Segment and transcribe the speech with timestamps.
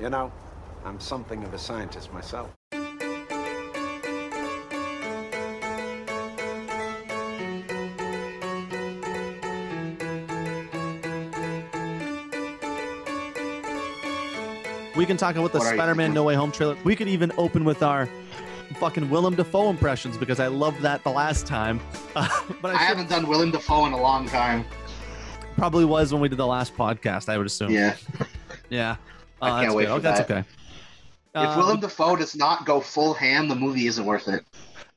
[0.00, 0.32] You know,
[0.84, 2.50] I'm something of a scientist myself.
[14.94, 16.14] We can talk about the What are you Spider-Man thinking?
[16.14, 16.76] No Way Home trailer.
[16.84, 18.08] We could even open with our
[18.74, 21.80] fucking Willem Dafoe impressions because I loved that the last time.
[22.14, 22.28] Uh,
[22.60, 24.66] but I, I should- haven't done Willem Dafoe in a long time.
[25.56, 27.30] probably was when we did the last podcast.
[27.30, 27.70] I would assume.
[27.70, 27.96] Yeah.
[28.68, 28.96] Yeah.
[29.40, 30.38] I Oh, can't that's wait Oh, that's okay.
[30.40, 30.46] If
[31.34, 34.44] Uh, Willem Dafoe does not go full ham, the movie isn't worth it.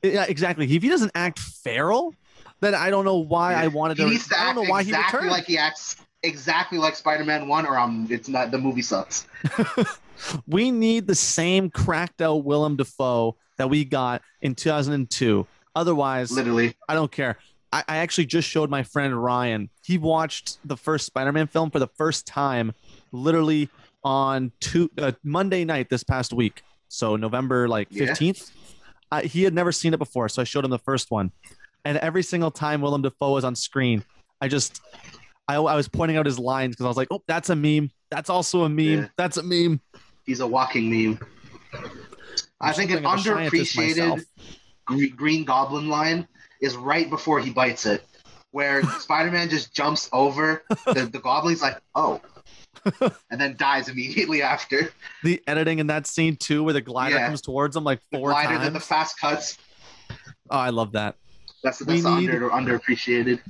[0.02, 0.70] yeah, exactly.
[0.70, 2.14] If he doesn't act feral,
[2.60, 4.10] then I don't know why I wanted He to.
[4.10, 7.48] needs to I don't act know why he exactly like he acts exactly like Spider-Man
[7.48, 9.26] One, or um, it's not the movie sucks.
[10.46, 15.46] we need the same cracked out Willem Dafoe that we got in 2002.
[15.74, 17.38] Otherwise, Literally, I don't care.
[17.72, 19.68] I, I actually just showed my friend Ryan.
[19.82, 22.72] He watched the first Spider-Man film for the first time,
[23.12, 23.68] literally
[24.04, 26.62] on two, uh, Monday night this past week.
[26.88, 28.06] So November like Yeah.
[28.06, 28.50] fifteenth.
[29.12, 31.30] Uh, he had never seen it before, so I showed him the first one.
[31.84, 34.02] And every single time Willem Dafoe was on screen,
[34.40, 34.80] I just,
[35.46, 37.90] I, I was pointing out his lines because I was like, "Oh, that's a meme.
[38.10, 38.86] That's also a meme.
[38.86, 39.08] Yeah.
[39.16, 39.80] That's a meme."
[40.24, 41.18] he's a walking meme.
[42.60, 44.20] I think an something of a scientist myself.
[44.90, 46.26] underappreciated Green Goblin line
[46.60, 48.04] is right before he bites it,
[48.52, 51.52] where Spider-Man just jumps over the, the goblin.
[51.52, 52.20] He's like, "Oh,"
[53.30, 54.90] and then dies immediately after.
[55.24, 57.26] The editing in that scene too, where the glider Yeah.
[57.26, 58.62] comes towards him like The four glider, times.
[58.64, 59.58] then the fast cuts.
[60.50, 61.16] oh, I love that.
[61.62, 63.40] That's that's need- under underappreciated.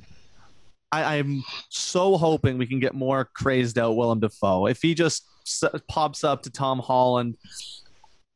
[0.93, 4.67] I, I'm so hoping we can get more crazed out Willem Dafoe.
[4.67, 7.37] If he just s- pops up to Tom Holland,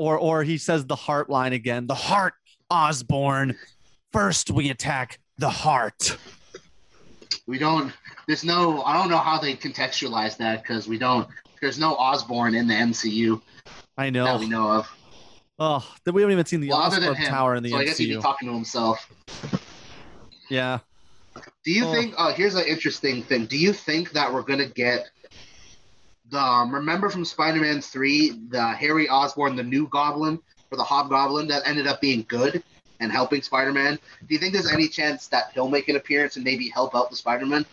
[0.00, 2.32] or or he says the heart line again, the heart,
[2.70, 3.54] Osborn.
[4.12, 6.16] First, we attack the heart.
[7.46, 7.92] We don't.
[8.26, 8.82] There's no.
[8.84, 11.28] I don't know how they contextualize that because we don't.
[11.60, 13.42] There's no Osborn in the MCU
[13.98, 14.24] I know.
[14.24, 14.88] that we know of.
[15.58, 17.70] Oh, that we haven't even seen the Well, other than Oscorp him, Tower in the
[17.70, 18.22] so I guess he'd be MCU.
[18.22, 19.06] talking to himself.
[20.48, 20.78] Yeah.
[21.64, 21.92] Do you Oh.
[21.92, 22.14] think?
[22.16, 23.44] Uh, here's an interesting thing.
[23.44, 25.10] Do you think that we're gonna get
[26.30, 26.40] the?
[26.40, 30.38] Um, remember from Spider-Man three, the Harry Osborn, the new Goblin
[30.70, 32.62] or the Hobgoblin that ended up being good
[33.00, 33.96] and helping Spider-Man.
[33.96, 37.10] Do you think there's any chance that he'll make an appearance and maybe help out
[37.10, 37.66] the Spider-Man?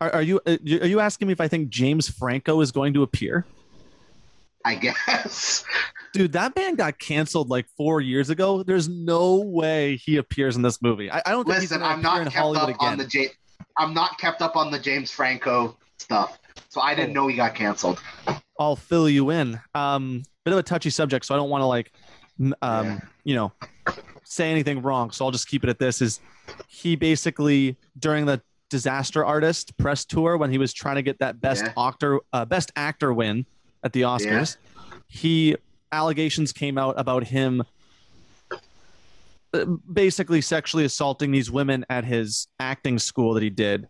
[0.00, 2.94] Are, are you uh, are you asking me if I think James Franco is going
[2.94, 3.44] to appear?
[4.64, 5.64] I guess.
[6.12, 8.62] Dude, that man got canceled like four years ago.
[8.62, 11.10] There's no way he appears in this movie.
[11.10, 12.68] I, I don't think he's Listen, going to I'm appear not in kept Hollywood up
[12.76, 12.88] again.
[12.92, 13.28] on the J.
[13.76, 16.38] I'm not kept up on the James Franco stuff,
[16.78, 17.22] so I didn't Oh.
[17.22, 18.00] know he got canceled.
[18.58, 19.60] I'll fill you in.
[19.74, 21.92] Um, bit of a touchy subject, so I don't want to like,
[22.62, 22.98] um, Yeah.
[23.24, 23.52] you know,
[24.24, 25.10] say anything wrong.
[25.10, 26.20] So I'll just keep it at this: is
[26.68, 28.40] he basically during the
[28.70, 31.72] Disaster Artist press tour when he was trying to get that best Yeah.
[31.88, 33.46] actor, uh, best actor win
[33.82, 34.56] at the Oscars,
[35.08, 35.56] he
[35.90, 37.62] allegations came out about him
[39.54, 43.88] uh, basically sexually assaulting these women at his acting school that he did.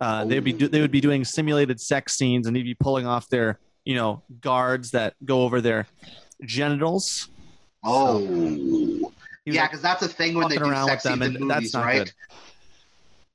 [0.00, 3.06] Uh, they'd be do- they would be doing simulated sex scenes, and he'd be pulling
[3.06, 5.86] off their you know guards that go over their
[6.44, 7.28] genitals.
[7.84, 9.12] Oh, was
[9.44, 11.42] yeah, like, because that's a thing when they do around with sex them, scenes in
[11.42, 11.98] and that's movies, not right?
[12.04, 12.12] good.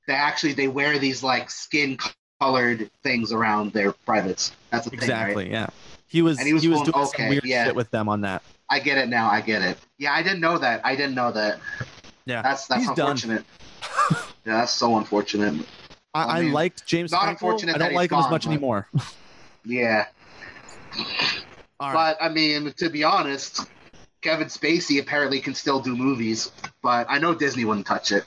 [0.08, 1.98] They actually they wear these like skin
[2.40, 4.52] colored things around their privates.
[4.70, 5.52] That's a thing, exactly, right?
[5.52, 5.66] yeah.
[6.08, 7.66] He was And he he was, was doing going- some okay, weird yeah.
[7.66, 8.42] shit with them on that.
[8.68, 9.30] I get it now.
[9.30, 9.78] I get it.
[9.98, 10.80] Yeah, I didn't know that.
[10.84, 11.60] I didn't know that.
[12.26, 13.44] Yeah, That's that's He's unfortunate.
[14.10, 15.64] yeah, that's so unfortunate.
[16.14, 17.12] I, I mean, liked James.
[17.12, 17.46] not Franco.
[17.46, 18.88] unfortunate I don't like him as much but- anymore.
[19.62, 20.06] Yeah,
[21.78, 22.16] All right.
[22.18, 23.66] but I mean, to be honest,
[24.22, 26.50] Kevin Spacey apparently can still do movies,
[26.82, 28.24] but I know Disney wouldn't touch it.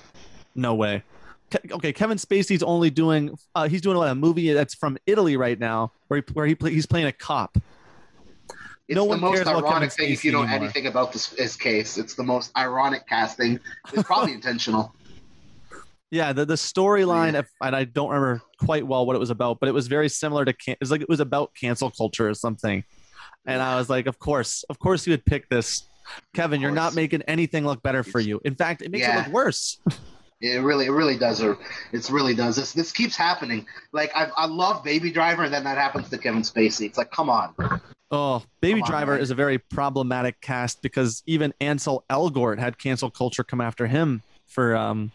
[0.53, 1.01] No way.
[1.50, 3.35] Ke- Okay, Kevin Spacey's only doing.
[3.56, 6.71] Uh, he's doing a movie that's from Italy right now, where he where he play,
[6.71, 7.57] he's playing a cop.
[8.88, 10.57] It's No the one most ironic thing if you know anymore.
[10.65, 11.97] anything about this his case.
[11.97, 13.59] It's the most ironic casting.
[13.91, 14.94] It's probably intentional.
[16.13, 19.68] Yeah, the, the storyline, and I don't remember quite well what it was about, but
[19.68, 22.36] it was very similar to can- it was like it was about cancel culture or
[22.36, 22.83] something.
[23.48, 25.88] And I was like, of course, of course you would pick this.
[26.36, 28.39] Kevin, you're not making anything look better for you.
[28.45, 29.80] In fact, it makes it look worse.
[30.39, 31.42] It really, it really does.
[31.42, 31.57] Or
[31.92, 32.57] it really does.
[32.57, 33.66] This, this keeps happening.
[33.92, 36.86] Like I, I love Baby Driver, and then that happens to Kevin Spacey.
[36.86, 37.56] It's like, come on.
[38.12, 39.21] Oh, Baby Come Driver man.
[39.21, 44.21] is a very problematic cast because even Ansel Elgort had cancel culture come after him
[44.54, 45.12] for um,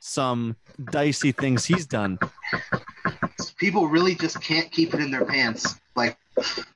[0.00, 0.56] some
[0.90, 2.18] dicey things he's done.
[3.58, 5.74] People really just can't keep it in their pants.
[5.94, 6.16] Like,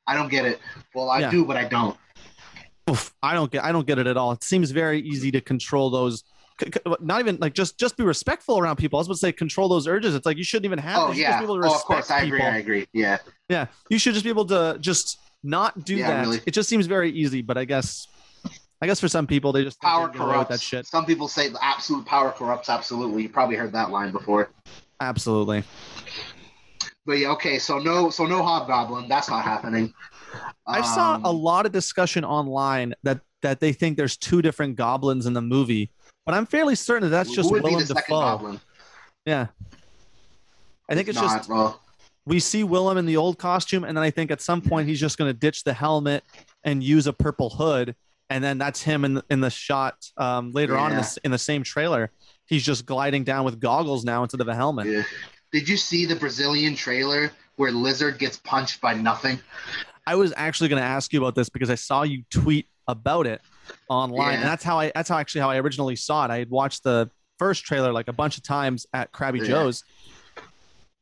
[0.06, 0.60] I don't get it.
[0.94, 1.30] Well, I Yeah.
[1.30, 1.96] do, but I don't.
[2.88, 4.32] Oof, I don't get I don't get it at all.
[4.32, 6.24] It seems very easy to control those.
[7.00, 8.98] Not even like just just be respectful around people.
[8.98, 10.14] I was about to say control those urges.
[10.14, 10.98] It's like you shouldn't even have.
[10.98, 11.40] Oh yeah.
[11.42, 12.38] Oh, of course, I agree.
[12.40, 12.52] people.
[12.52, 12.86] I agree.
[12.92, 13.18] Yeah.
[13.48, 16.20] Yeah, you should just be able to just not do Yeah, that.
[16.22, 16.40] really.
[16.46, 18.08] It just seems very easy, but I guess,
[18.82, 20.50] I guess for some people they just Power they can get away with corrupts.
[20.50, 20.86] that shit.
[20.86, 22.68] Some people say the absolute power corrupts.
[22.68, 23.22] Absolutely.
[23.22, 24.50] You probably heard that line before.
[25.00, 25.64] Absolutely.
[27.06, 27.58] But yeah, okay.
[27.58, 29.08] So no, so no Hobgoblin.
[29.08, 29.92] That's not happening.
[30.66, 34.76] I saw Um, a lot of discussion online that that they think there's two different
[34.76, 35.90] goblins in the movie,
[36.26, 38.20] but I'm fairly certain that that's just Willem Dafoe.
[38.20, 38.60] Goblin.
[39.24, 39.46] Yeah.
[40.88, 41.78] I think it's, not, just
[42.26, 45.00] we see Willem in the old costume, and then I think at some point he's
[45.00, 46.24] just going to ditch the helmet
[46.64, 47.94] and use a purple hood,
[48.30, 51.30] and then that's him in the, in the shot um, later on in the, in
[51.30, 52.10] the same trailer.
[52.46, 54.86] He's just gliding down with goggles now instead of a helmet.
[54.86, 55.02] yeah.
[55.52, 59.38] Did you see the Brazilian trailer where Lizard gets punched by nothing?
[60.06, 63.26] I was actually going to ask you about this because I saw you tweet about
[63.26, 63.40] it
[63.88, 64.38] online, Yeah.
[64.38, 66.30] and that's how I that's how actually how I originally saw it.
[66.30, 69.46] I had watched the first trailer like a bunch of times at Crabby Yeah.
[69.46, 69.84] Joe's.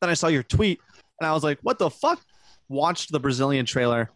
[0.00, 0.80] Then I saw your tweet,
[1.20, 2.20] and I was like, "What the fuck?"
[2.68, 4.10] Watched the Brazilian trailer,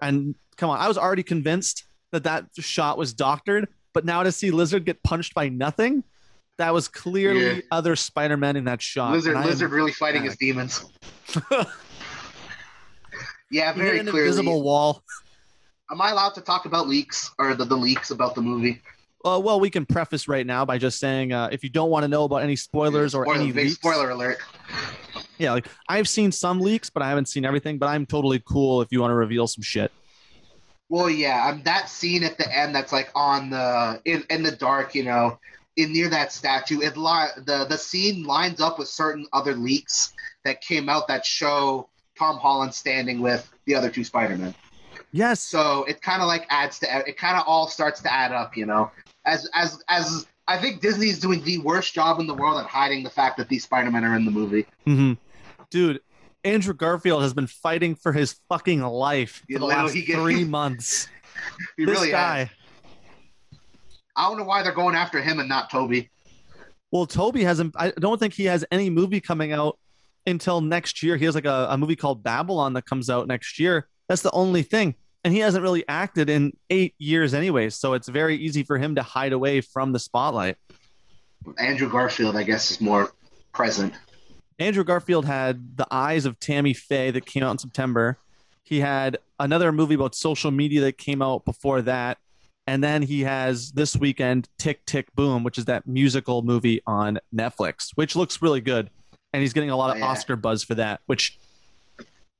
[0.00, 4.30] and come on, I was already convinced that that shot was doctored, but now to
[4.30, 6.04] see Lizard get punched by nothing,
[6.58, 7.60] that was clearly Yeah.
[7.70, 9.12] other Spider-Man in that shot.
[9.12, 10.84] Lizard, I am- Lizard really fighting his demons.
[13.50, 14.28] yeah, very an clearly.
[14.28, 15.02] invisible wall.
[15.90, 18.80] Am I allowed to talk about leaks or the, the leaks about the movie?
[19.24, 22.02] Uh, well, we can preface right now by just saying uh, if you don't want
[22.02, 24.38] to know about any spoilers or Spoiler- any leaks, spoiler alert.
[25.38, 27.78] yeah, like I've seen some leaks, but I haven't seen everything.
[27.78, 29.92] But I'm totally cool if you want to reveal some shit.
[30.92, 34.50] Well, yeah, um, that scene at the end that's like on the in, in the
[34.50, 35.38] dark, you know,
[35.78, 36.82] in near that statue.
[36.82, 40.12] It li- the the scene lines up with certain other leaks
[40.44, 44.54] that came out that show Tom Holland standing with the other two Spider Men.
[45.12, 47.16] Yes, So it kind of like adds to it.
[47.16, 48.90] Kind of all starts to add up, you know.
[49.24, 53.02] As as as I think Disney's doing the worst job in the world at hiding
[53.02, 54.66] the fact that these Spider Men are in the movie.
[54.84, 55.14] hmm
[55.70, 56.02] dude.
[56.44, 61.08] Andrew Garfield has been fighting for his fucking life for the last he three months.
[61.76, 62.38] He this really guy.
[62.38, 62.48] has.
[64.14, 66.10] I don't know why they're going after him and not Tobey.
[66.92, 67.74] Well, Tobey hasn't.
[67.76, 69.78] I don't think he has any movie coming out
[70.26, 71.16] until next year.
[71.16, 73.88] He has like a, a movie called Babylon that comes out next year.
[74.08, 74.94] That's the only thing.
[75.24, 77.70] And he hasn't really acted in eight years anyway.
[77.70, 80.56] So it's very easy for him to hide away from the spotlight.
[81.58, 83.12] Andrew Garfield, I guess, is more
[83.52, 83.94] present.
[84.58, 88.18] Andrew Garfield had The Eyes of Tammy Faye that came out in September.
[88.64, 92.18] He had another movie about social media that came out before that.
[92.66, 97.18] And then he has this weekend Tick Tick Boom, which is that musical movie on
[97.34, 98.88] Netflix, which looks really good.
[99.32, 100.06] And he's getting a lot of Oh, yeah.
[100.06, 101.38] Oscar buzz for that, which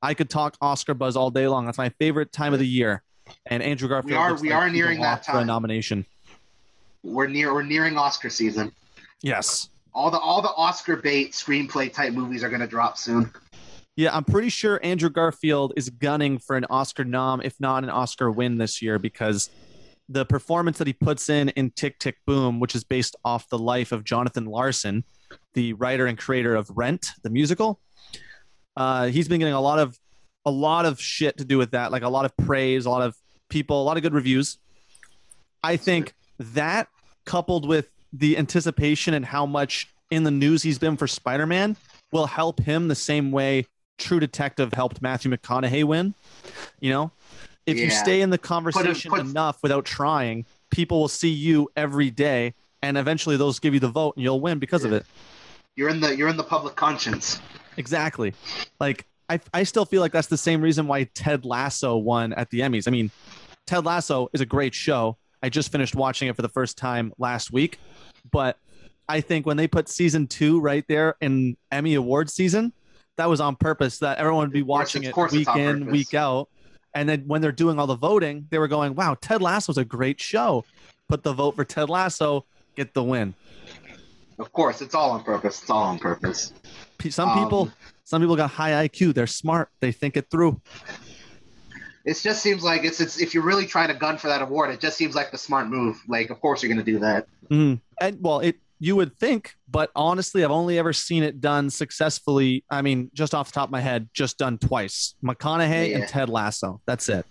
[0.01, 1.65] I could talk Oscar buzz all day long.
[1.65, 3.03] That's my favorite time of the year.
[3.47, 6.05] And Andrew Garfield We are- we like are nearing that for a nomination.
[7.03, 8.71] We're near we're nearing Oscar season.
[9.21, 9.67] Yes.
[9.93, 13.31] All the all the Oscar bait screenplay type movies are gonna drop soon.
[13.95, 17.91] Yeah, I'm pretty sure Andrew Garfield is gunning for an Oscar nom, if not an
[17.91, 19.51] Oscar win this year, because
[20.09, 23.59] the performance that he puts in in Tick Tick Boom, which is based off the
[23.59, 25.03] life of Jonathan Larson,
[25.53, 27.79] the writer and creator of Rent, the musical,
[28.75, 29.97] uh, he's been getting a lot of
[30.45, 33.01] a lot of shit to do with that, like a lot of praise, a lot
[33.03, 33.15] of
[33.49, 34.57] people, a lot of good reviews.
[35.63, 36.87] I think that
[37.25, 41.75] coupled with the anticipation and how much in the news he's been for Spider-Man
[42.11, 43.65] will help him the same way
[43.97, 46.13] True Detective helped Matthew McConaughey win.
[46.79, 47.11] You know,
[47.65, 52.09] if you stay in the conversation put- enough without trying, people will see you every
[52.09, 55.05] day, and eventually those give you the vote, and you'll win because of it.
[55.75, 57.39] You're in the you're in the public conscience.
[57.77, 58.33] Exactly.
[58.79, 62.49] Like I, I still feel like that's the same reason why Ted Lasso won at
[62.49, 62.87] the Emmys.
[62.87, 63.09] I mean,
[63.65, 65.17] Ted Lasso is a great show.
[65.43, 67.77] I just finished watching it for the first time last week,
[68.31, 68.57] but
[69.09, 72.71] I think when they put season two right there in Emmy Award season,
[73.17, 73.99] that was on purpose.
[73.99, 76.47] That everyone would be watching it week in, week out,
[76.95, 79.83] and then when they're doing all the voting, they were going, "Wow, Ted Lasso's a
[79.83, 80.63] great show."
[81.09, 82.45] Put the vote for Ted Lasso,
[82.77, 83.33] get the win.
[84.39, 85.61] Of course, it's all on purpose.
[85.61, 86.53] It's all on purpose.
[87.09, 87.71] Some Um, people,
[88.05, 89.13] some people got high IQ.
[89.13, 89.69] They're smart.
[89.81, 90.61] They think it through.
[92.05, 94.71] It just seems like it's it's if you're really trying to gun for that award,
[94.71, 96.01] it just seems like the smart move.
[96.07, 97.27] Like, of course you're gonna do that.
[97.49, 97.79] Mhm.
[98.01, 102.65] And well, it you would think, but honestly, I've only ever seen it done successfully.
[102.69, 105.15] I mean, just off the top of my head, just done twice.
[105.23, 105.99] McConaughey Yeah.
[105.99, 106.81] and Ted Lasso.
[106.85, 107.25] That's it.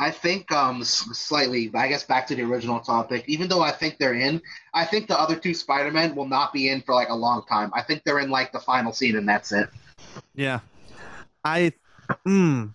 [0.00, 1.70] I think um slightly.
[1.74, 3.24] I guess back to the original topic.
[3.28, 4.42] Even though I think they're in,
[4.74, 7.44] I think the other two Spider Men will not be in for like a long
[7.48, 7.70] time.
[7.74, 9.68] I think they're in like the final scene and that's it.
[10.34, 10.60] Yeah.
[11.44, 11.72] I.
[12.26, 12.70] Mm.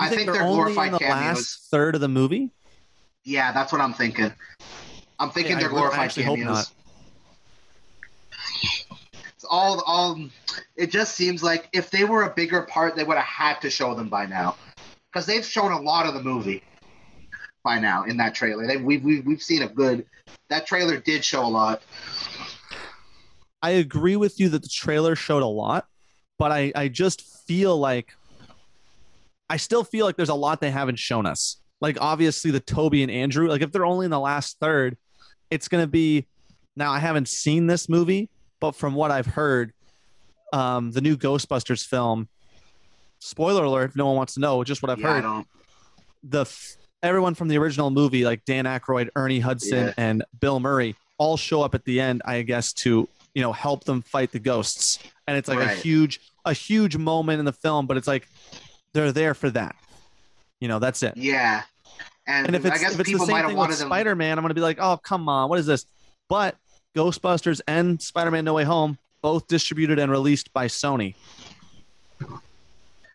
[0.00, 1.36] I think they're only glorified in the cameos.
[1.36, 2.50] last third of the movie.
[3.24, 4.32] Yeah, that's what I'm thinking.
[5.18, 6.72] I'm thinking Hey, they're I glorified hope cameos.
[9.50, 10.18] all all.
[10.76, 13.70] It just seems like if they were a bigger part, they would have had to
[13.70, 14.56] show them by now,
[15.12, 16.62] because they've shown a lot of the movie
[17.62, 18.66] by now in that trailer.
[18.66, 20.06] They, we've, we've we've seen a good.
[20.50, 21.82] That trailer did show a lot.
[23.62, 25.86] I agree with you that the trailer showed a lot,
[26.38, 28.08] but I, I just feel like
[29.50, 31.58] I still feel like there's a lot they haven't shown us.
[31.80, 34.96] Like obviously the Tobey and Andrew, like if they're only in the last third,
[35.50, 36.26] it's gonna be
[36.76, 39.72] now I haven't seen this movie, but from what I've heard,
[40.52, 42.28] um, the new Ghostbusters film,
[43.18, 45.44] spoiler alert, if no one wants to know, just what I've yeah, heard,
[46.22, 49.94] the f- everyone from the original movie, like Dan Aykroyd, Ernie Hudson, Yeah.
[49.96, 52.22] and Bill Murray, all show up at the end.
[52.24, 56.20] I guess to you know help them fight the ghosts, and it's like a huge
[56.44, 57.86] a huge moment in the film.
[57.86, 58.26] But it's like
[58.94, 59.76] they're there for that.
[60.60, 61.16] You know, that's it.
[61.16, 61.62] Yeah,
[62.26, 64.42] and, And if I it's guess if it's the same thing with Spider Man, I'm
[64.44, 65.84] gonna be like, oh come on, what is this?
[66.28, 66.56] But
[66.96, 71.14] Ghostbusters and Spider Man No Way Home both distributed and released by Sony.
[72.18, 72.26] the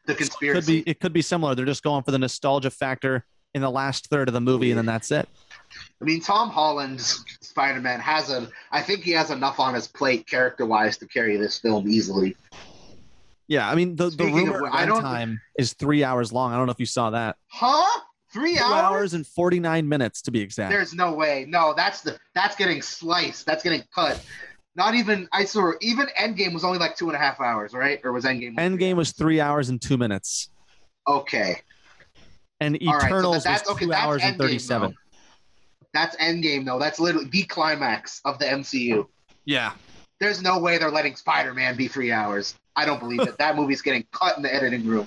[0.05, 0.81] Could conspiracy.
[0.83, 1.55] be it could be similar.
[1.55, 4.77] They're just going for the nostalgia factor in the last third of the movie, and
[4.77, 5.27] then that's it.
[6.01, 8.47] I mean, Tom Holland's Spider Man has a.
[8.71, 12.35] I think he has enough on his plate character wise to carry this film easily.
[13.49, 16.53] Yeah, I mean the, the Speaking of rumor I don't- time is three hours long.
[16.53, 17.35] I don't know if you saw that.
[17.47, 18.01] Huh?
[18.31, 18.83] Three Two hours?
[18.83, 20.69] hours and forty nine minutes to be exact.
[20.71, 21.45] There's no way.
[21.49, 23.47] No, that's the that's getting sliced.
[23.47, 24.23] That's getting cut.
[24.75, 27.99] Not even I saw even Endgame was only like two and a half hours, right?
[28.03, 28.55] Or was Endgame?
[28.57, 30.49] Endgame was three hours and two minutes,
[31.07, 31.55] okay.
[32.61, 33.85] and All right, so that's was okay.
[33.85, 34.93] two That's hours and thirty seven.
[35.95, 36.77] That's Endgame though.
[36.77, 39.07] That's literally the climax of the MCU.
[39.45, 39.71] Yeah,
[40.19, 42.53] There's no way they're letting Spider-Man be three hours.
[42.79, 43.37] I don't believe it.
[43.37, 45.05] That movie's getting cut in the editing room.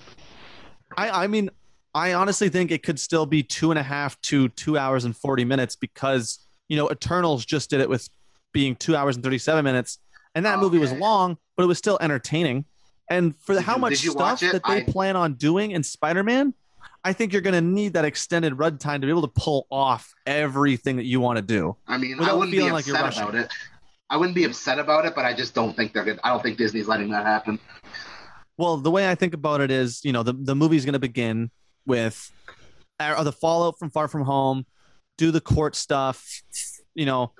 [0.96, 1.48] I I mean
[1.94, 5.16] I honestly think it could still be two and a half to two hours and
[5.16, 6.38] forty minutes because
[6.68, 8.08] you know Eternals just did it with
[8.52, 9.98] being two hours and thirty seven minutes,
[10.34, 12.66] and that movie was long, but it was still entertaining.
[13.08, 16.22] And for Did how you- much stuff that they I- plan on doing in Spider
[16.22, 16.52] Man,
[17.04, 20.14] I think you're going to need that extended runtime to be able to pull off
[20.26, 21.76] everything that you want to do.
[21.88, 23.50] I mean, I wouldn't be feeling like you're upset about it.
[24.12, 26.20] I wouldn't be upset about it, but I just don't think they're good.
[26.22, 27.58] I don't think Disney's letting that happen.
[28.58, 30.98] Well, the way I think about it is, you know, the, the movie's going to
[30.98, 31.50] begin
[31.86, 32.30] with
[33.00, 34.66] uh, the fallout from Far From Home,
[35.16, 36.42] do the court stuff.
[36.94, 37.32] You know,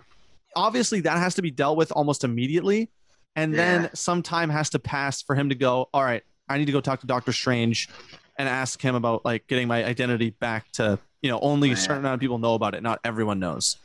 [0.57, 2.91] obviously that has to be dealt with almost immediately.
[3.37, 6.67] And then some time has to pass for him to go, all right, I need
[6.67, 7.91] to go talk to Doctor Strange
[8.38, 11.76] and ask him about like getting my identity back to, you know, only a Yeah.
[11.79, 12.83] certain amount of people know about it.
[12.83, 13.76] Not everyone knows.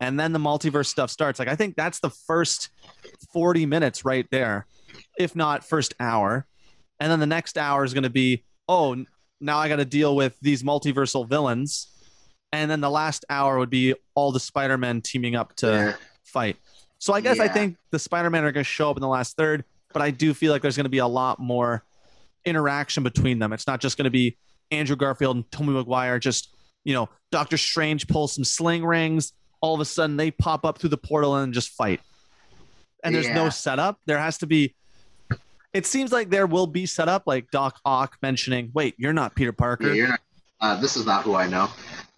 [0.00, 1.38] And then the multiverse stuff starts.
[1.38, 2.68] Like, I think that's the first
[3.32, 4.66] 40 minutes right there,
[5.18, 6.46] if not first hour.
[7.00, 9.04] And then the next hour is going to be, oh,
[9.40, 11.88] now I got to deal with these multiversal villains.
[12.52, 15.92] And then the last hour would be all the Spider Men teaming up to Yeah.
[16.24, 16.56] fight.
[16.98, 19.08] So I guess I think the Spider Man are going to show up in the
[19.08, 21.84] last third, but I do feel like there's going to be a lot more
[22.44, 23.52] interaction between them.
[23.52, 24.36] It's not just going to be
[24.70, 29.32] Andrew Garfield and Tommy Maguire, just, you know, Doctor Strange pulls some sling rings.
[29.66, 32.00] All of a sudden they pop up through the portal and just fight.
[33.02, 33.98] And there's no setup.
[34.06, 34.74] There has to be.
[35.72, 39.52] It seems like there will be setup, like Doc Ock mentioning, wait, you're not Peter
[39.52, 39.88] Parker.
[39.88, 40.20] Yeah, you're not.
[40.60, 41.68] Uh, this is not who I know.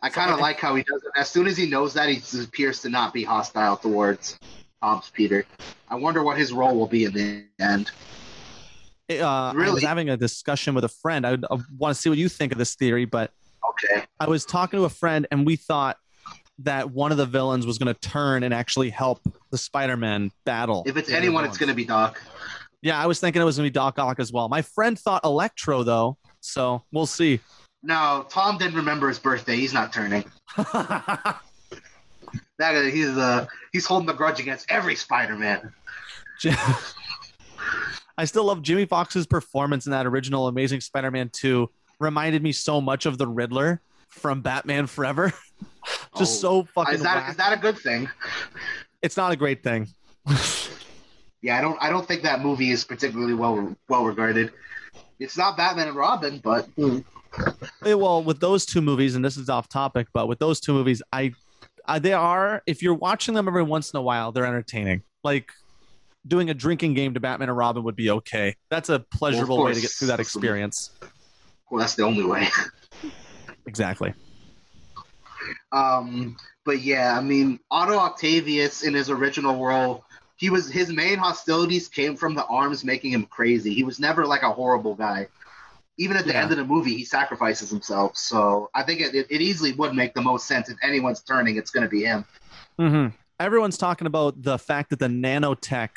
[0.03, 1.11] I kind of like how he does it.
[1.17, 4.39] As soon as he knows that, he appears to not be hostile towards
[4.83, 5.45] Tom's Peter.
[5.89, 7.91] I wonder what his role will be in the end.
[9.11, 11.27] uh, I was having a discussion with a friend.
[11.27, 13.33] I, I want to see what you think of this theory, but
[13.71, 14.05] Okay.
[14.21, 15.97] I was talking to a friend and we thought
[16.61, 20.83] that one of the villains was going to turn and actually help the Spider-Man battle.
[20.87, 22.21] If it's anyone, it's going to be Doc.
[22.83, 24.49] Yeah, I was thinking it was going to be Doc Ock as well.
[24.49, 27.41] My friend thought Electro though, so we'll see.
[27.83, 29.57] No, Tom didn't remember his birthday.
[29.57, 30.25] He's not turning.
[32.59, 35.73] That he's uh he's holding a grudge against every Spider-Man.
[38.19, 41.71] I still love Jamie Foxx's performance in that original Amazing Spider-Man 2.
[42.01, 45.33] Reminded me so much of the Riddler from Batman Forever.
[46.19, 48.09] Just Oh, so fucking Is that that a good thing?
[49.03, 49.89] It's not a great thing.
[51.41, 54.53] Yeah, I don't I don't think that movie is particularly well well regarded.
[55.21, 56.69] It's not Batman and Robin, but
[57.85, 60.73] Eh, well, with those two movies, and this is off topic, but with those two
[60.73, 61.33] movies, I,
[61.87, 62.63] I they are.
[62.67, 65.03] If you're watching them every once in a while, they're entertaining.
[65.23, 65.53] Like
[66.27, 68.57] doing a drinking game to Batman and Robin would be okay.
[68.69, 70.91] That's a pleasurable way to get through that experience.
[71.71, 72.49] well, that's the only way.
[73.69, 74.15] Exactly.
[75.73, 80.05] Um, but yeah, I mean, Otto Octavius in his original role,
[80.37, 83.75] he was his main hostilities came from the arms making him crazy.
[83.75, 85.29] He was never like a horrible guy.
[85.99, 86.43] Even at the Yeah.
[86.43, 88.17] end of the movie, he sacrifices himself.
[88.17, 91.73] So I think it, it, easily would make the most sense if anyone's turning, it's
[91.73, 92.25] going to be him.
[92.79, 93.15] Mm-hmm.
[93.41, 95.91] Everyone's talking about the fact that the nanotech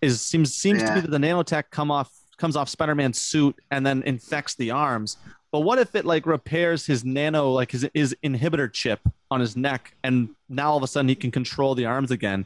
[0.00, 3.84] is seems seems to be that the nanotech come off comes off Spider-Man's suit and
[3.84, 5.16] then infects the arms.
[5.50, 9.00] But what if it like repairs his nano like his his inhibitor chip
[9.30, 12.44] on his neck and now all of a sudden he can control the arms again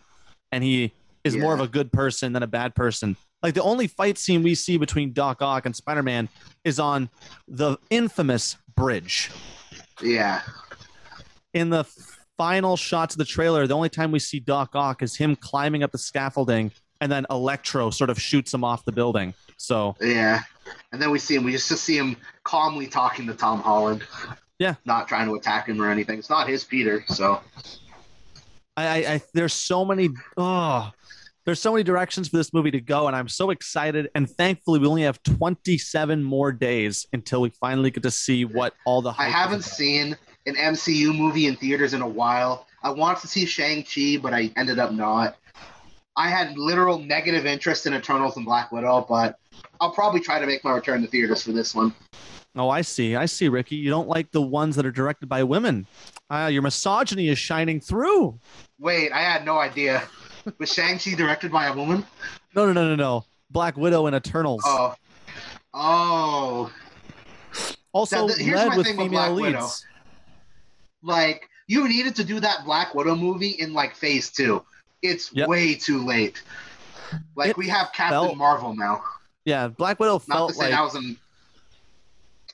[0.53, 0.93] and he
[1.25, 3.17] is more of a good person than a bad person.
[3.43, 6.29] Like the only fight scene we see between Doc Ock and Spider-Man
[6.65, 7.11] is on
[7.49, 9.31] the infamous bridge
[10.01, 10.43] Yeah.
[11.55, 11.85] in the
[12.39, 15.83] final shots of the trailer, the only time we see Doc Ock is him climbing
[15.83, 19.35] up the scaffolding, and then Electro sort of shoots him off the building.
[19.59, 20.43] So Yeah.
[20.92, 24.04] And then we see him, we just, just see him calmly talking to Tom Holland.
[24.59, 24.75] Yeah.
[24.85, 26.19] Not trying to attack him or anything.
[26.19, 27.40] It's not his Peter, so.
[28.76, 30.90] I, I, there's so many oh
[31.45, 34.09] there's so many directions for this movie to go, and I'm so excited.
[34.14, 38.75] And thankfully, we only have 27 more days until we finally get to see what
[38.87, 39.12] all the.
[39.19, 40.16] I haven't seen
[40.47, 42.66] an MCU movie in theaters in a while.
[42.83, 45.37] I wanted to see Shang-Chi, but I ended up not.
[46.16, 49.38] I had literal negative interest in Eternals and Black Widow, but
[49.81, 51.95] I'll probably try to make my return to theaters for this one.
[52.54, 53.16] Oh, I see.
[53.16, 53.76] I see, Ricky.
[53.76, 55.87] You don't like the ones that are directed by women.
[56.31, 58.38] Uh, your misogyny is shining through.
[58.78, 60.02] Wait, I had no idea.
[60.59, 62.04] Was Shang-Chi directed by a woman?
[62.54, 63.25] No, no, no, no, no.
[63.50, 64.62] Black Widow and Eternals.
[64.66, 64.95] Oh.
[65.75, 66.71] Oh.
[67.92, 69.66] also Now, here's my with thing with Black Widow.
[71.02, 74.62] Like, you needed to do that Black Widow movie in, like, phase two.
[75.01, 75.48] It's Yep.
[75.48, 76.42] way too late.
[77.35, 79.03] Like, It we have Captain felt- Marvel now.
[79.44, 81.18] Yeah, Black Widow not to felt say like that was an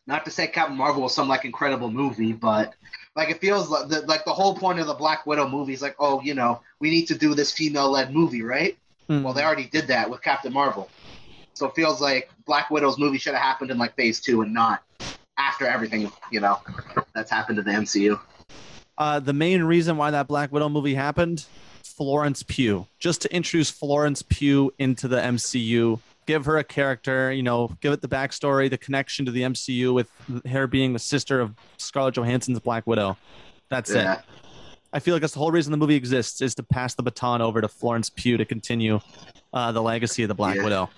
[0.07, 2.75] not to say Captain Marvel was some like incredible movie, but
[3.15, 5.83] like it feels like the, like the whole point of the Black Widow movie is
[5.83, 8.77] like, oh, you know, we need to do this female-led movie, right?
[9.07, 9.23] Hmm.
[9.23, 10.89] Well, they already did that with Captain Marvel,
[11.55, 14.55] so it feels like Black Widow's movie should have happened in like Phase Two and
[14.55, 14.83] not
[15.37, 16.59] after everything, you know,
[17.15, 18.19] that's happened to the MCU.
[18.99, 21.45] uh, the main reason why that Black Widow movie happened,
[21.85, 27.43] Florence Pugh, just to introduce Florence Pugh into the MCU, give her a character, you
[27.43, 30.11] know, give it the backstory, the connection to the MCU with
[30.47, 33.17] her being the sister of Scarlett Johansson's Black Widow.
[33.71, 34.15] That's Yeah.
[34.19, 34.21] it.
[34.93, 37.41] I feel like that's the whole reason the movie exists is to pass the baton
[37.41, 39.01] over to Florence Pugh to continue
[39.55, 40.65] uh, the legacy of the Black Yeah.
[40.65, 40.91] Widow.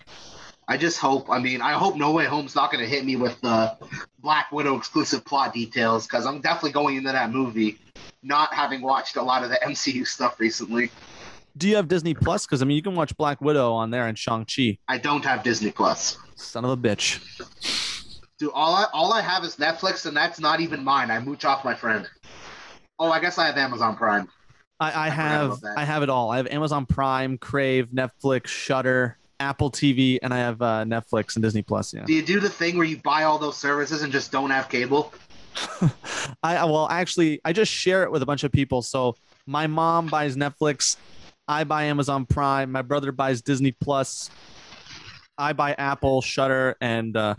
[0.67, 1.31] I just hope.
[1.31, 3.77] I mean, I hope No Way Home's not going to hit me with the
[4.21, 7.79] Black Widow exclusive plot details because I'm definitely going into that movie
[8.25, 10.91] not having watched a lot of the MCU stuff recently.
[11.57, 12.47] Do you have Disney Plus?
[12.47, 14.79] Because I mean, you can watch Black Widow on there and Shang Chi.
[14.89, 16.17] I don't have Disney Plus.
[16.37, 17.21] Son of a bitch.
[18.39, 21.11] Dude, all I all I have is Netflix, and that's not even mine.
[21.11, 22.09] I mooch off my friend.
[22.99, 24.29] Oh, I guess I have Amazon Prime.
[24.79, 25.59] I, I forgot have.
[25.77, 26.31] I have it all.
[26.31, 31.43] I have Amazon Prime, Crave, Netflix, Shudder, Apple TV, and I have uh, Netflix and
[31.43, 31.93] Disney Plus.
[31.93, 32.05] Yeah.
[32.05, 34.69] Do you do the thing where you buy all those services and just don't have
[34.69, 35.13] cable?
[35.81, 35.91] I
[36.57, 38.83] I- well actually I just share it with a bunch of people.
[38.83, 40.97] So my mom buys Netflix,
[41.51, 44.31] I buy Amazon Prime, my brother buys Disney Plus,
[45.37, 47.35] I buy Apple, Shudder, and uh,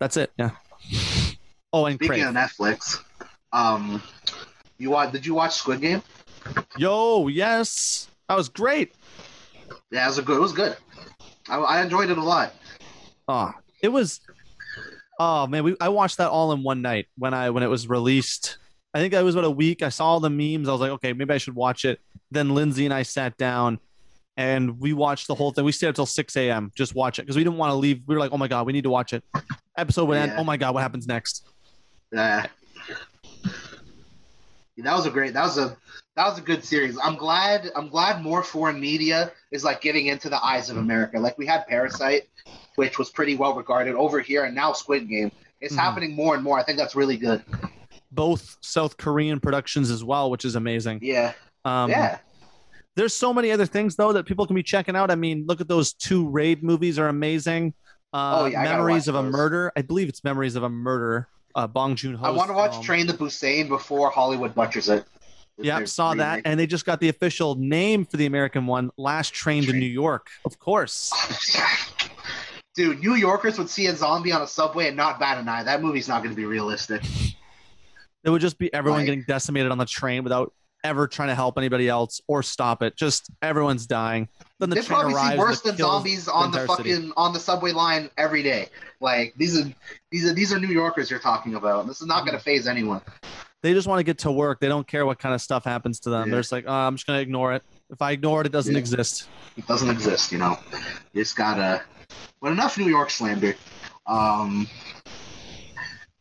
[0.00, 0.32] that's it.
[0.38, 0.52] Yeah.
[1.74, 2.28] Oh, and Speaking Crave.
[2.28, 3.00] of Netflix,
[3.52, 4.02] um,
[4.78, 5.12] you watch?
[5.12, 6.02] Did you watch Squid Game?
[6.78, 8.94] Yo, yes, that was great.
[9.90, 10.38] Yeah, it was a good.
[10.38, 10.74] It was good.
[11.50, 12.54] I, I enjoyed it a lot.
[13.28, 14.20] Oh, it was.
[15.20, 17.88] Oh man, we I watched that all in one night when I when it was
[17.88, 18.56] released.
[18.94, 19.82] I think it was about a week.
[19.82, 20.68] I saw all the memes.
[20.68, 22.00] I was like, okay, maybe I should watch it.
[22.30, 23.80] Then Lindsay and I sat down,
[24.36, 25.64] and we watched the whole thing.
[25.64, 26.70] We stayed up till six a.m.
[26.76, 28.02] just watch it because we didn't want to leave.
[28.06, 29.24] We were like, oh my god, we need to watch it.
[29.76, 30.32] Episode would end.
[30.36, 31.46] Oh my god, what happens next?
[32.12, 32.46] Yeah.
[34.76, 35.34] Yeah, that was a great.
[35.34, 35.76] That was a
[36.16, 36.96] that was a good series.
[37.02, 37.70] I'm glad.
[37.76, 41.18] I'm glad more foreign media is like getting into the eyes of America.
[41.18, 42.28] Like we had Parasite,
[42.76, 45.30] which was pretty well regarded over here, and now Squid Game.
[45.60, 45.78] It's Mhm.
[45.78, 46.58] happening more and more.
[46.58, 47.42] I think that's really good.
[48.14, 51.00] Both South Korean productions as well, which is amazing.
[51.02, 51.32] Yeah.
[51.64, 52.18] Um, yeah.
[52.96, 55.10] There's so many other things though that people can be checking out.
[55.10, 57.74] I mean, look at those two raid movies are amazing.
[58.12, 59.22] Uh, Oh, yeah, Memories of a.
[59.22, 59.72] Murder.
[59.76, 61.28] I believe it's Memories of a Murder.
[61.56, 62.24] Uh, Bong Joon Ho.
[62.26, 65.04] I want to watch Train to Busan before Hollywood butchers it.
[65.58, 69.32] Yep, saw that, and they just got the official name for the American one, Last
[69.34, 70.26] Train to New York.
[70.44, 71.12] Of course.
[72.74, 75.62] Dude, New Yorkers would see a zombie on a subway and not bat an eye.
[75.62, 77.02] That movie's not going to be realistic.
[78.24, 79.06] It would just be everyone Right.
[79.06, 82.94] getting decimated on the train without ever trying to help anybody else or stop it.
[82.96, 84.28] Just everyone's dying.
[84.58, 85.32] Then the they train probably arrives.
[85.32, 86.92] see worse than zombies on the city.
[86.92, 88.68] fucking on the subway line every day.
[89.00, 89.64] Like these are
[90.10, 91.86] these are these are New Yorkers you're talking about.
[91.86, 93.00] This is not going to phase anyone.
[93.62, 94.60] They just want to get to work.
[94.60, 96.26] They don't care what kind of stuff happens to them.
[96.28, 96.32] Yeah.
[96.32, 97.62] They're just like, oh, I'm just gonna ignore it.
[97.90, 98.78] If I ignore it, it doesn't Yeah.
[98.78, 99.26] exist.
[99.56, 100.58] It doesn't exist, you know.
[101.14, 101.82] You just gotta.
[102.42, 103.54] But enough New York slander.
[104.06, 104.68] Um,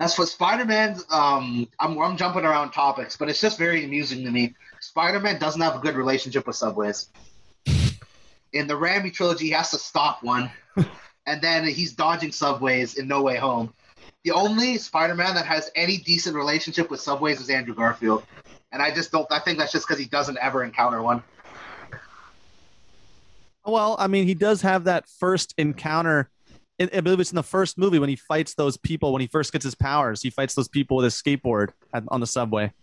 [0.03, 4.31] as for Spider-Man, um, I'm, I'm jumping around topics, but it's just very amusing to
[4.31, 4.53] me.
[4.81, 7.09] Spider-Man doesn't have a good relationship with subways.
[8.51, 10.51] In the Raimi trilogy, he has to stop one,
[11.25, 13.73] and then he's dodging subways in No Way Home.
[14.25, 18.23] The only Spider-Man that has any decent relationship with subways is Andrew Garfield,
[18.73, 19.29] and I just don't.
[19.31, 21.23] I think that's just because he doesn't ever encounter one.
[23.65, 26.29] Well, I mean, he does have that first encounter.
[26.79, 29.51] I believe it's in the first movie when he fights those people when he first
[29.51, 30.21] gets his powers.
[30.21, 32.73] He fights those people with his skateboard at, on the subway.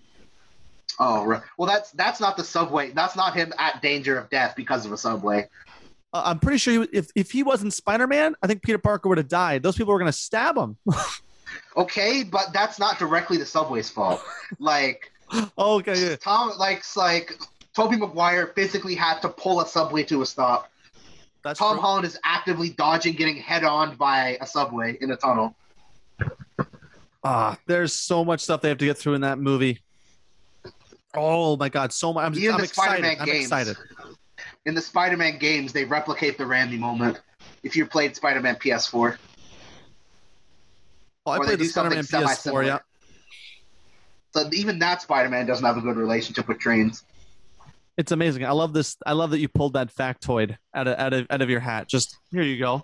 [0.98, 1.42] Oh, right.
[1.58, 2.90] Well, that's that's not the subway.
[2.92, 5.48] That's not him at danger of death because of a subway.
[6.12, 9.08] Uh, I'm pretty sure he, if if he wasn't Spider Man, I think Peter Parker
[9.08, 9.62] would have died.
[9.62, 10.76] Those people were going to stab him.
[11.76, 14.22] Okay, but that's not directly the subway's fault.
[14.58, 15.12] Like
[15.58, 16.16] okay, yeah.
[16.16, 17.38] Tom, like like
[17.74, 20.69] Tobey Maguire physically had to pull a subway to a stop.
[21.42, 21.80] That's Tom true.
[21.80, 25.54] Holland is actively dodging getting head on by a subway in a tunnel.
[27.24, 29.80] Ah, there's so much stuff they have to get through in that movie.
[31.14, 32.24] Oh my god, so much!
[32.26, 32.90] I'm, Even I'm excited.
[33.04, 33.44] Spider-Man I'm games.
[33.44, 33.76] excited.
[34.66, 37.20] In the Spider-Man games, they replicate the Raimi moment.
[37.62, 39.16] If you played Spider-Man PS4,
[41.26, 42.28] Oh, I Or they played the do something Spider-Man PS4.
[42.36, 42.62] semi-similar.
[42.64, 42.78] Yeah,
[44.32, 47.02] so even that Spider-Man doesn't have a good relationship with trains.
[48.00, 48.46] It's amazing.
[48.46, 48.96] I love this.
[49.04, 51.86] I love that you pulled that factoid out of out of out of your hat.
[51.86, 52.82] Just here you go.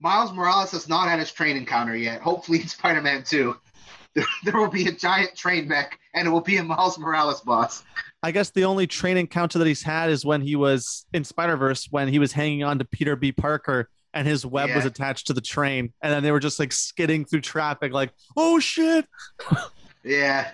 [0.00, 2.22] Miles Morales has not had his train encounter yet.
[2.22, 3.54] Hopefully, in Spider-Man 2,
[4.14, 7.42] there, there will be a giant train mech, and it will be a Miles Morales
[7.42, 7.84] boss.
[8.22, 11.56] I guess the only train encounter that he's had is when he was in Spider
[11.56, 13.32] Verse when he was hanging on to Peter B.
[13.32, 16.72] Parker and his web was attached to the train, and then they were just like
[16.72, 19.04] skidding through traffic, like oh shit.
[20.04, 20.52] Yeah,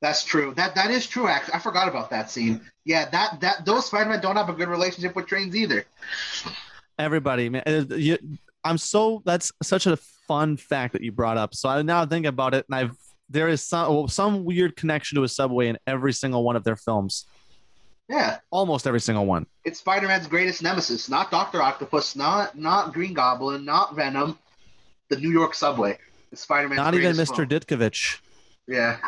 [0.00, 0.54] that's true.
[0.56, 1.28] That that is true.
[1.28, 2.60] Actually, I forgot about that scene.
[2.84, 5.84] Yeah, that that those Spider-Man don't have a good relationship with trains either.
[6.98, 8.18] Everybody, man, uh, you,
[8.64, 9.96] I'm so that's such a
[10.28, 11.54] fun fact that you brought up.
[11.54, 12.96] So I now think about it, and I've
[13.28, 16.64] there is some well, some weird connection to a subway in every single one of
[16.64, 17.26] their films,
[18.08, 19.46] Yeah, almost every single one.
[19.64, 21.08] it's Spider-Man's greatest nemesis.
[21.08, 22.16] Not Doctor Octopus.
[22.16, 23.64] Not not Green Goblin.
[23.64, 24.38] Not Venom.
[25.10, 25.98] The New York subway.
[26.32, 27.36] It's Spider-Man's Not even Mr.
[27.36, 27.44] foe.
[27.46, 28.18] Ditkovich.
[28.68, 28.98] Yeah.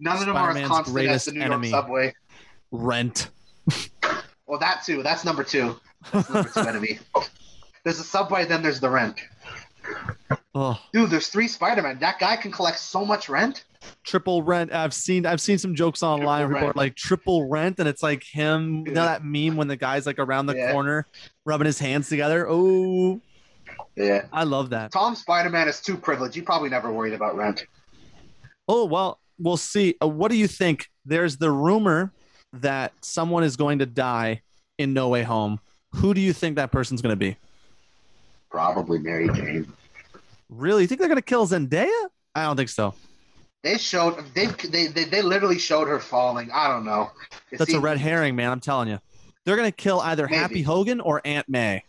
[0.00, 1.70] None of them are as constant as the New enemy.
[1.70, 2.14] York subway.
[2.72, 3.30] Rent.
[4.46, 5.02] Well, that too.
[5.02, 5.76] That's number two.
[6.12, 6.98] That's number two enemy.
[7.84, 9.20] There's the subway, then there's the rent.
[10.54, 11.98] Oh, Dude, there's three Spider-Man.
[11.98, 13.64] That guy can collect so much rent.
[14.02, 14.72] triple rent.
[14.72, 18.22] I've seen I've seen some jokes online Triple report like triple rent, and it's like
[18.24, 18.84] him.
[18.86, 20.72] You know that meme when the guy's like around the Yeah.
[20.72, 21.06] corner,
[21.44, 22.46] rubbing his hands together.
[22.48, 23.20] Oh,
[23.96, 24.22] Yeah.
[24.32, 24.90] I love that.
[24.92, 26.34] Tom Spider-Man is too privileged.
[26.34, 27.66] He probably never worried about rent.
[28.68, 29.96] Oh well, we'll see.
[30.02, 30.88] Uh, what do you think?
[31.04, 32.12] There's the rumor
[32.54, 34.42] that someone is going to die
[34.78, 35.60] in No Way Home.
[35.94, 37.36] Who do you think that person's going to be?
[38.50, 39.72] Probably Mary Jane.
[40.48, 40.82] Really?
[40.82, 41.90] You think they're going to kill Zendaya?
[42.34, 42.94] I don't think so.
[43.62, 46.50] They showed they they they, they literally showed her falling.
[46.52, 47.10] I don't know.
[47.50, 48.50] It That's a red herring, man.
[48.50, 49.00] I'm telling you.
[49.44, 50.36] They're going to kill either Maybe.
[50.36, 51.82] Happy Hogan or Aunt May.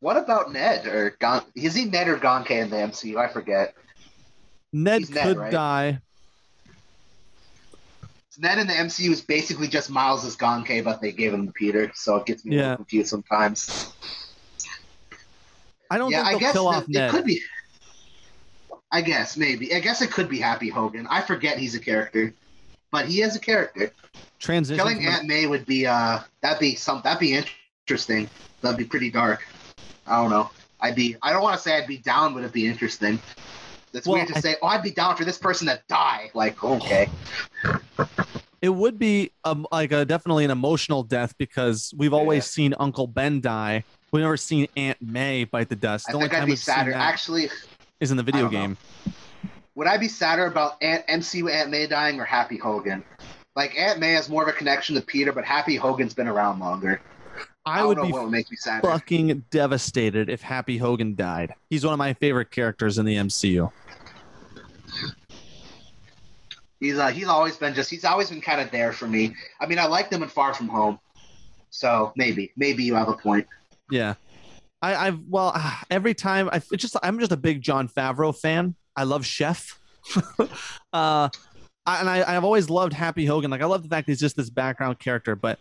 [0.00, 1.42] What about Ned or Gon?
[1.54, 3.16] Is he Ned or Ganke in the MCU?
[3.16, 3.74] I forget.
[4.72, 5.52] Ned He's Ned, could right?
[5.52, 6.00] die.
[8.38, 12.16] Ned in the MCU is basically just Miles' Ganke, but they gave him Peter, so
[12.16, 12.62] it gets me a Yeah.
[12.70, 13.86] little confused sometimes.
[15.90, 17.42] I don't yeah, think I they'll guess kill the- off it could be.
[18.92, 19.74] I guess maybe.
[19.74, 21.06] I guess it could be Happy Hogan.
[21.08, 22.34] I forget he's a character,
[22.90, 23.90] but he is a character.
[24.38, 24.78] Transition.
[24.78, 27.42] Killing from- Aunt May would be uh that'd be some that'd be
[27.86, 28.28] interesting.
[28.60, 29.46] That'd be pretty dark.
[30.06, 30.50] I don't know.
[30.80, 31.16] I'd be.
[31.22, 33.18] I don't want to say I'd be down, but it'd be interesting.
[33.96, 34.56] It's Well, weird to I- say.
[34.62, 36.30] Oh, I'd be down for this person to die.
[36.34, 37.08] Like, okay,
[38.62, 42.48] It would be um, like a definitely an emotional death because we've always Yeah.
[42.48, 43.84] seen Uncle Ben die.
[44.12, 46.06] We've never seen Aunt May bite the dust.
[46.08, 46.92] I The only think I'd time be we've seen sadder.
[46.94, 47.50] Actually,
[48.00, 48.58] is in the video don't know.
[48.60, 48.76] game.
[49.74, 53.04] would I be sadder about Aunt MCU Aunt May dying or Happy Hogan?
[53.54, 56.58] Like Aunt May has more of a connection to Peter, but Happy Hogan's been around
[56.58, 57.00] longer.
[57.64, 61.54] I, would be make me fucking devastated if Happy Hogan died.
[61.68, 63.70] He's one of my favorite characters in the MCU.
[66.78, 69.34] He's uh, he's always been just he's always been kind of there for me.
[69.60, 70.98] I mean, I liked him in Far From Home,
[71.70, 73.46] so maybe maybe you have a point.
[73.90, 74.14] Yeah.
[74.82, 78.36] I, I've well ah, every time I it's just I'm just a big Jon Favreau
[78.36, 78.74] fan.
[78.94, 79.80] I love Chef.
[80.38, 80.48] uh,
[80.92, 83.50] I, and I, I've always loved Happy Hogan.
[83.50, 85.34] Like I love the fact he's just this background character.
[85.34, 85.58] But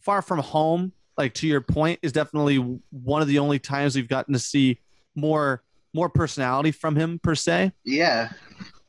[0.00, 2.56] Far From Home, like to your point, is definitely
[2.90, 4.80] one of the only times we've gotten to see
[5.14, 7.72] more more personality from him per se.
[7.84, 8.30] Yeah,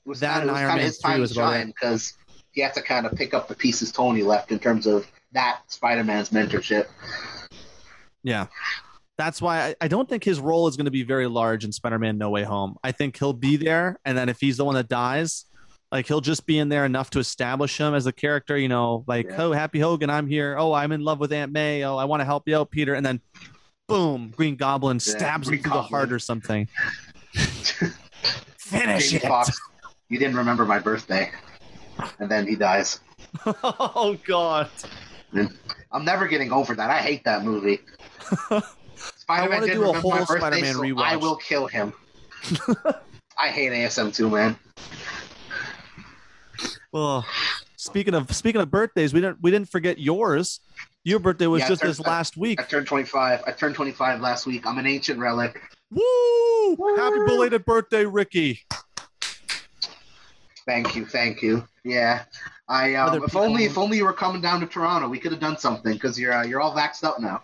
[0.05, 2.13] was That kind of, Iron Man his 3 time was to about because
[2.51, 5.61] he had to kind of pick up the pieces Tony left in terms of that
[5.67, 6.88] Spider-Man's mentorship.
[8.23, 8.47] Yeah.
[9.17, 11.71] That's why I, I don't think his role is going to be very large in
[11.71, 12.77] Spider Man No Way Home.
[12.83, 15.45] I think he'll be there, and then if he's the one that dies,
[15.95, 19.05] like he'll just be in there enough to establish him as a character, you know,
[19.08, 19.43] like, Yeah.
[19.43, 20.58] oh, Happy Hogan, I'm here.
[20.60, 21.86] Oh, I'm in love with Aunt May.
[21.86, 22.95] Oh, I want to help you out, Peter.
[22.95, 23.21] And then,
[23.88, 26.67] boom, Green Goblin Yeah, stabs Green him through the heart or something.
[28.58, 29.27] Finish Jamie it.
[29.27, 29.58] Foxx,
[30.10, 31.31] you didn't remember my birthday,
[32.19, 32.99] and then he dies.
[33.63, 34.69] oh, God.
[35.93, 36.89] I'm never getting over that.
[36.89, 37.79] I hate that movie.
[38.95, 41.03] Spider-Man wanna didn't do a whole birthday, Spider-Man so rewatch.
[41.03, 41.93] I will kill him.
[43.39, 44.58] I hate ASM too, man.
[46.95, 47.25] Well,
[47.75, 50.62] speaking of speaking of birthdays, we didn't we didn't forget yours.
[51.03, 52.58] Your birthday was Yeah, just I this last week.
[52.58, 53.43] I turned 25.
[53.45, 54.65] I turned 25 last week.
[54.65, 55.62] I'm an ancient relic.
[55.91, 56.95] Woo!
[56.95, 58.62] Happy belated birthday, Ricky.
[60.65, 61.67] Thank you, thank you.
[61.84, 62.23] Yeah,
[62.69, 62.95] I.
[62.95, 65.58] Um, if only, if only you were coming down to Toronto, we could have done
[65.58, 67.43] something because you're uh, you're all vaxxed up now.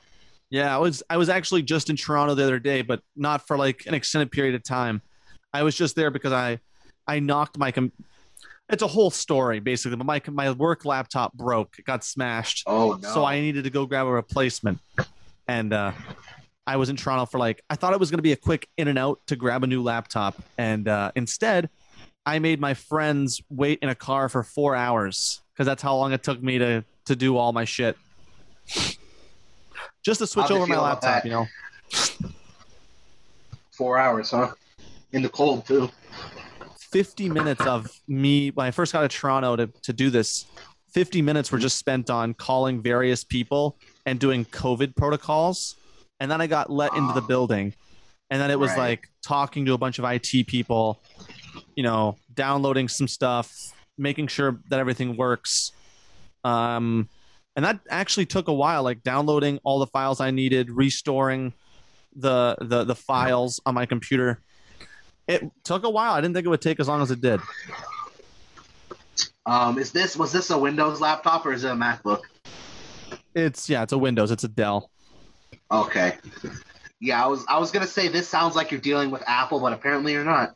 [0.50, 3.58] Yeah, I was I was actually just in Toronto the other day, but not for
[3.58, 5.02] like an extended period of time.
[5.54, 6.62] I was just there because I
[7.06, 7.92] I knocked my com-
[8.72, 11.78] it's a whole story basically, but my my work laptop broke.
[11.78, 12.64] It got smashed.
[12.68, 13.14] Oh no!
[13.14, 14.80] So I needed to go grab a replacement.
[15.48, 15.92] And uh
[16.66, 18.68] I was in Toronto for like I thought it was going to be a quick
[18.78, 21.70] in and out to grab a new laptop and uh instead
[22.26, 26.14] I made my friends wait in a car for 4 hours cuz that's how long
[26.14, 27.98] it took me to to do all my shit.
[30.04, 31.48] Just to switch over my laptop, you know.
[33.72, 34.54] four hours, huh?
[35.12, 35.90] In the cold too.
[36.91, 40.45] 50 minutes of me when I first got to Toronto to, to do this,
[40.93, 45.75] 50 minutes were just spent on calling various people and doing COVID protocols.
[46.19, 47.73] And then I got let into the building.
[48.30, 48.77] And then it was Right.
[48.77, 51.01] like talking to a bunch of IT people,
[51.75, 53.54] you know, downloading some stuff,
[53.97, 55.71] making sure that everything works.
[56.43, 57.10] Um,
[57.56, 61.54] and that actually took a while, like downloading all the files I needed, restoring
[62.15, 64.41] the the the files on my computer.
[65.32, 66.13] It took a while.
[66.13, 67.39] I didn't think it would take as long as it did.
[69.46, 72.22] Um, is this was this a Windows laptop or is it a MacBook?
[73.34, 74.30] It's yeah, it's a Windows.
[74.30, 74.89] It's a Dell.
[75.72, 76.17] Okay.
[77.00, 79.74] Yeah, I was I was gonna say this sounds like you're dealing with Apple, but
[79.74, 80.56] apparently you're not.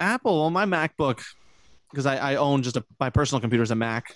[0.00, 1.22] Apple on my MacBook
[1.90, 4.14] because I, I own just a my personal computer is a Mac,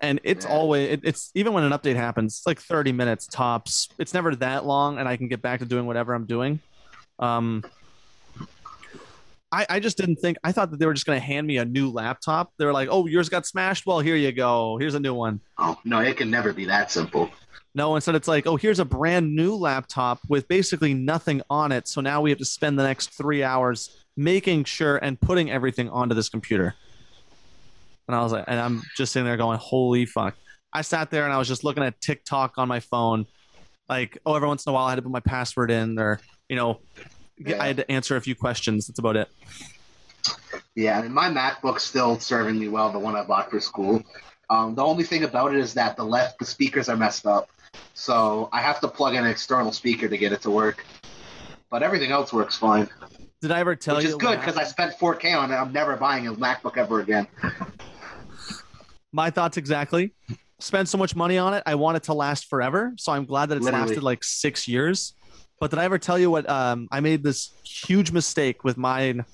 [0.00, 0.52] and it's Yeah.
[0.52, 3.88] always it, it's even when an update happens, it's like thirty minutes tops.
[3.98, 6.60] It's never that long, and I can get back to doing whatever I'm doing.
[7.18, 7.64] Um,
[9.54, 11.58] I I just didn't think I thought that they were just going to hand me
[11.58, 12.52] a new laptop.
[12.58, 13.86] They were like, "Oh, yours got smashed.
[13.86, 14.76] Well, here you go.
[14.78, 17.30] Here's a new one." Oh no, it can never be that simple.
[17.76, 21.88] No, instead it's like, oh, here's a brand new laptop with basically nothing on it.
[21.88, 25.88] So now we have to spend the next three hours making sure and putting everything
[25.88, 26.76] onto this computer.
[28.06, 30.36] And I was like, and I'm just sitting there going, holy fuck.
[30.72, 33.26] I sat there and I was just looking at TikTok on my phone.
[33.88, 36.20] Like, oh, every once in a while I had to put my password in or,
[36.48, 36.80] you know,
[37.38, 37.62] Yeah.
[37.62, 38.86] I had to answer a few questions.
[38.86, 39.28] That's about it.
[40.74, 44.02] Yeah, and my MacBook's still serving me well, the one I bought for school.
[44.50, 47.50] Um, the only thing about it is that the left the speakers are messed up.
[47.94, 50.84] So I have to plug in an external speaker to get it to work.
[51.70, 52.88] But everything else works fine.
[53.40, 54.16] Did I ever tell which you?
[54.16, 55.54] Which is good because I spent 4K on it.
[55.54, 57.26] I'm never buying a MacBook ever again.
[59.12, 60.12] My thoughts exactly.
[60.60, 61.62] Spent so much money on it.
[61.66, 62.94] I want it to last forever.
[62.96, 63.86] So I'm glad that it's Literally.
[63.86, 65.14] lasted like six years.
[65.64, 66.46] But did I ever tell you what?
[66.46, 69.24] Um, I made this huge mistake with mine.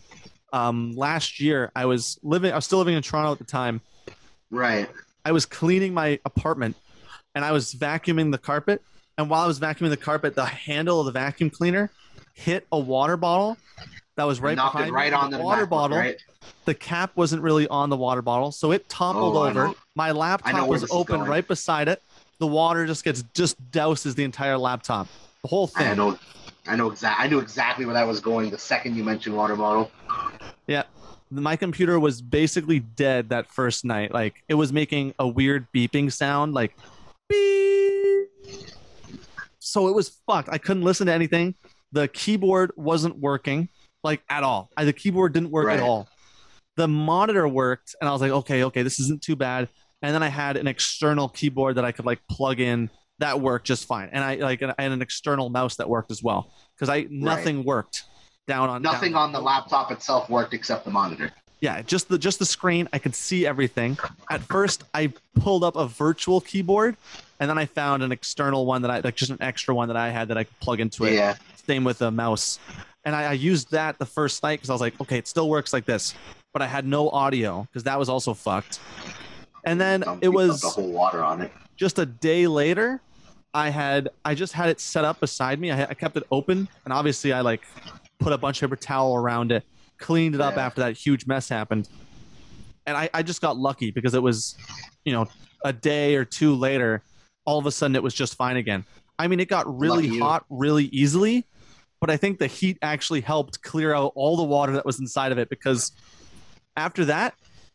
[0.53, 2.53] Um, last year, I was living.
[2.53, 3.81] I was still living in Toronto at the time.
[4.49, 4.89] Right.
[5.25, 6.77] I was cleaning my apartment,
[7.35, 8.81] and I was vacuuming the carpet.
[9.19, 11.91] And while I was vacuuming the carpet, the handle of the vacuum cleaner
[12.33, 13.57] hit a water bottle
[14.15, 14.97] that was right Knocked behind me.
[14.97, 16.17] right And on the the water bottle Right?
[16.65, 19.73] the cap wasn't really on the water bottle, so it toppled Oh, over.
[19.97, 22.01] My laptop was open right beside it.
[22.39, 25.09] The water just gets just douses the entire laptop,
[25.43, 25.87] the whole thing.
[25.87, 26.19] I know.
[26.67, 27.21] I know exact.
[27.21, 29.91] I knew exactly where that was going the second you mentioned water bottle.
[30.67, 30.83] Yeah,
[31.31, 34.13] my computer was basically dead that first night.
[34.13, 36.77] Like it was making a weird beeping sound, like
[37.29, 38.29] beep.
[39.59, 40.49] So it was fucked.
[40.51, 41.55] I couldn't listen to anything.
[41.93, 43.69] The keyboard wasn't working,
[44.05, 44.71] like at all.
[44.77, 45.79] I, the keyboard didn't work Right.
[45.79, 46.09] at all.
[46.77, 49.69] the monitor worked, and I was like, okay, okay, this isn't too bad.
[50.03, 52.89] And then I had an external keyboard that I could like plug in
[53.21, 56.23] that worked just fine, and I like I had an external mouse that worked as
[56.23, 58.05] well because I nothing worked
[58.47, 61.31] down on Nothing down- on the laptop itself worked except the monitor.
[61.61, 62.89] yeah, just the just the screen.
[62.93, 63.97] I could see everything.
[64.31, 66.97] At first, I pulled up a virtual keyboard,
[67.39, 69.97] and then I found an external one that I like, just an extra one that
[69.97, 71.13] I had that I could plug into it.
[71.15, 71.37] Yeah.
[71.67, 72.59] Same with the mouse,
[73.05, 75.49] and I, I used that the first night because I was like, okay, it still
[75.49, 76.15] works like this,
[76.53, 78.81] but I had no audio because that was also fucked.
[79.65, 81.53] And then it was the whole water on it.
[81.77, 83.01] just a day later
[83.55, 85.71] i had i just had it set up beside me.
[85.71, 87.63] I, I kept it open and obviously i like
[88.19, 89.65] put a bunch of paper towel around it
[89.99, 90.67] cleaned it up Yeah.
[90.67, 91.89] after that huge mess happened.
[92.87, 94.57] And I, I just got lucky because it was
[95.05, 95.27] you know
[95.65, 97.03] a day or two later
[97.45, 98.85] all of a sudden it was just fine again.
[99.19, 101.45] I mean it got really hot really easily
[102.01, 105.33] but i think the heat actually helped clear out all the water that was inside
[105.33, 105.93] of it because
[106.77, 107.35] after that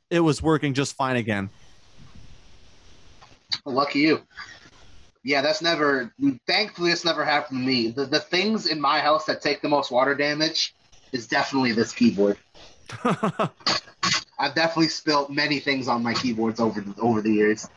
[0.10, 1.50] it was working just fine again.
[3.66, 4.22] Lucky you.
[5.26, 6.14] Yeah, that's never.
[6.46, 7.88] Thankfully, it's never happened to me.
[7.88, 10.76] The the things in my house that take the most water damage
[11.12, 12.38] is definitely this keyboard.
[13.04, 17.68] I've definitely spilt many things on my keyboards over the, over the years.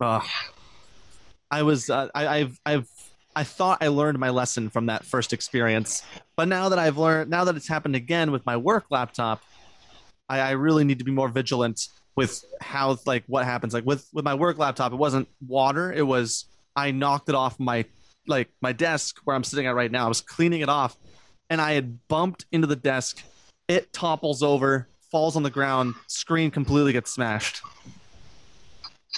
[0.00, 0.24] Ugh.
[1.52, 2.88] I was uh, I, I've I've
[3.36, 6.02] I thought I learned my lesson from that first experience,
[6.34, 9.40] but now that I've learned now that it's happened again with my work laptop,
[10.28, 11.86] I, I really need to be more vigilant
[12.16, 13.74] with how like what happens.
[13.74, 16.46] Like with with my work laptop, it wasn't water; it was
[16.76, 17.84] I knocked it off my
[18.26, 20.06] like my desk where I'm sitting at right now.
[20.06, 20.96] I was cleaning it off,
[21.50, 23.22] and I had bumped into the desk.
[23.68, 27.62] It topples over, falls on the ground, screen completely gets smashed.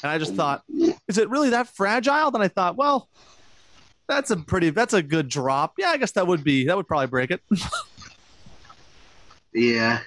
[0.03, 0.63] And I just thought,
[1.09, 2.31] is it really that fragile?
[2.31, 3.09] Then I thought, well,
[4.09, 5.75] that's a pretty, that's a good drop.
[5.79, 7.41] Yeah, I guess that would be, that would probably break it.
[9.55, 10.01] Yeah.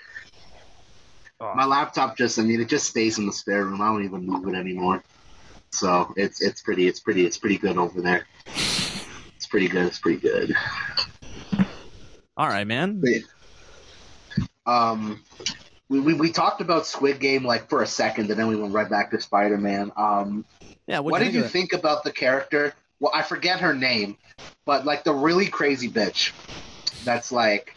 [1.39, 1.53] Oh.
[1.53, 3.81] My laptop just, I mean, it just stays in the spare room.
[3.81, 5.03] I don't even move it anymore.
[5.71, 8.25] So it's it's pretty, it's pretty, it's pretty good over there.
[8.47, 9.85] It's pretty good.
[9.85, 10.55] It's pretty good.
[12.35, 13.01] All right, man.
[14.65, 15.23] Um,
[15.89, 18.73] we, we, we talked about Squid Game like for a second, and then we went
[18.73, 19.91] right back to Spider Man.
[19.95, 20.43] Um,
[20.87, 20.99] Yeah.
[20.99, 22.73] what did you of think about the character?
[22.99, 24.17] Well, I forget her name,
[24.65, 26.31] but like the really crazy bitch.
[27.03, 27.75] That's like,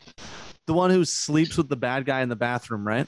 [0.66, 3.06] The one who sleeps with the bad guy in the bathroom, right?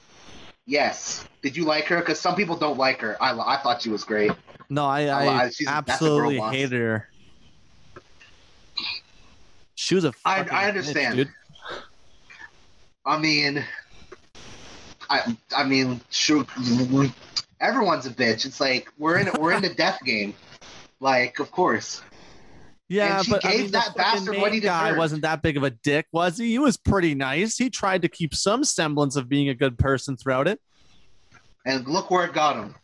[0.67, 1.25] Yes.
[1.43, 1.99] Did you like her?
[1.99, 3.21] Because some people don't like her.
[3.23, 4.33] I, I thought she was great.
[4.71, 7.09] No, I, I- I I- she's- that's a girl absolutely hated her.
[9.75, 11.17] She was a I- fucking I bitch, understand.
[11.17, 11.29] dude.
[13.05, 13.65] I mean,
[15.11, 16.01] I I mean,
[17.61, 18.45] everyone's a bitch.
[18.47, 20.35] It's like we're in we're in the death game.
[21.01, 22.01] Like, of course.
[22.93, 24.99] Yeah, And she but I mean, that bastard what he guy deserved.
[24.99, 26.51] wasn't that big of a dick, was he?
[26.51, 27.57] He was pretty nice.
[27.57, 30.61] He tried to keep some semblance of being a good person throughout it.
[31.65, 32.75] And look where it got him.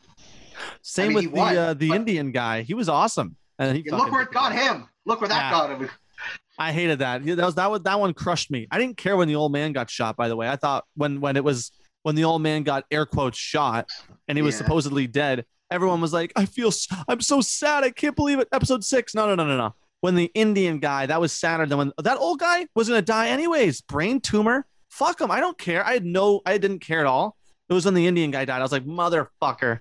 [0.82, 2.62] Same mean, with the won, uh, the Indian guy.
[2.62, 3.36] He was awesome.
[3.58, 4.88] And he look where it got him.
[5.04, 5.50] Look where that Yeah.
[5.50, 5.90] got him.
[6.58, 7.24] I hated that.
[7.24, 8.66] That was that was that one crushed me.
[8.70, 10.16] I didn't care when the old man got shot.
[10.16, 11.70] By the way, I thought when when it was
[12.02, 13.88] when the old man got air quotes shot
[14.26, 14.58] and he was Yeah.
[14.62, 16.72] supposedly dead, everyone was like, "I feel
[17.08, 17.84] I'm so sad.
[17.84, 19.14] I can't believe it." Episode six.
[19.14, 19.74] No, no, no, no, no.
[20.00, 23.28] When the Indian guy, that was sadder than when that old guy was gonna die
[23.28, 23.80] anyways.
[23.80, 24.66] Brain tumor.
[24.90, 25.30] Fuck him.
[25.30, 25.84] I don't care.
[25.84, 26.40] I had no.
[26.46, 27.36] I didn't care at all.
[27.68, 28.60] It was when the Indian guy died.
[28.60, 29.80] I was like, motherfucker.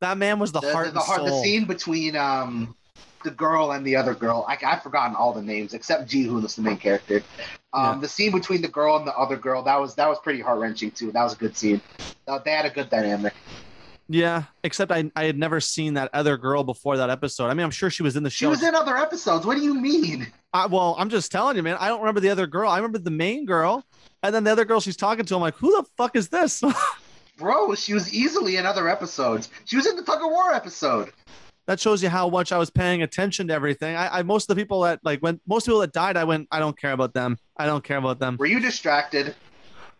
[0.00, 2.76] That man was the, The, heart the, the, heart, the scene between um
[3.24, 4.44] the girl and the other girl.
[4.48, 7.22] I, I've forgotten all the names except Ji, who is the main character.
[7.72, 8.00] Um, Yeah.
[8.02, 10.60] The scene between the girl and the other girl that was that was pretty heart
[10.60, 11.10] wrenching too.
[11.12, 11.80] That was a good scene.
[12.28, 13.34] Uh, they had a good dynamic.
[14.08, 17.46] Yeah, except I, I had never seen that other girl before that episode.
[17.48, 18.46] I mean, I'm sure she was in the show.
[18.46, 19.44] She was in other episodes.
[19.44, 20.28] What do you mean?
[20.52, 21.76] I, well, I'm just telling you, man.
[21.80, 22.70] I don't remember the other girl.
[22.70, 23.84] I remember the main girl,
[24.22, 25.34] and then the other girl she's talking to.
[25.34, 26.62] I'm like, who the fuck is this?
[27.36, 29.50] Bro, she was easily in other episodes.
[29.64, 31.10] She was in the tug of war episode.
[31.66, 33.96] that shows you how much I was paying attention to everything.
[33.96, 36.46] I, I most of the people that like when most people that died, I went,
[36.52, 37.38] I don't care about them.
[37.56, 38.36] I don't care about them.
[38.38, 39.34] Were you distracted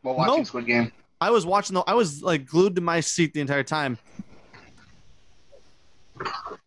[0.02, 0.44] while watching No.
[0.44, 0.92] Squid Game?
[1.20, 1.80] I was watching the.
[1.86, 3.98] I was like glued to my seat the entire time.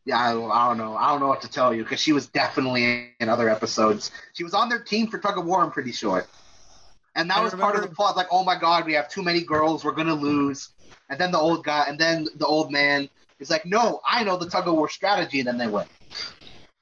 [0.06, 0.96] Yeah, I, I don't know.
[0.96, 4.12] I don't know what to tell you because she was definitely in other episodes.
[4.34, 5.62] She was on their team for tug of war.
[5.62, 6.26] I'm pretty sure.
[7.16, 8.16] And that I was part of the plot.
[8.16, 9.84] Like, oh my god, we have too many girls.
[9.84, 10.70] We're gonna lose.
[11.10, 13.10] And then the old guy, and then the old man
[13.40, 15.40] is like, no, I know the tug of war strategy.
[15.40, 15.86] And then they win.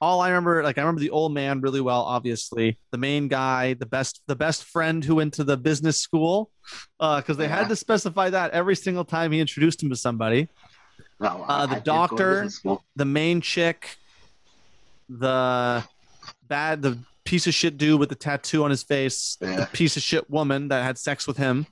[0.00, 2.02] All I remember, like I remember the old man really well.
[2.02, 6.50] Obviously, the main guy, the best, the best friend who went to the business school,
[6.98, 7.56] because they Yeah.
[7.56, 10.48] had to specify that every single time he introduced him to somebody.
[11.20, 12.48] No, Uh, the I did go to doctor-
[12.94, 13.96] The main chick,
[15.08, 15.82] the
[16.46, 19.56] bad, the piece of shit dude with the tattoo on his face, Yeah.
[19.56, 21.66] the piece of shit woman that had sex with him.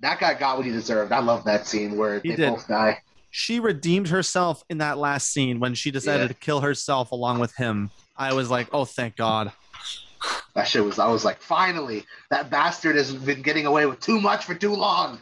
[0.00, 1.12] That guy got what he deserved.
[1.12, 2.50] I love that scene where He they did.
[2.50, 3.02] both die.
[3.30, 6.28] She redeemed herself in that last scene when she decided Yeah.
[6.28, 7.90] to kill herself along with him.
[8.16, 9.52] I was like, oh, thank God.
[10.54, 10.98] That shit was.
[10.98, 14.74] I was like, finally, that bastard has been getting away with too much for too
[14.74, 15.18] long.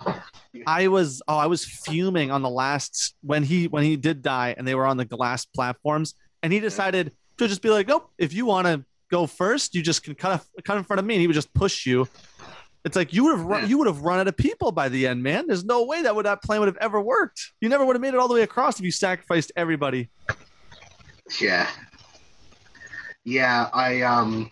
[0.67, 4.55] I was oh I was fuming on the last when he when he did die
[4.57, 8.11] and they were on the glass platforms and he decided to just be like nope
[8.19, 11.15] if you want to go first you just can cut cut in front of me
[11.15, 12.09] and he would just push you.
[12.85, 13.68] It's like you would have run, Yeah.
[13.68, 15.47] you would have run out of people by the end, man.
[15.47, 17.53] There's no way that would that plan would have ever worked.
[17.61, 20.09] You never would have made it all the way across if you sacrificed everybody.
[21.41, 21.68] Yeah.
[23.24, 24.51] Yeah, I um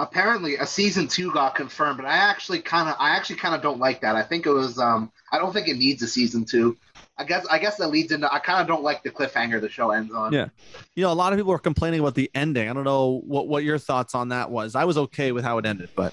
[0.00, 3.62] apparently a season 2 got confirmed, but I actually kind of I actually kind of
[3.62, 4.16] don't like that.
[4.16, 6.76] I think it was um I don't think it needs a season 2.
[7.16, 9.68] I guess I guess that leads into I kind of don't like the cliffhanger the
[9.68, 10.32] show ends on.
[10.32, 10.48] Yeah.
[10.96, 12.68] You know, a lot of people were complaining about the ending.
[12.68, 14.74] I don't know what what your thoughts on that was.
[14.74, 16.12] I was okay with how it ended, but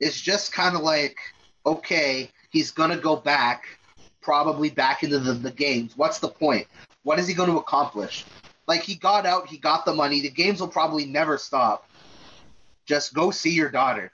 [0.00, 1.16] It's just kind of like
[1.66, 3.64] okay, he's going to go back
[4.22, 5.92] probably back into the, the games.
[5.96, 6.66] What's the point?
[7.02, 8.24] What is he going to accomplish?
[8.66, 10.20] Like he got out, he got the money.
[10.20, 11.88] The games will probably never stop.
[12.86, 14.12] Just go see your daughter.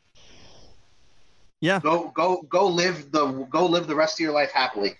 [1.60, 1.80] yeah.
[1.80, 4.94] Go go go live the go live the rest of your life happily.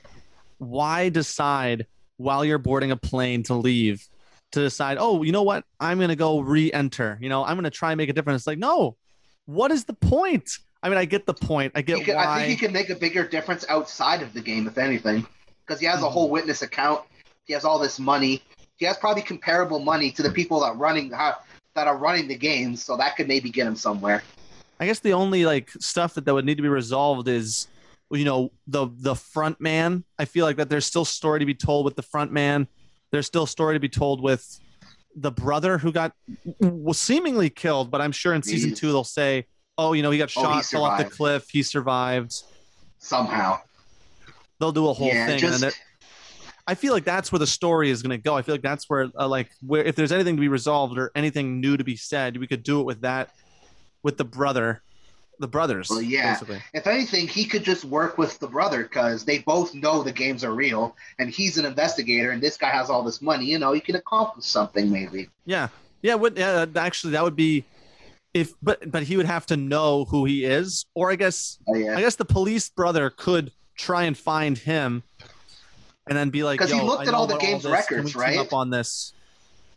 [0.58, 4.06] why decide while you're boarding a plane to leave
[4.52, 7.64] to decide oh you know what i'm going to go re-enter you know i'm going
[7.64, 8.96] to try and make a difference like no
[9.46, 12.38] what is the point i mean i get the point i get could, why I
[12.38, 15.26] think he can make a bigger difference outside of the game, if anything,
[15.66, 17.00] because he has a whole witness account.
[17.46, 18.42] He has all this money.
[18.76, 22.84] He has probably comparable money to the people that running that are running the games,
[22.84, 24.22] so that could maybe get him somewhere.
[24.78, 27.66] i guess the only like stuff that, that would need to be resolved is
[28.10, 31.54] you know the the front man i feel like that there's still story to be
[31.54, 32.68] told with the front man
[33.10, 34.60] there's still story to be told with
[35.16, 36.12] the brother who got
[36.60, 39.46] was seemingly killed but i'm sure in season two they'll say
[39.78, 42.42] oh you know he got Oh, he shot fell off the cliff he survived
[42.98, 43.60] Somehow,
[44.58, 45.26] they'll do a whole yeah.
[45.26, 45.74] thing just and
[46.66, 48.36] I feel like that's where the story is going to go.
[48.36, 51.10] I feel like that's where, uh, like, where if there's anything to be resolved or
[51.14, 53.30] anything new to be said, we could do it with that,
[54.02, 54.82] with the brother,
[55.40, 55.90] the brothers.
[55.90, 56.32] Well, yeah.
[56.32, 56.62] basically.
[56.72, 60.42] if anything, he could just work with the brother because they both know the games
[60.42, 63.44] are real, and he's an investigator, and this guy has all this money.
[63.44, 65.28] You know, he can accomplish something maybe.
[65.44, 65.68] Yeah,
[66.00, 66.14] yeah.
[66.14, 67.64] Would yeah, actually that would be
[68.34, 71.74] if, but but he would have to know who he is, or I guess Oh
[71.76, 71.96] yeah.
[71.96, 75.02] I guess the police brother could try and find him,
[76.08, 77.62] and then be like, because he looked at all the game's.
[77.62, 78.38] Can records, right?
[78.38, 79.12] Up on this.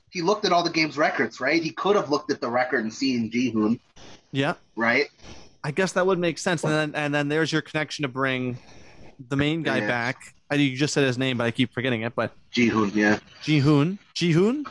[0.09, 1.61] he looked at all the game's records, right?
[1.61, 3.79] He could have looked at the record and seen Jihoon,
[4.31, 5.05] Yeah, right?
[5.63, 6.63] I guess that would make sense.
[6.63, 8.57] And then and then there's your connection to bring
[9.29, 9.87] the main guy Yeah.
[9.87, 10.17] back.
[10.49, 12.15] I you just said his name, but I keep forgetting it.
[12.15, 13.19] But Jihoon, yeah.
[13.43, 14.65] Jihoon, Jihoon.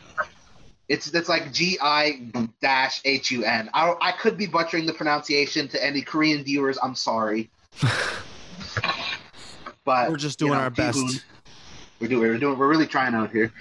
[0.89, 2.21] It's it's like G I
[2.63, 3.69] dash H U N.
[3.75, 6.79] I I could be butchering the pronunciation to any Korean viewers.
[6.83, 7.51] I'm sorry.
[9.85, 10.99] but We're just you doing know, our best.
[10.99, 11.23] Jihoon,
[12.01, 13.53] We're doing we're doing we're really trying out here.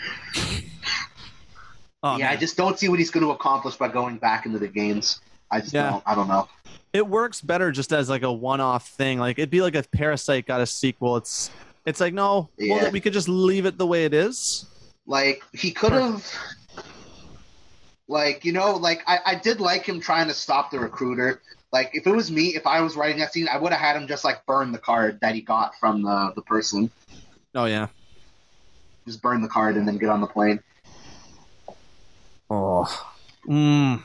[2.04, 4.60] Oh, yeah, I just don't see what he's going to accomplish by going back into
[4.60, 5.22] the games.
[5.50, 5.90] I just Yeah.
[5.90, 6.04] don't.
[6.06, 6.48] I don't know.
[6.94, 9.20] it works better just as like a one-off thing.
[9.20, 11.18] Like it'd be like if Parasite got a sequel.
[11.18, 11.50] It's
[11.86, 12.84] it's like no, Yeah.
[12.84, 14.66] well, we could just leave it the way it is.
[15.08, 16.24] Like he could have,
[18.08, 21.42] like you know, like I, I did like him trying to stop the recruiter.
[21.72, 23.96] Like if it was me, if I was writing that scene, I would have had
[23.96, 26.92] him just like burn the card that he got from the the person.
[27.54, 27.88] Oh yeah.
[29.08, 30.60] Just burn the card and then get on the plane.
[32.50, 32.86] Oh.
[33.48, 34.04] Mm.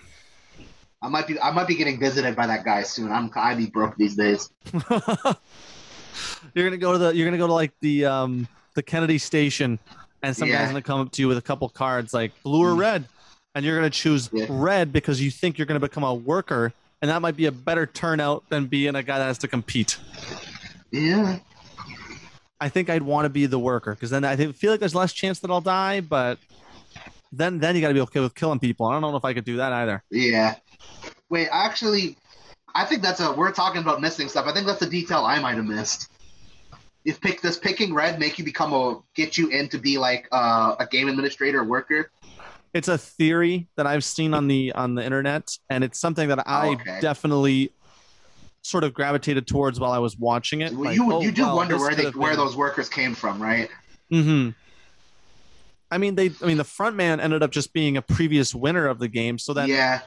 [1.02, 3.10] I might be I might be getting visited by that guy soon.
[3.10, 4.50] I'm I be broke these days.
[6.54, 9.78] you're gonna go to the you're gonna go to like the um the Kennedy station
[10.22, 10.58] and some Yeah.
[10.58, 12.78] guy's gonna come up to you with a couple cards like blue or Mm.
[12.78, 13.08] red.
[13.60, 14.46] And you're gonna choose Yeah.
[14.48, 17.84] red because you think you're gonna become a worker, and that might be a better
[17.84, 19.98] turnout than being a guy that has to compete.
[20.90, 21.40] Yeah.
[22.58, 24.94] I think I'd want to be the worker because then I think, feel like there's
[24.94, 26.38] less chance that I'll die, but
[27.32, 28.86] then then you got to be okay with killing people.
[28.86, 30.02] I don't know if I could do that either.
[30.10, 30.54] Yeah.
[31.28, 32.16] Wait, actually,
[32.74, 33.30] I think that's a.
[33.30, 34.46] We're talking about missing stuff.
[34.46, 36.10] I think that's a detail I might have missed.
[37.04, 40.28] If pick does picking red make you become a get you in to be like
[40.32, 42.10] uh, a game administrator worker?
[42.72, 46.46] It's a theory that I've seen on the on the internet, and it's something that
[46.48, 46.98] I Oh, okay.
[47.00, 47.72] definitely
[48.62, 50.72] sort of gravitated towards while I was watching it.
[50.72, 53.14] Well, Like, you oh, you do well, wonder where they where been- those workers came
[53.14, 53.68] from, right?
[54.12, 54.54] Mhm.
[55.90, 56.30] I mean, they.
[56.40, 59.38] I mean, the front man ended up just being a previous winner of the game.
[59.38, 60.02] So then, yeah.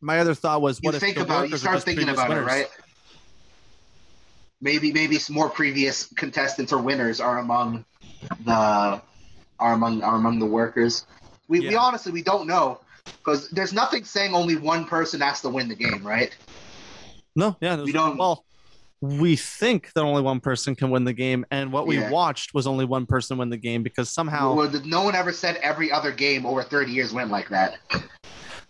[0.00, 2.44] my other thought was, You what if think the about you start thinking about winners?
[2.44, 2.66] it, right?
[4.62, 7.84] Maybe maybe some more previous contestants or winners are among
[8.46, 8.52] the
[9.60, 11.04] are among are among the workers.
[11.48, 15.48] We, we honestly we don't know because there's nothing saying only one person has to
[15.48, 16.36] win the game, right?
[17.36, 17.82] No, yeah.
[17.82, 18.44] We don't- Well,
[19.00, 22.10] we think that only one person can win the game, and what we Yeah.
[22.10, 25.56] watched was only one person win the game because somehow Well, no one ever said
[25.56, 27.78] every other game over 30 years went like that.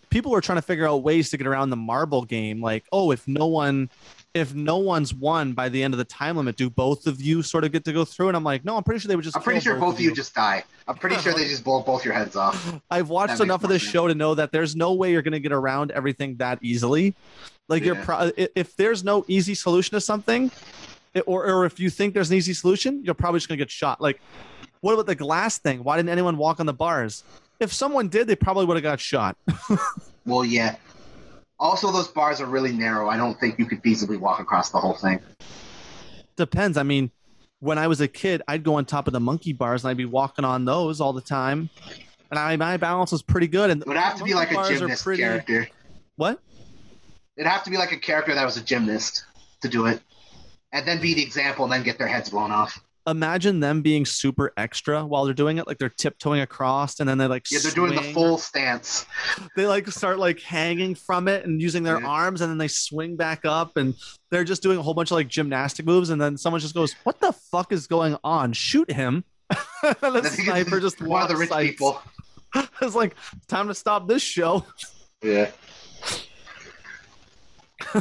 [0.09, 2.61] people were trying to figure out ways to get around the marble game.
[2.61, 3.89] Like, oh, if no one,
[4.35, 7.41] if no one's won by the end of the time limit, do both of you
[7.41, 8.27] sort of get to go through?
[8.27, 9.35] And I'm like, no, I'm pretty sure they would just.
[9.35, 10.63] I'm pretty sure both of you just die.
[10.87, 12.79] I'm pretty sure they just blow both your heads off.
[12.91, 13.91] I've watched That enough of this sense.
[13.93, 17.15] show to know that there's no way you're going to get around everything that easily.
[17.67, 20.51] Like you're pro- if there's no easy solution to something,
[21.25, 23.71] or or if you think there's an easy solution, you're probably just going to get
[23.71, 24.01] shot.
[24.01, 24.21] Like,
[24.81, 25.83] what about the glass thing?
[25.83, 27.23] Why didn't anyone walk on the bars?
[27.59, 29.37] If someone did, they probably would have got shot.
[30.27, 30.77] Well, yeah.
[31.59, 33.07] Also, those bars are really narrow.
[33.09, 35.19] I don't think you could feasibly walk across the whole thing.
[36.35, 36.77] Depends.
[36.77, 37.11] I mean,
[37.59, 39.97] when I was a kid, I'd go on top of the monkey bars and I'd
[39.97, 41.69] be walking on those all the time,
[42.29, 43.69] and I my balance was pretty good.
[43.69, 45.67] And It would have to be like a monkey bars are gymnast pretty- character.
[46.17, 46.39] What?
[47.37, 49.25] It'd have to be like a character that was a gymnast
[49.61, 50.01] to do it,
[50.71, 52.79] and then be the example, and then get their heads blown off.
[53.07, 57.17] Imagine them being super extra while they're doing it, like they're tiptoeing across, and then
[57.19, 59.05] they like Yeah, they're doing the full stance.
[59.55, 62.07] They like start like hanging from it and using their Yeah.
[62.07, 63.93] arms, and then they swing back up, and
[64.31, 66.93] they're just doing a whole bunch of like gymnastic moves, and then someone just goes,
[67.03, 68.53] "What the fuck is going on?
[68.53, 69.23] Shoot him!"
[69.83, 71.71] and the sniper just one of the rich sights.
[71.73, 72.01] people.
[72.81, 73.15] it's like
[73.47, 74.65] time to stop this show.
[75.21, 75.51] Yeah.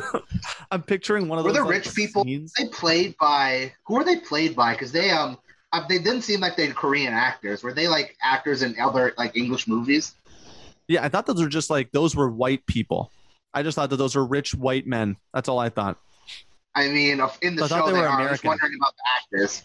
[0.71, 2.53] I'm picturing one of Were those the like, rich people- scenes.
[2.59, 4.73] They played by who are they played by?
[4.73, 5.39] Because they um
[5.73, 7.63] uh, they didn't seem like they're Korean actors.
[7.63, 10.15] Were they like actors in other like English movies?
[10.87, 13.11] Yeah, I thought those were just like those were white people.
[13.53, 15.17] I just thought that those were rich white men.
[15.33, 15.99] That's all I thought.
[16.75, 18.21] I mean, in the show they they, were are.
[18.21, 19.63] I was wondering about the actors.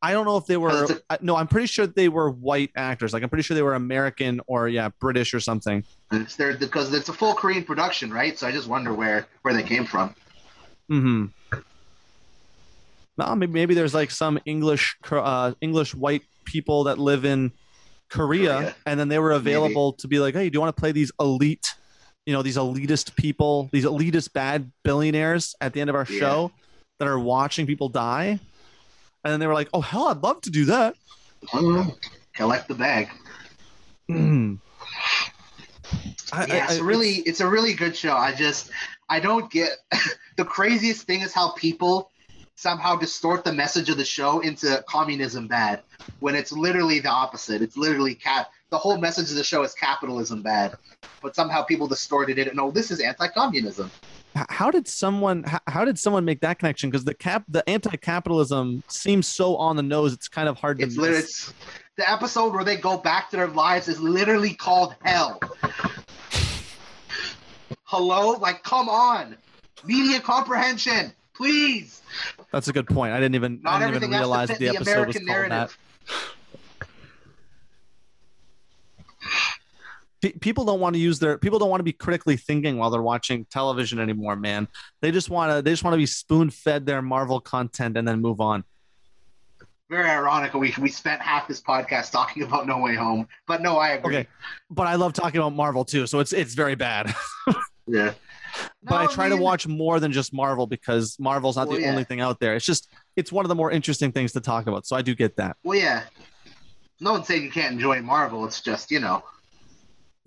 [0.00, 0.70] I don't know if they were.
[0.84, 3.12] a- I- no, I'm pretty sure they were white actors.
[3.12, 5.82] Like I'm pretty sure they were American or yeah, British or something.
[6.12, 8.38] It's there because it's a full Korean production, right?
[8.38, 10.14] So I just wonder where where they came from.
[10.88, 11.26] Hmm.
[13.18, 17.50] No, maybe, maybe there's like some English uh, English white people that live in
[18.08, 18.74] Korea, Korea.
[18.86, 21.10] and then they were available to be like, hey, do you want to play these
[21.18, 21.74] elite,
[22.26, 26.20] you know, these elitist people, these elitist bad billionaires at the end of our Yeah.
[26.20, 26.52] show
[27.00, 28.38] that are watching people die?
[29.24, 30.94] And then they were like, oh hell, I'd love to do that.
[32.34, 33.08] Collect the bag.
[34.10, 34.58] Mm.
[36.32, 38.14] I- yeah, I- it's I- really it's a really good show.
[38.14, 38.70] I just
[39.08, 39.70] I don't get
[40.36, 42.10] the craziest thing is how people
[42.56, 45.82] somehow distort the message of the show into communism bad
[46.20, 47.62] when it's literally the opposite.
[47.62, 50.74] It's literally cap the whole message of the show is capitalism bad.
[51.22, 53.90] But somehow people distorted it and oh this is anti-communism.
[53.94, 54.07] H-
[54.48, 59.26] how did someone how did someone make that connection because the cap the anti-capitalism seems
[59.26, 61.52] so on the nose it's kind of hard to It's it's,
[61.96, 65.40] the episode where they go back to their lives is literally called hell.
[67.84, 68.32] Hello?
[68.32, 69.36] Like come on.
[69.84, 72.02] Media comprehension, please.
[72.52, 74.48] that's a good point i didn't even Not i didn't even everything has to realize
[74.48, 75.78] that the the episode was called narrative.
[76.08, 76.14] that
[80.20, 82.90] Pe- people don't want to use their people don't want to be critically thinking while
[82.90, 84.66] they're watching television anymore man
[85.00, 88.06] they just want to they just want to be spoon fed their marvel content and
[88.08, 88.64] then move on
[89.90, 90.52] Very ironic.
[90.54, 94.16] We we spent half this podcast talking about No Way Home, but no, I agree.
[94.18, 94.28] okay
[94.70, 97.14] but i love talking about marvel too so it's it's very bad
[97.86, 98.12] Yeah.
[98.82, 101.90] but I try to watch more than just Marvel because Marvel's not Well, the yeah.
[101.90, 102.54] only thing out there.
[102.54, 104.86] It's just it's one of the more interesting things to talk about.
[104.86, 105.56] So I do get that.
[105.64, 106.02] Well, yeah.
[107.00, 108.44] No one's saying you can't enjoy Marvel.
[108.44, 109.22] It's just you know,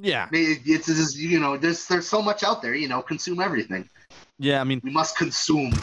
[0.02, 2.74] Yeah, it- it's, it's you know, there's there's so much out there.
[2.74, 3.88] You know, consume everything.
[4.40, 4.60] yeah.
[4.60, 5.74] I mean, We must consume.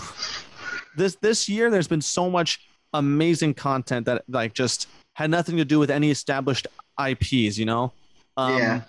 [0.96, 2.60] this this year there's been so much
[2.94, 6.66] amazing content that like just had nothing to do with any established
[6.98, 7.58] IPs.
[7.58, 7.92] You know.
[8.36, 8.80] Um, Yeah.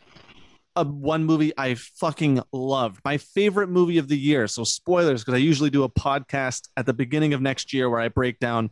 [0.75, 3.01] A one movie I fucking loved.
[3.03, 4.47] My favorite movie of the year.
[4.47, 7.99] So spoilers because I usually do a podcast at the beginning of next year where
[7.99, 8.69] I break down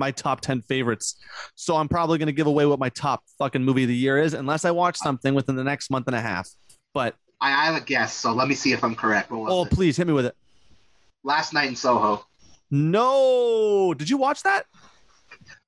[0.00, 1.16] my top 10 favorites.
[1.54, 4.18] So I'm probably going to give away what my top fucking movie of the year
[4.18, 6.48] is unless I watch something within the next month and a half.
[6.92, 9.28] But I, I have a guess, so let me see if I'm correct.
[9.30, 9.70] Oh, it?
[9.70, 10.34] please hit me with it.
[11.22, 12.26] Last night in Soho.
[12.72, 13.94] No.
[13.96, 14.64] Did you watch that?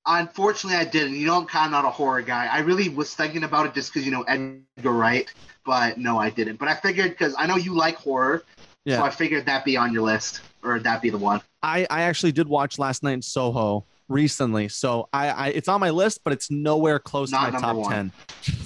[0.04, 1.14] Unfortunately, I didn't.
[1.14, 2.46] You know, I'm kind of not a horror guy.
[2.46, 5.32] I really was thinking about it just because you know Edgar Wright,
[5.64, 6.56] but no, I didn't.
[6.56, 8.42] But I figured because I know you like horror,
[8.84, 8.96] Yeah.
[8.96, 11.40] so I figured that'd be on your list or that'd be the one.
[11.62, 14.68] I, I actually did watch last night in Soho recently.
[14.68, 17.76] So I, I it's on my list, but it's nowhere close Not to my top
[17.76, 17.90] one.
[17.90, 18.12] 10.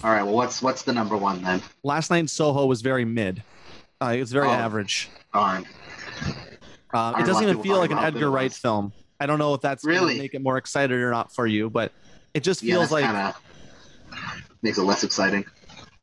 [0.05, 1.62] All right, well, what's what's the number one then?
[1.84, 3.43] Last night in Soho was very mid.
[4.01, 4.53] Uh, it's very Oh.
[4.53, 5.09] average.
[5.32, 5.64] Darn.
[6.95, 8.93] Uh, it doesn't even feel like an Edgar Wright film.
[9.20, 10.18] I don't know if that's Really?
[10.18, 11.93] make it more excited or not for you, but
[12.34, 13.05] it just feels like
[14.62, 15.45] makes it less exciting.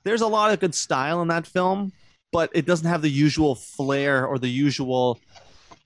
[0.03, 1.91] there's a lot of good style in that film,
[2.31, 5.19] but it doesn't have the usual flair or the usual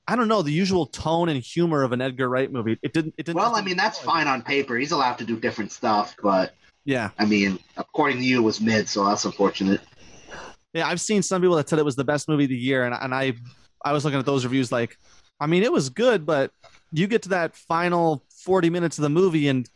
[0.07, 2.79] I don't know the usual tone and humor of an Edgar Wright movie.
[2.81, 3.13] It didn't.
[3.17, 3.35] It didn't.
[3.37, 4.77] Well, I mean, that's fine on paper.
[4.77, 6.53] He's allowed to do different stuff, but
[6.85, 9.81] Yeah, I mean, according to you, it was mid, so that's unfortunate.
[10.73, 10.87] yeah.
[10.87, 12.95] I've seen some people that said it was the best movie of the year, and
[12.95, 13.33] and I
[13.83, 14.97] I was looking at those reviews like,
[15.39, 16.51] I mean, it was good, but
[16.93, 19.69] you get to that final forty minutes of the movie and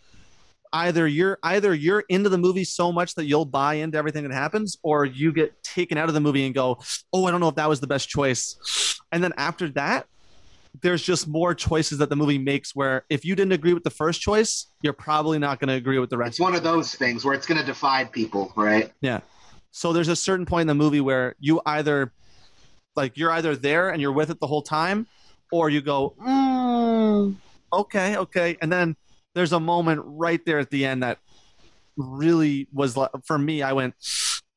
[0.72, 4.32] either you're either you're into the movie so much that you'll buy into everything that
[4.32, 6.80] happens or you get taken out of the movie and go
[7.12, 10.08] oh i don't know if that was the best choice and then after that
[10.82, 13.90] there's just more choices that the movie makes where if you didn't agree with the
[13.90, 16.96] first choice you're probably not going to agree with the rest It's one of those
[16.96, 18.92] things where it's going to divide people, right?
[19.02, 19.20] Yeah.
[19.72, 22.14] So there's a certain point in the movie where you either
[22.96, 25.08] like you're either there and you're with it the whole time
[25.52, 27.36] or you go mm,
[27.72, 28.96] okay okay and then
[29.34, 31.20] there's a moment right there at the end that
[31.98, 33.94] really was for me i went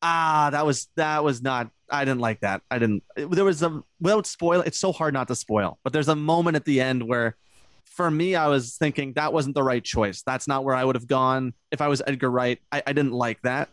[0.04, 3.62] ah that was that was not i didn't like that i didn't it- there was
[3.62, 6.80] a without spoil it's so hard not to spoil but there's a moment at the
[6.80, 7.36] end where
[7.84, 10.94] for me i was thinking that wasn't the right choice that's not where i would
[10.94, 13.70] have gone if i was edgar wright i, I didn't like that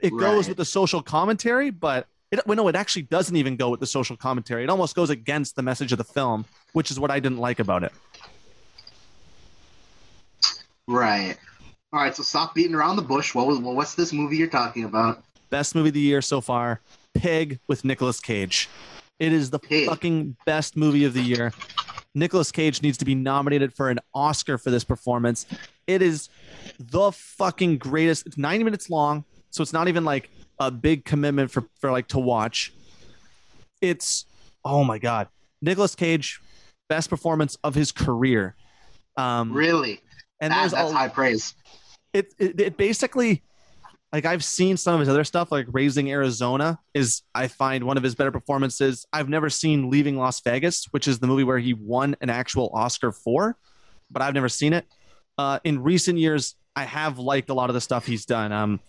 [0.00, 3.68] it goes with the social commentary but it, well, no, it actually doesn't even go
[3.68, 4.64] with the social commentary.
[4.64, 7.58] It almost goes against the message of the film, which is what I didn't like
[7.58, 7.92] about it.
[10.88, 11.36] Right.
[11.92, 13.34] All right, so stop beating around the bush.
[13.34, 15.22] What was well, what's this movie you're talking about?
[15.52, 16.80] Best movie of the year so far,
[17.14, 18.70] Pig with Nicolas Cage.
[19.18, 19.86] It is the Pig.
[19.86, 21.52] fucking best movie of the year.
[22.14, 25.44] Nicolas Cage needs to be nominated for an Oscar for this performance.
[25.86, 26.30] It is
[26.78, 28.26] the fucking greatest.
[28.26, 32.08] It's 90 minutes long, so it's not even like a big commitment for, for like
[32.08, 32.72] to watch.
[33.82, 34.24] It's
[34.64, 35.28] oh my god.
[35.60, 36.40] Nicolas Cage,
[36.88, 38.54] best performance of his career.
[39.18, 40.00] Um Really?
[40.40, 41.54] and That- there's that's a, high praise.
[42.14, 43.42] it, it it basically
[44.12, 47.96] like I've seen some of his other stuff, like Raising Arizona is I find one
[47.96, 49.06] of his better performances.
[49.12, 52.70] I've never seen Leaving Las Vegas, which is the movie where he won an actual
[52.74, 53.56] Oscar for,
[54.10, 54.86] but I've never seen it.
[55.38, 58.52] Uh, in recent years, I have liked a lot of the stuff he's done.
[58.52, 58.80] Um,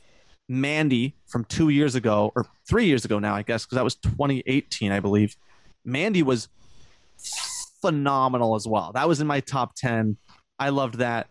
[0.50, 3.96] Mandy from two years ago or three years ago now, I guess, because that was
[3.96, 5.38] 2018, I believe.
[5.86, 6.50] Mandy was
[7.82, 8.92] phenomenal as well.
[8.94, 10.18] That was in my top 10.
[10.60, 11.30] I loved that.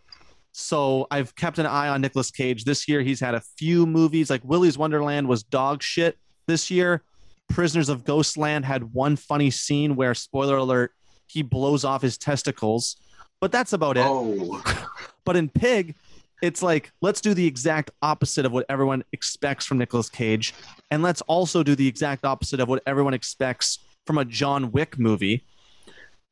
[0.52, 2.64] So I've kept an eye on Nicolas Cage.
[2.64, 7.02] This year, he's had a few movies like Willy's Wonderland was dog shit this year.
[7.48, 10.92] Prisoners of Ghostland had one funny scene where, spoiler alert,
[11.26, 12.96] he blows off his testicles,
[13.40, 14.04] but that's about it.
[14.06, 14.62] Oh,
[15.24, 15.94] But in Pig,
[16.42, 20.52] it's like let's do the exact opposite of what everyone expects from Nicolas Cage,
[20.90, 24.98] and let's also do the exact opposite of what everyone expects from a John Wick
[24.98, 25.44] movie,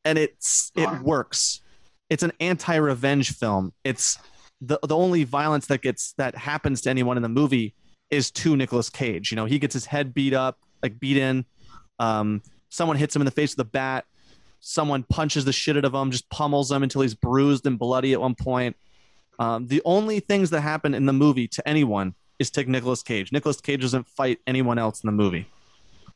[0.05, 1.61] and it's it works.
[2.11, 3.73] It's an anti-revenge film.
[3.85, 4.19] It's
[4.61, 7.75] the the only violence that gets that happens to anyone in the movie
[8.11, 9.31] is to Nicolas Cage.
[9.31, 11.45] You know, he gets his head beat up, like beat in.
[11.99, 14.05] Um, someone hits him in the face with a bat.
[14.59, 18.13] Someone punches the shit out of him, just pummels him until he's bruised and bloody
[18.13, 18.77] at one point.
[19.39, 23.33] Um, the only things that happen in the movie to anyone is to Nicolas Cage.
[23.33, 25.47] Nicolas Cage doesn't fight anyone else in the movie.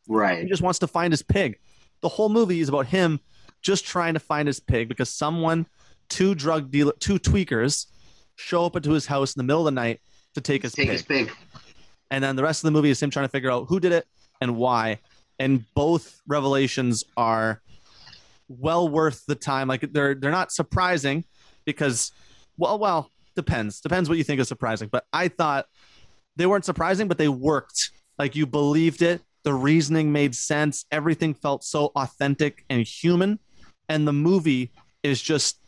[0.07, 0.43] Right.
[0.43, 1.59] He just wants to find his pig.
[2.03, 3.21] The whole movie is about him
[3.63, 5.67] just trying to find his pig because someone,
[6.15, 7.87] two drug dealer, two tweakers,
[8.37, 10.01] show up into his house in the middle of the night
[10.35, 10.93] to take his Take pig.
[10.93, 11.33] his pig.
[12.11, 13.91] And then the rest of the movie is him trying to figure out who did
[13.91, 14.07] it
[14.41, 15.01] and why.
[15.41, 17.61] And both revelations are
[18.49, 19.67] well worth the time.
[19.67, 21.25] Like they're they're not surprising
[21.65, 22.13] because
[22.57, 24.89] well well depends depends what you think is surprising.
[24.93, 25.67] But I thought
[26.37, 27.91] they weren't surprising, but they worked.
[28.21, 29.21] Like you believed it.
[29.43, 30.85] The reasoning made sense.
[30.93, 33.41] Everything felt so authentic and human.
[33.89, 34.71] And the movie
[35.03, 35.59] is just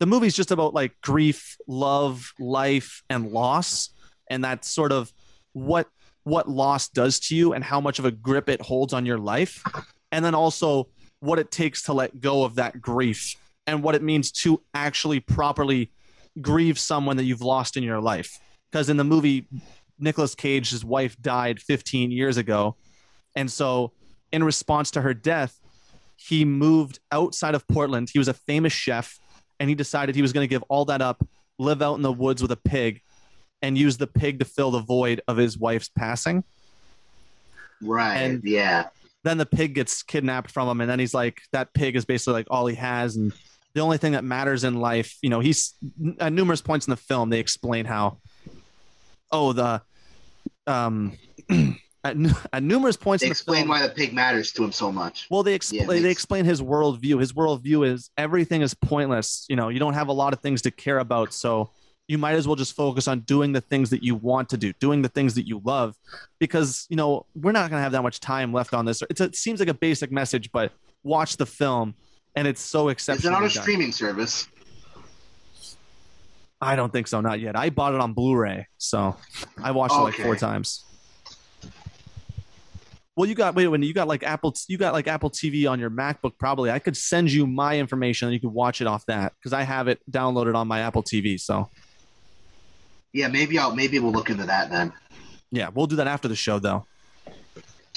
[0.00, 3.90] the movie's just about like grief, love, life, and loss.
[4.28, 5.12] And that's sort of
[5.52, 5.88] what
[6.24, 9.18] what loss does to you and how much of a grip it holds on your
[9.18, 9.62] life.
[10.10, 10.88] And then also
[11.20, 13.34] what it takes to let go of that grief
[13.66, 15.90] and what it means to actually properly
[16.40, 18.38] grieve someone that you've lost in your life.
[18.70, 19.46] Because in the movie,
[19.98, 22.76] Nicolas Cage's wife died 15 years ago.
[23.36, 23.92] And so,
[24.32, 25.60] in response to her death,
[26.16, 28.10] he moved outside of Portland.
[28.12, 29.18] He was a famous chef,
[29.60, 31.26] and he decided he was going to give all that up,
[31.58, 33.00] live out in the woods with a pig,
[33.62, 36.44] and use the pig to fill the void of his wife's passing
[37.82, 38.16] Right.
[38.16, 38.88] And- yeah.
[39.24, 42.34] then the pig gets kidnapped from him and then he's like that pig is basically
[42.34, 43.32] like all he has and
[43.74, 45.74] the only thing that matters in life you know he's
[46.20, 48.18] at numerous points in the film they explain how
[49.32, 49.80] oh the
[50.66, 51.12] um
[52.04, 52.16] at,
[52.52, 54.92] at numerous points They in the explain film why the pig matters to him so
[54.92, 55.26] much.
[55.30, 59.56] well they explain Yeah, they explain his worldview his worldview is everything is pointless you
[59.56, 61.70] know you don't have a lot of things to care about so
[62.06, 64.72] you might as well just focus on doing the things that you want to do
[64.74, 65.96] doing the things that you love
[66.38, 69.20] because you know we're not going to have that much time left on this it's
[69.20, 70.70] a, it seems like a basic message but
[71.02, 71.94] watch the film,
[72.34, 73.34] and it's so Is exceptional.
[73.34, 74.48] it on a streaming service?
[76.60, 77.56] I don't think so, not yet.
[77.56, 79.14] I bought it on Blu-ray, so
[79.62, 80.82] I watched it like four times.
[83.16, 85.78] Well, you got wait when you got like Apple, you got like Apple TV on
[85.78, 86.32] your MacBook.
[86.38, 89.52] Probably, I could send you my information and you could watch it off that because
[89.52, 91.40] I have it downloaded on my Apple TV.
[91.40, 91.70] So
[93.12, 94.92] Yeah, maybe I'll maybe we'll look into that then.
[95.52, 96.86] yeah, we'll do that after the show though.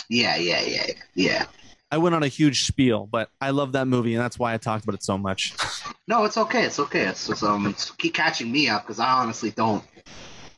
[0.10, 1.46] Yeah, yeah, yeah, yeah.
[1.92, 4.58] I went on a huge spiel, but I love that movie and that's why I
[4.58, 5.56] talked about it so much.
[6.10, 6.64] No, it's okay.
[6.64, 7.02] It's okay.
[7.02, 9.84] It's just um, it's keep catching me up because I honestly don't.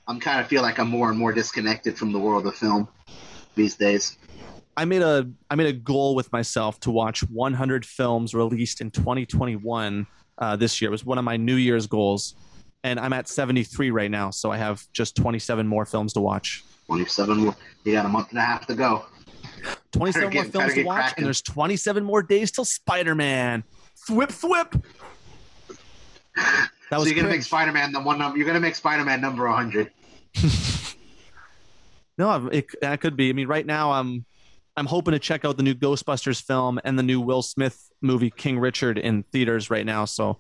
[0.08, 2.88] I'm kind of feel like I'm more and more disconnected from the world of film
[3.56, 4.19] these days.
[4.80, 8.90] I made a I made a goal with myself to watch 100 films released in
[8.92, 10.08] 2021
[10.38, 10.88] uh, this year.
[10.88, 12.36] It was one of my New Year's goals,
[12.86, 14.30] and I'm at 73 right now.
[14.30, 16.64] So I have just 27 more films to watch.
[16.86, 17.38] 27.
[17.40, 19.04] more- You got a month and a half to go.
[19.92, 21.16] 27 Better more films to watch, cracking.
[21.18, 23.66] and there's 27 more days till Spider-Man.
[24.08, 24.82] Thwip thwip.
[26.90, 27.44] That so was you're gonna make.
[27.44, 28.38] Spider-Man the one number.
[28.38, 29.92] You're gonna make Spider-Man number 100.
[32.18, 33.30] No, it, that could be.
[33.30, 34.26] I mean, right now I'm
[34.80, 38.30] I'm hoping to check out the new Ghostbusters film and the new Will Smith movie
[38.30, 40.06] King Richard in theaters right now.
[40.06, 40.40] So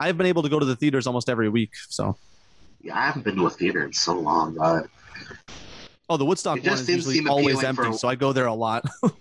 [0.00, 1.72] I've been able to go to the theaters almost every week.
[1.90, 2.16] So
[2.80, 4.54] Yeah, I haven't been to a theater in so long.
[4.54, 4.88] God.
[6.08, 8.86] oh, the Woodstock one is usually always empty, for- so I go there a lot.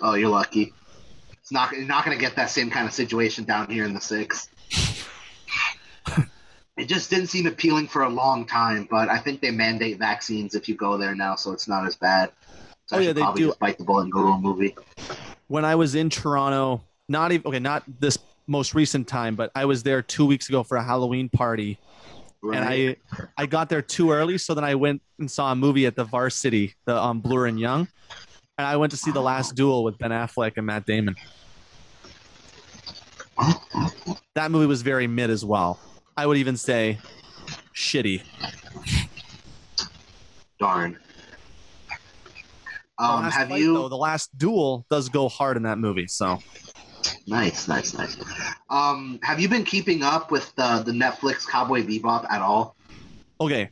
[0.00, 0.72] Oh, you're lucky.
[1.32, 1.72] It's not.
[1.72, 4.48] You're not gonna get that same kind of situation down here in the six.
[6.76, 10.54] it just didn't seem appealing for a long time, but I think they mandate vaccines
[10.54, 12.30] if you go there now, so it's not as bad.
[12.88, 13.48] So Oh, yeah, they do.
[13.48, 14.74] Just bite the bullet and go to a movie.
[15.48, 19.66] when I was in Toronto, not even okay, not this most recent time, but I
[19.66, 21.78] was there two weeks ago for a Halloween party,
[22.42, 22.96] and I
[23.36, 26.04] I got there too early, so then I went and saw a movie at the
[26.04, 27.88] Varsity, the um, Blur and Young,
[28.56, 31.14] and I went to see the Last Duel with Ben Affleck and Matt Damon.
[34.34, 35.78] That movie was very mid as well.
[36.16, 36.98] I would even say
[37.74, 38.22] shitty.
[40.58, 40.98] darn.
[42.98, 43.74] Um, have fight, you?
[43.74, 46.38] though, the Last Duel does go hard in that movie, so.
[47.26, 48.16] Nice, nice, nice.
[48.70, 52.76] Um, have you been keeping up with the the Netflix Cowboy Bebop at all?
[53.40, 53.70] Okay,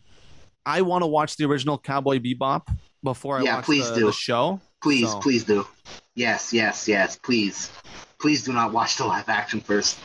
[0.65, 2.69] I want to watch the original Cowboy Bebop
[3.03, 4.07] before I Yeah, watch please the, do.
[4.07, 4.61] the show.
[4.83, 5.67] Please, So- please do.
[6.15, 7.17] Yes, yes, yes.
[7.23, 7.71] Please,
[8.19, 9.99] please do not watch the live action first.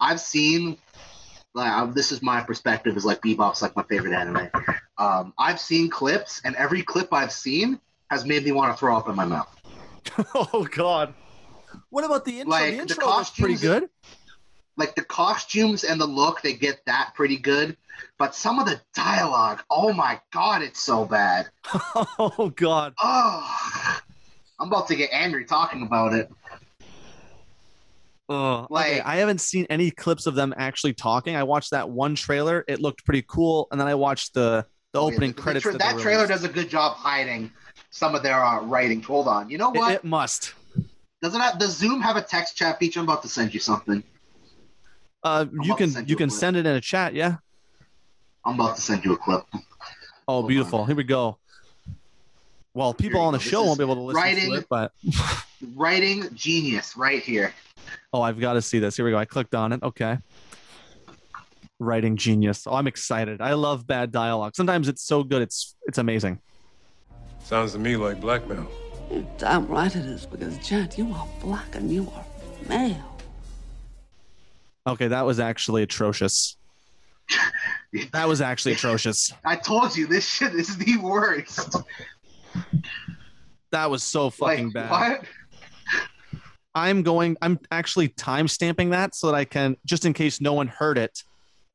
[0.00, 0.76] I've seen.
[1.54, 2.94] Like uh, this is my perspective.
[2.98, 4.50] Is like Bebop's like my favorite anime.
[4.98, 7.80] Um, I've seen clips, and every clip I've seen
[8.10, 9.48] has made me want to throw up in my mouth.
[10.34, 11.14] oh God!
[11.90, 12.50] What about the intro?
[12.50, 13.90] Like, the the intro was pretty costumes- good.
[14.78, 17.78] Like the costumes and the look, they get that pretty good.
[18.18, 21.48] But some of the dialogue, oh my god, it's so bad.
[22.18, 22.92] oh God!
[23.02, 24.00] Oh,
[24.60, 26.30] I'm about to get angry talking about it.
[28.28, 28.66] Ugh.
[28.70, 31.36] Like- okay, I haven't seen any clips of them actually talking.
[31.36, 35.00] I watched that one trailer; it looked pretty cool, and then I watched the the
[35.00, 35.62] oh, opening The- the credits.
[35.62, 37.50] tra- that, that trailer does a good job hiding
[37.96, 39.02] some of their uh, writing.
[39.02, 39.48] Hold on.
[39.48, 39.94] You know what?
[39.94, 40.52] it must.
[41.22, 43.00] Doesn't that, does Zoom have a text chat feature?
[43.00, 44.02] I'm about to send you something.
[45.22, 46.38] Uh, you can send you you can clip.
[46.38, 47.14] send it in a chat.
[47.14, 47.36] Yeah.
[48.44, 49.44] I'm about to send you a clip.
[49.54, 49.60] Oh,
[50.28, 50.84] Hold beautiful.
[50.84, 51.38] Here we go.
[52.74, 53.40] Well, people on the.
[53.40, 54.92] Show won't be able to listen writing- to it, but
[55.74, 57.54] Writing genius right here.
[58.12, 58.94] oh, I've got to see this.
[58.96, 59.16] Here we go.
[59.16, 59.82] I clicked on it.
[59.82, 60.18] Okay.
[61.78, 62.66] Writing genius.
[62.66, 63.40] Oh, I'm excited.
[63.40, 64.54] I love bad dialogue.
[64.54, 65.40] Sometimes it's so good.
[65.40, 66.40] It's it's amazing.
[67.46, 68.66] Sounds to me like blackmail.
[69.08, 72.24] You're damn right it is, because, Jet, you are black and you are
[72.68, 73.16] male.
[74.84, 76.56] Okay, that was actually atrocious.
[78.12, 79.32] That was actually atrocious.
[79.44, 81.76] I told you this shit is the worst.
[83.70, 84.90] That was so fucking like, bad.
[84.90, 86.00] What?
[86.74, 87.38] I'm going.
[87.40, 90.98] I'm actually time stamping that so that I can, just in case no one heard
[90.98, 91.22] it,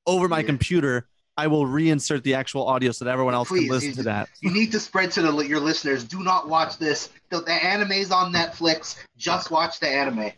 [0.05, 0.45] over my Yeah.
[0.47, 1.07] computer.
[1.41, 4.03] I will reinsert the actual audio so that everyone else Please, can listen you- to
[4.03, 4.29] that.
[4.41, 6.03] You need to spread to the, your listeners.
[6.03, 7.09] Do not watch this.
[7.31, 8.95] The, the anime's on Netflix.
[9.17, 10.31] Just watch the anime.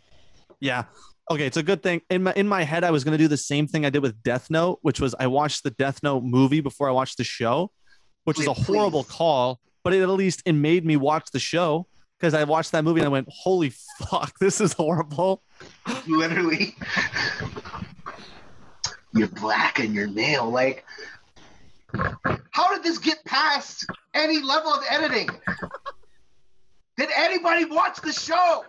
[0.60, 0.84] Yeah.
[1.30, 2.00] Okay, it's a good thing.
[2.08, 4.22] In my in my head, I was gonna do the same thing I did with
[4.22, 7.70] Death Note, which was I watched the Death Note movie before I watched the show,
[8.24, 9.12] which is a horrible please.
[9.12, 11.86] call, but it at least it made me watch the show
[12.18, 13.70] because I watched that movie and I went, "Holy
[14.08, 15.42] fuck, this is horrible."
[16.06, 16.76] Literally.
[19.14, 20.50] You're black and you're male.
[20.50, 20.84] Like,
[22.50, 25.28] how did this get past any level of editing?
[26.96, 28.64] Did anybody watch the show?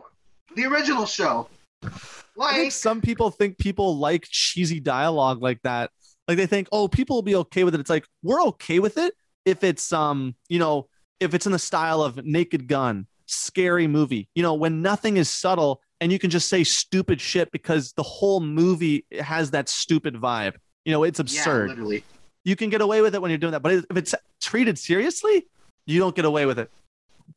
[0.56, 1.50] The original show?
[1.84, 5.92] I think Like, some people think people like cheesy dialogue like that.
[6.28, 7.80] Like they think, oh, people will be okay with it.
[7.80, 9.14] It's like we're okay with it
[9.46, 10.88] if it's um, you know,
[11.20, 14.30] if it's in the style of Naked Gun, scary movie.
[14.36, 18.04] You know, when nothing is subtle and you can just say stupid shit because the
[18.04, 20.54] whole movie has that stupid vibe.
[20.86, 21.70] You know, it's Yeah, absurd.
[21.70, 22.04] literally.
[22.44, 25.48] you can get away with it when you're doing that, but if it's treated seriously,
[25.88, 26.70] you don't get away with it.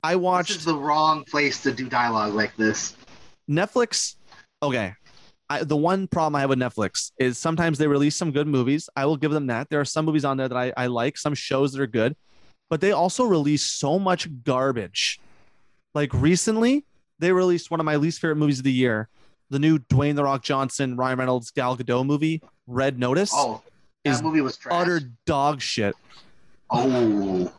[0.02, 2.94] I This watched is the wrong place to do dialogue like this.
[3.48, 4.16] Netflix.
[4.62, 4.92] Okay.
[5.48, 8.90] I, the one problem I have with Netflix is sometimes they release some good movies.
[8.96, 9.70] I will give them that.
[9.70, 12.14] There are some movies on there that I, I like, some shows that are good,
[12.68, 15.18] but they also release so much garbage.
[15.94, 16.84] Like recently,
[17.18, 19.08] they released one of my least favorite movies of the year,
[19.50, 23.30] the new Dwayne the Rock Johnson, Ryan Reynolds, Gal Gadot movie, Red Notice.
[23.32, 23.62] Oh,
[24.04, 24.82] that Is movie was trash.
[24.82, 25.94] Utter dog shit.
[26.70, 27.52] Oh,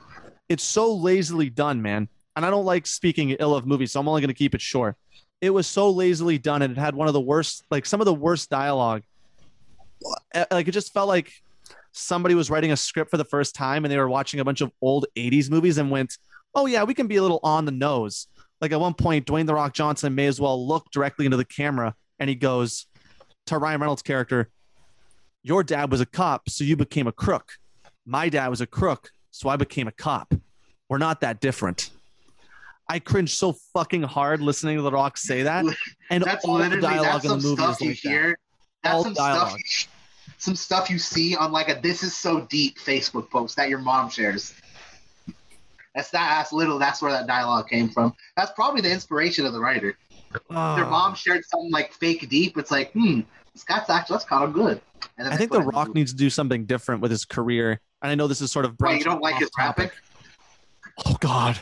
[0.47, 2.07] It's so lazily done, man.
[2.35, 4.61] And I don't like speaking ill of movies, so I'm only going to keep it
[4.61, 4.95] short.
[5.41, 8.05] It was so lazily done, and it had one of the worst, like some of
[8.05, 9.03] the worst dialogue.
[10.33, 11.31] Uh, Like it just felt like
[11.91, 14.61] somebody was writing a script for the first time, and they were watching a bunch
[14.61, 16.17] of old '80s movies and went,
[16.55, 18.27] "Oh yeah, we can be a little on the nose."
[18.61, 21.45] Like at one point, Dwayne the Rock Johnson may as well look directly into the
[21.45, 22.87] camera, and he goes
[23.47, 24.49] to Ryan Reynolds' character,
[25.43, 27.53] "Your dad was a cop, so you became a crook.
[28.05, 30.33] My dad was a crook, so I became a cop.
[30.89, 31.91] We're not that different."
[32.91, 35.63] I cringe so fucking hard listening to The Rock say that,
[36.09, 38.01] and that's all the literally dialogue that's in some the movie stuff is you like
[38.01, 38.09] that.
[38.09, 38.39] hear.
[38.83, 39.59] That's All some dialogue.
[39.59, 39.95] stuff.
[40.37, 43.79] Some stuff you see on like a "This is so deep" Facebook post that your
[43.79, 44.53] mom shares.
[45.99, 46.29] That's that.
[46.37, 46.79] That's little.
[46.79, 48.13] That's where that dialogue came from.
[48.37, 49.97] That's probably the inspiration of the writer.
[50.31, 50.87] Their Ah.
[50.89, 52.57] mom shared something like fake deep.
[52.57, 53.21] It's like, hmm,
[53.55, 54.79] Scott's actually that's kind of good.
[55.17, 57.81] And I think The it Rock needs to do something different with his career.
[58.01, 59.91] And I know this is sort of Why you don't like his topic.
[61.05, 61.59] Oh God!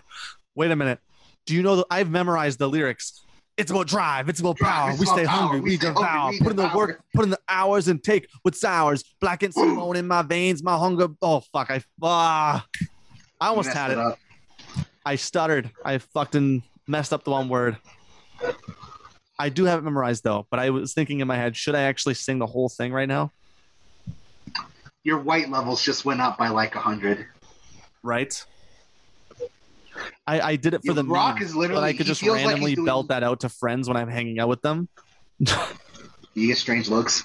[0.54, 1.00] Wait a minute.
[1.48, 3.24] Do you know that I've memorized the lyrics?
[3.58, 4.30] It's about drive.
[4.30, 4.90] It's about Drive, power.
[4.92, 5.60] it's We about stay power, hungry.
[5.62, 6.30] we We stay hungry, devour.
[6.30, 6.78] we Put in the devour.
[6.78, 7.04] work.
[7.16, 9.04] Put in the hours and take what's ours.
[9.20, 10.62] Black and Simone in my veins.
[10.62, 11.08] My hunger.
[11.24, 11.72] Oh fuck!
[11.72, 12.64] I ah.
[13.40, 13.98] I almost had it.
[14.00, 14.18] up.
[15.08, 15.72] I stuttered.
[15.86, 17.78] I fucking messed up the one word.
[19.40, 21.84] I do have it memorized though, but I was thinking in my head, should I
[21.84, 23.32] actually sing the whole thing right now?
[25.06, 27.26] Your white levels just went up by like a hundred.
[28.04, 28.44] Right.
[30.28, 32.20] I, I did it for Yeah, the Rock meme, is literally- but I could just
[32.20, 34.90] feels like randomly doing- belt that out to friends when I'm hanging out with them.
[36.34, 37.24] You get strange looks.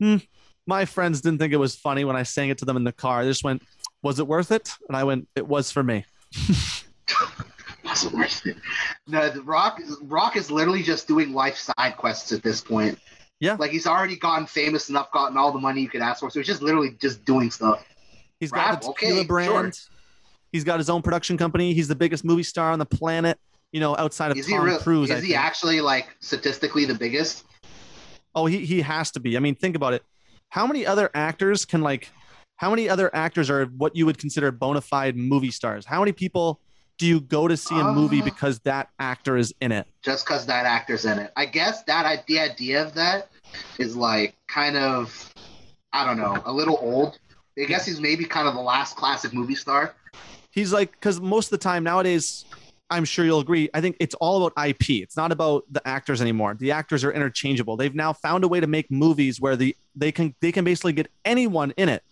[0.00, 0.16] Hmm.
[0.66, 2.90] My friends didn't think it was funny when I sang it to them in the
[2.90, 3.22] car.
[3.22, 3.62] They just went,
[4.02, 6.04] "Was it worth it?" And I went, "It was for me."
[7.84, 8.56] Wasn't worth it.
[9.06, 12.98] No, the Rock Rock is literally just doing life side quests at this point.
[13.40, 13.56] Yeah.
[13.58, 16.30] Like he's already gotten famous enough, gotten all the money you could ask for.
[16.30, 17.84] So he's just literally just doing stuff.
[18.38, 19.74] He's Rap, got the okay, brand.
[19.74, 19.94] sure.
[20.52, 21.72] He's got his own production company.
[21.72, 23.38] He's the biggest movie star on the planet.
[23.72, 24.78] You know, outside of Is Tom real?
[24.78, 25.10] Cruise.
[25.10, 25.38] is I he think.
[25.38, 27.44] actually like statistically the biggest?
[28.34, 29.36] Oh, he he has to be.
[29.36, 30.02] I mean, think about it.
[30.48, 32.10] How many other actors can like?
[32.60, 35.86] How many other actors are what you would consider bona fide movie stars?
[35.86, 36.60] How many people
[36.98, 38.24] do you go to see a movie Uh.
[38.24, 39.86] because that actor is in it?
[40.02, 41.32] Just because that actor's in it.
[41.36, 43.28] I guess that I- the idea of that
[43.78, 45.32] is like kind of
[45.94, 47.18] I don't know, a little old.
[47.58, 49.94] I guess he's maybe kind of the last classic movie star.
[50.50, 52.44] He's like because most of the time nowadays,
[52.90, 53.70] I'm sure you'll agree.
[53.72, 55.00] I think it's all about IP.
[55.02, 56.54] It's not about the actors anymore.
[56.60, 57.76] The actors are interchangeable.
[57.78, 60.92] They've now found a way to make movies where the they can they can basically
[60.92, 62.02] get anyone in it.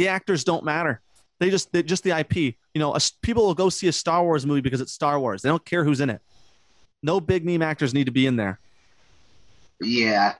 [0.00, 1.02] The actors don't matter.
[1.40, 2.36] They just they, just the IP.
[2.36, 5.42] You know, a, people will go see a Star Wars movie because it's Star Wars.
[5.42, 6.22] They don't care who's in it.
[7.02, 8.58] No big name actors need to be in there.
[9.78, 10.36] Yeah.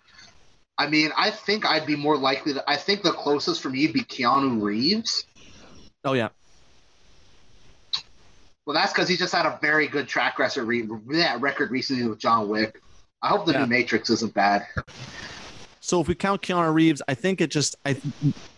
[0.79, 2.65] I mean, I think I'd be more likely to.
[2.67, 5.25] I think the closest for me would be Keanu Reeves.
[6.07, 6.31] Oh yeah,
[8.65, 12.09] Well, that's because he just had a very good track record, re- yeah, record recently
[12.09, 12.81] with John Wick.
[13.21, 13.61] I hope the Yeah.
[13.61, 14.67] new Matrix isn't bad.
[15.81, 18.01] So if we count Keanu Reeves, I think it just I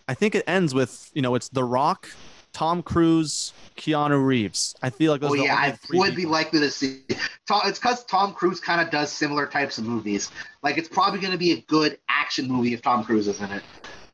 [0.09, 2.09] I think it ends with you know it's The Rock,
[2.53, 4.75] Tom Cruise, Keanu Reeves.
[4.83, 7.03] I feel like those Oh yeah, I would be likely to see.
[7.49, 10.31] Tom, it's because Tom Cruise kind of does similar types of movies.
[10.63, 13.51] Like it's probably going to be a good action movie if Tom Cruise is in
[13.51, 13.63] it.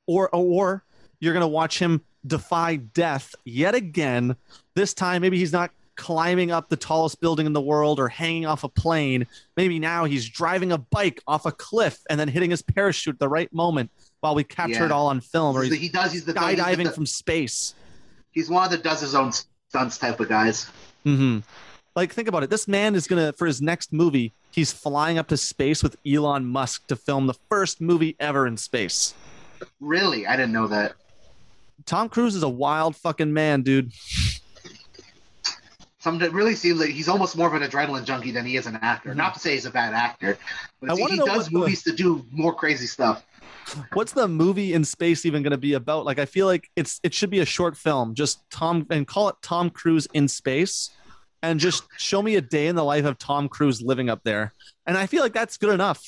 [0.06, 0.84] or or
[1.20, 4.36] you're gonna watch him defy death yet again.
[4.74, 8.46] This time, maybe he's not climbing up the tallest building in the world or hanging
[8.46, 9.26] off a plane.
[9.56, 13.18] Maybe now he's driving a bike off a cliff and then hitting his parachute at
[13.18, 13.90] the right moment
[14.20, 14.86] while we capture Yeah.
[14.86, 16.12] it all on film, or He's he does.
[16.12, 17.74] He's the skydiving the, from space.
[18.32, 19.32] he's one of the does his own
[19.68, 20.66] stunts type of guys.
[21.06, 21.40] Mm-hmm.
[21.94, 22.50] Like, think about it.
[22.50, 24.32] This man is gonna for his next movie.
[24.50, 28.56] He's flying up to space with Elon Musk to film the first movie ever in
[28.56, 29.14] space.
[29.80, 30.94] Really, I didn't know that.
[31.86, 33.92] Tom Cruise is a wild fucking man, dude.
[36.00, 38.66] Some it really seems like he's almost more of an adrenaline junkie than he is
[38.66, 39.14] an actor.
[39.14, 40.38] Not to say he's a bad actor,
[40.80, 43.24] but see, he does what movies to do more crazy stuff.
[43.92, 47.00] What's the movie in space even going to be about like i feel like it's
[47.02, 50.90] it should be a short film just tom and call it tom cruise in space
[51.42, 54.52] and just show me a day in the life of Tom Cruise living up there.
[54.86, 56.02] And I feel like that's good enough.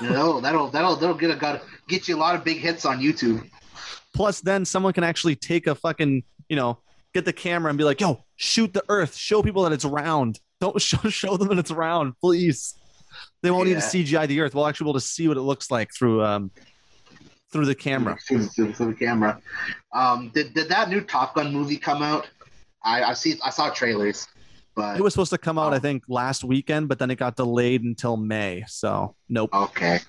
[0.00, 2.84] You know, that'll that'll that'll get a got get you a lot of big hits
[2.84, 3.48] on YouTube.
[4.14, 6.78] Plus, then someone can actually take a fucking, you know,
[7.14, 10.40] get the camera and be like, yo, shoot the earth, show people that it's round.
[10.60, 12.74] Don't show, show them that it's round, please.
[13.42, 14.54] They won't need to CGI the earth.
[14.54, 16.50] We'll actually be able to see what it looks like through um
[17.50, 18.16] through the camera.
[18.26, 19.40] through, through, through the camera.
[19.92, 22.28] Um, did, did that new Top Gun movie come out?
[22.82, 24.26] I I see I saw trailers,
[24.74, 27.36] but It was supposed to come out, I think, last weekend, but then it got
[27.36, 28.64] delayed until May.
[28.68, 29.50] So nope.
[29.52, 30.00] okay.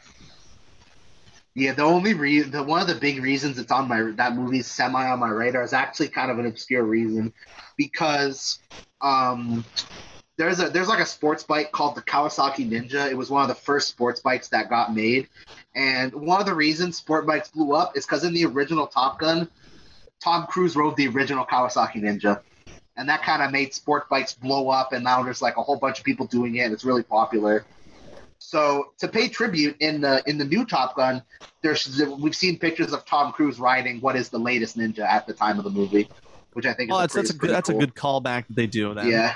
[1.56, 4.68] Yeah, the only reason, the one of the big reasons it's on my that movie's
[4.68, 7.34] semi on my radar is actually kind of an obscure reason,
[7.76, 8.60] because
[9.02, 9.66] um,
[10.40, 13.12] there's a there's like a sports bike called the Kawasaki Ninja.
[13.12, 15.28] It was one of the first sports bikes that got made,
[15.76, 19.20] and one of the reasons sport bikes blew up is because in the original Top
[19.20, 19.50] Gun,
[20.22, 22.42] Tom Cruise rode the original Kawasaki Ninja.
[22.96, 25.78] And that kind of made sport bikes blow up, and now there's like a whole
[25.78, 27.66] bunch of people doing it, and it's really popular.
[28.40, 31.22] So to pay tribute in the in the new Top Gun,
[31.62, 35.34] there's we've seen pictures of Tom Cruise riding what is the latest Ninja at the
[35.34, 36.10] time of the movie,
[36.54, 38.48] which I think is Oh, a that's that's a pretty- good that's a good callback
[38.48, 38.86] that they do.
[38.88, 38.96] cool.
[38.96, 39.08] Then.
[39.12, 39.36] Yeah,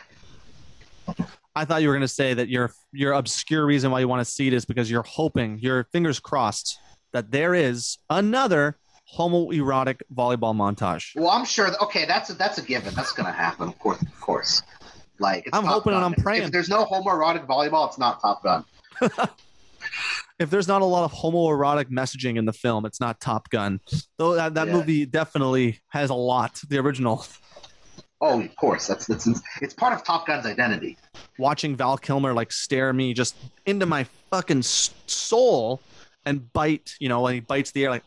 [1.55, 4.19] I thought you were going to say that your your obscure reason why you want
[4.25, 6.79] to see it is because you're hoping, your fingers crossed,
[7.11, 8.77] that there is another
[9.15, 11.11] homoerotic volleyball montage.
[11.15, 11.69] well, I'm sure.
[11.69, 12.93] That, okay, that's a, that's a given.
[12.95, 14.63] That's gonna happen, of course, of course.
[15.19, 16.43] Like it's I'm hoping and I'm praying.
[16.43, 18.65] If there's no homoerotic volleyball, it's not Top Gun.
[20.39, 23.79] If there's not a lot of homoerotic messaging in the film, it's not Top Gun.
[24.17, 24.73] Though that, that Yeah.
[24.73, 26.59] movie definitely has a lot.
[26.67, 27.25] The original.
[28.25, 28.87] Oh, of course.
[28.87, 29.27] That's that's
[29.61, 30.97] it's part of Top Gun's identity.
[31.37, 35.81] Watching Val Kilmer like stare me just into my fucking soul
[36.25, 38.03] and bite, you know, when he bites the air, like,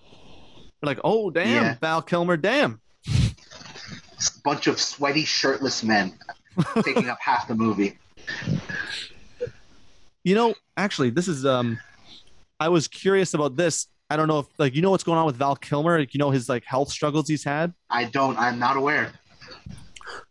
[0.82, 1.76] like, oh damn, Yeah.
[1.82, 2.80] Val Kilmer, damn.
[4.42, 6.14] Bunch of sweaty, shirtless men
[6.82, 7.98] taking up half the movie.
[10.24, 11.78] You know, actually, this is um
[12.58, 13.86] I was curious about this.
[14.08, 16.18] I don't know if like you know what's going on with Val Kilmer, like, you
[16.18, 17.74] know his like health struggles he's had.
[17.90, 18.38] I don't.
[18.38, 19.12] I'm not aware.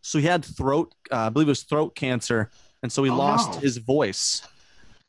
[0.00, 2.50] So he had throat, uh, I believe it was throat cancer,
[2.82, 3.58] and so he Oh, lost no.
[3.60, 4.42] his voice,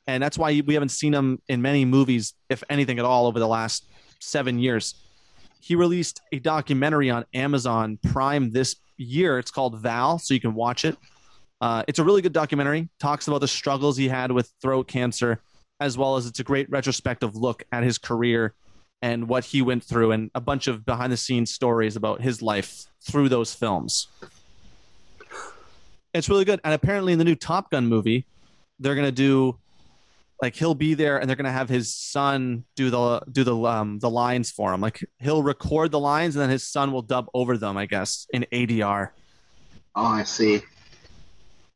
[0.08, 3.40] and that's why we haven't seen him in many movies, if anything at all, over
[3.40, 3.86] the last
[4.20, 4.96] seven years.
[5.60, 9.38] He released a documentary on Amazon Prime this year.
[9.38, 10.98] It's called Val, so you can watch it.
[11.60, 12.88] Uh, it's a really good documentary.
[13.00, 15.42] Talks about the struggles he had with throat cancer,
[15.80, 18.54] as well as it's a great retrospective look at his career
[19.02, 22.42] and what he went through, and a bunch of behind the scenes stories about his
[22.42, 24.08] life through those films.
[26.18, 26.60] It's really good.
[26.64, 28.26] And apparently, in the new Top Gun movie,
[28.80, 29.58] they're gonna do
[30.42, 34.00] like he'll be there, and they're gonna have his son do the do the um
[34.00, 34.82] the lines for him.
[34.82, 37.78] Like he'll record the lines, and then his son will dub over them.
[37.78, 39.10] I guess in ADR.
[39.96, 40.62] Oh, I see.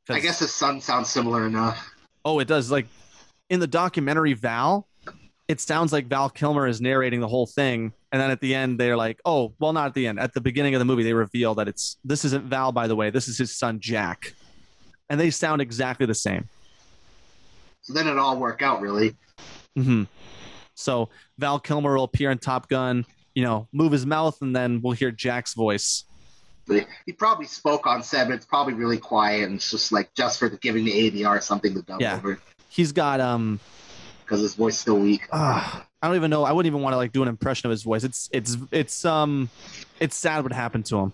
[0.10, 1.90] I guess his son sounds similar enough.
[2.26, 2.70] Oh, it does.
[2.70, 2.88] Like
[3.50, 4.88] in the documentary Val,
[5.48, 8.80] it sounds like Val Kilmer is narrating the whole thing, and then at the end
[8.80, 10.20] they're like, "Oh, well, not at the end.
[10.20, 12.96] At the beginning of the movie, they reveal that it's this isn't Val, by the
[12.96, 13.10] way.
[13.10, 14.34] This is his son Jack,"
[15.10, 16.48] and they sound exactly the same.
[17.82, 19.16] So then it all work out, really.
[19.78, 20.04] Mm-hmm.
[20.76, 24.82] So Val Kilmer will appear in Top Gun, you know, move his mouth, and then
[24.82, 26.04] we'll hear Jack's voice.
[27.06, 30.40] He, probably spoke on set, but it's probably really quiet, and it's just like just
[30.40, 32.16] for the, giving the ADR something to dub Yeah.
[32.16, 32.40] over
[32.70, 33.60] He's got um,
[34.24, 35.28] because his voice is still weak.
[35.34, 36.44] ah, I don't even know.
[36.44, 38.04] I wouldn't even want to like do an impression of his voice.
[38.04, 39.50] It's it's it's um,
[40.00, 41.14] it's sad what happened to him.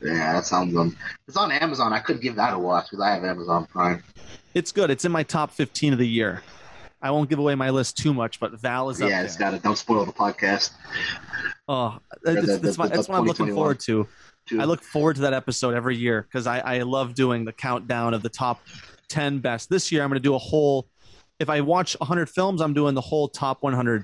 [0.00, 0.96] Yeah, that sounds um.
[1.28, 1.92] It's on Amazon.
[1.92, 4.02] I could give that a watch because I have Amazon Prime.
[4.54, 4.90] It's good.
[4.90, 6.42] It's in my top 15 of the year.
[7.02, 9.52] I won't give away my list too much, but Val is up yeah, it's got
[9.52, 9.62] it.
[9.62, 10.70] Don't spoil the podcast.
[11.68, 14.08] Oh, the- that's, the, my, that's what I'm looking forward to.
[14.46, 14.60] Too.
[14.60, 18.14] I look forward to that episode every year because I, I love doing the countdown
[18.14, 18.60] of the top
[19.08, 19.70] 10 best.
[19.70, 20.86] This year, I'm going to do a whole,
[21.44, 24.02] if I watch 100 films, I'm doing the whole top 100.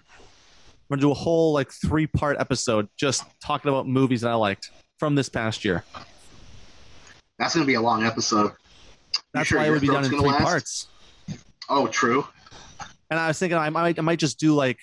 [0.91, 4.35] I'm to do a whole like three part episode just talking about movies that I
[4.35, 5.83] liked from this past year.
[7.39, 8.53] That's gonna be a long episode.
[9.33, 10.43] That's sure why it would be done in three last?
[10.43, 10.89] parts.
[11.71, 12.27] Oh, true.
[13.11, 14.79] And I was thinking I might I might just do like,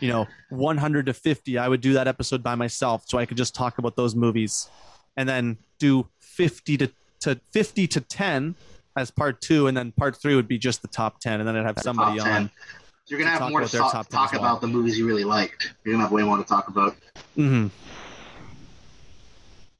[0.00, 1.58] you know, 100 to 50.
[1.58, 4.68] I would do that episode by myself so I could just talk about those movies,
[5.16, 6.90] and then do 50 to
[7.20, 8.56] to 50 to 10
[8.96, 11.56] as part two, and then part three would be just the top 10, and then
[11.56, 12.50] I'd have somebody on.
[13.06, 14.40] You're gonna to have more to talk, top talk well.
[14.40, 15.74] about the movies you really liked.
[15.84, 16.96] You're gonna have way more to talk about.
[17.36, 17.66] Mm-hmm.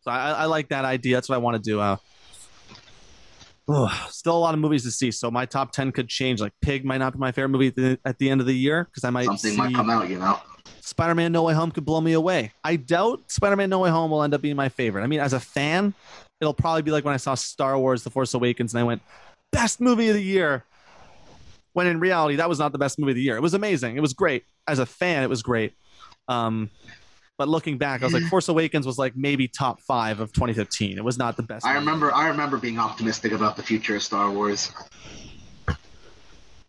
[0.03, 1.17] So I, I like that idea.
[1.17, 1.81] That's what I want to do.
[1.81, 1.97] Uh,
[3.69, 6.41] ugh, still a lot of movies to see, so my top 10 could change.
[6.41, 8.55] Like Pig might not be my favorite movie at the, at the end of the
[8.55, 9.57] year because I might Something see.
[9.57, 10.39] might come out, you know.
[10.83, 12.53] Spider-Man No Way Home could blow me away.
[12.63, 15.03] I doubt Spider-Man No Way Home will end up being my favorite.
[15.03, 15.95] I mean, as a fan,
[16.45, 19.03] it'll probably be like when I saw Star Wars: The Force Awakens and I went,
[19.53, 20.65] best movie of the year.
[21.73, 23.37] When in reality, that was not the best movie of the year.
[23.37, 23.97] It was amazing.
[23.97, 24.45] It was great.
[24.69, 25.73] As a fan, it was great.
[26.29, 26.71] Um,
[27.37, 30.99] but looking back, I was like, Force Awakens was like maybe top five of 2015.
[30.99, 31.67] It was not the best.
[31.67, 31.81] I movie.
[31.81, 34.71] remember I remember being optimistic about the future of Star Wars.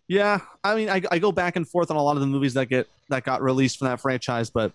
[0.07, 2.53] Yeah, I mean, I, I go back and forth on a lot of the movies
[2.55, 4.71] that get that got released from that franchise, but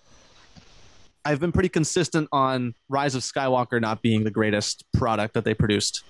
[1.24, 5.54] I've been pretty consistent on Rise of Skywalker not being the greatest product that they
[5.54, 6.02] produced.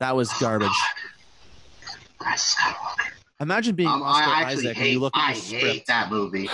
[0.00, 0.68] That was garbage.
[2.20, 3.12] Rise Skywalker.
[3.40, 6.48] Imagine being Um, Oscar I Isaac and you look at I your hate that movie.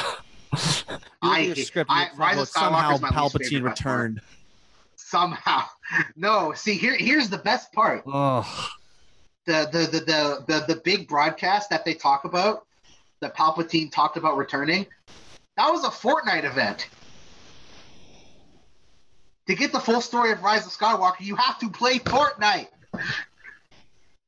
[1.22, 1.90] I hate- script.
[1.92, 3.78] I- Rise of Skywalker somehow is my least Palpatine favorite part.
[3.78, 4.20] returned.
[4.96, 5.64] Somehow.
[6.16, 8.02] No, see here here's the best part.
[8.06, 8.40] Oh,
[9.44, 12.64] The the the the the, the big broadcast that they talk about,
[13.20, 14.86] that Palpatine talked about returning,
[15.58, 16.88] that was a Fortnite event.
[19.48, 22.68] To get the full story of Rise of Skywalker, you have to play Fortnite.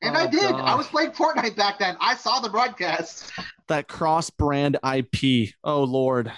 [0.03, 0.41] And I Oh, did.
[0.51, 0.61] God.
[0.61, 1.97] I was playing Fortnite back then.
[2.01, 3.31] I saw the broadcast.
[3.69, 5.55] that cross-brand IP.
[5.62, 6.33] Oh Lord.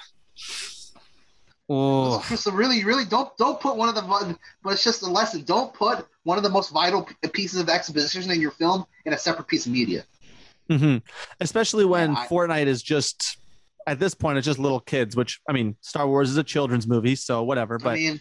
[1.68, 5.42] Oh, So really, really don't don't put one of the but it's just a lesson.
[5.42, 9.18] Don't put one of the most vital pieces of exposition in your film in a
[9.18, 10.04] separate piece of media.
[10.70, 10.96] Mm-hmm.
[11.40, 13.38] especially when Yeah, I- Fortnite is just
[13.86, 15.16] at this point it's just little kids.
[15.16, 17.78] Which I mean, Star Wars is a children's movie, so whatever.
[17.78, 18.20] But I mean,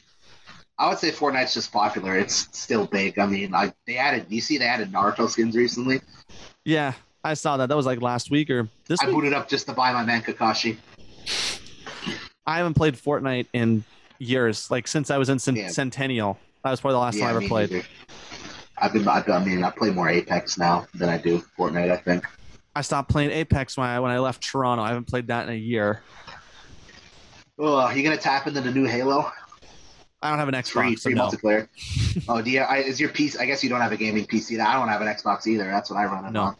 [0.77, 2.17] I would say Fortnite's just popular.
[2.17, 3.17] It's still big.
[3.19, 4.25] I mean, I they added.
[4.29, 6.01] You see, they added Naruto skins recently.
[6.65, 7.69] yeah, I saw that.
[7.69, 9.15] That was like last week or this I week.
[9.15, 10.77] booted up just to buy my man Kakashi.
[12.45, 13.83] I haven't played Fortnite in
[14.19, 15.67] years, like since I was in Cent- Yeah.
[15.69, 16.37] Centennial.
[16.63, 17.71] That was probably the last time I ever played.
[17.71, 17.85] neither.
[18.77, 19.07] I've been.
[19.07, 21.89] I've, I mean, I play more Apex now than I do Fortnite.
[21.91, 22.25] I think.
[22.75, 24.83] I stopped playing Apex when I when I left Toronto.
[24.83, 26.01] I haven't played that in a year.
[27.57, 29.31] Oh, you gonna tap into the new Halo?
[30.25, 31.27] I don't have an Free, Xbox, so free no.
[31.29, 31.67] multiplayer.
[32.27, 32.59] oh, do you?
[32.61, 33.39] I, is your PC?
[33.39, 34.59] I guess you don't have a gaming PC.
[34.59, 35.65] I don't have an Xbox either.
[35.65, 36.41] That's what I run it No.
[36.41, 36.55] on.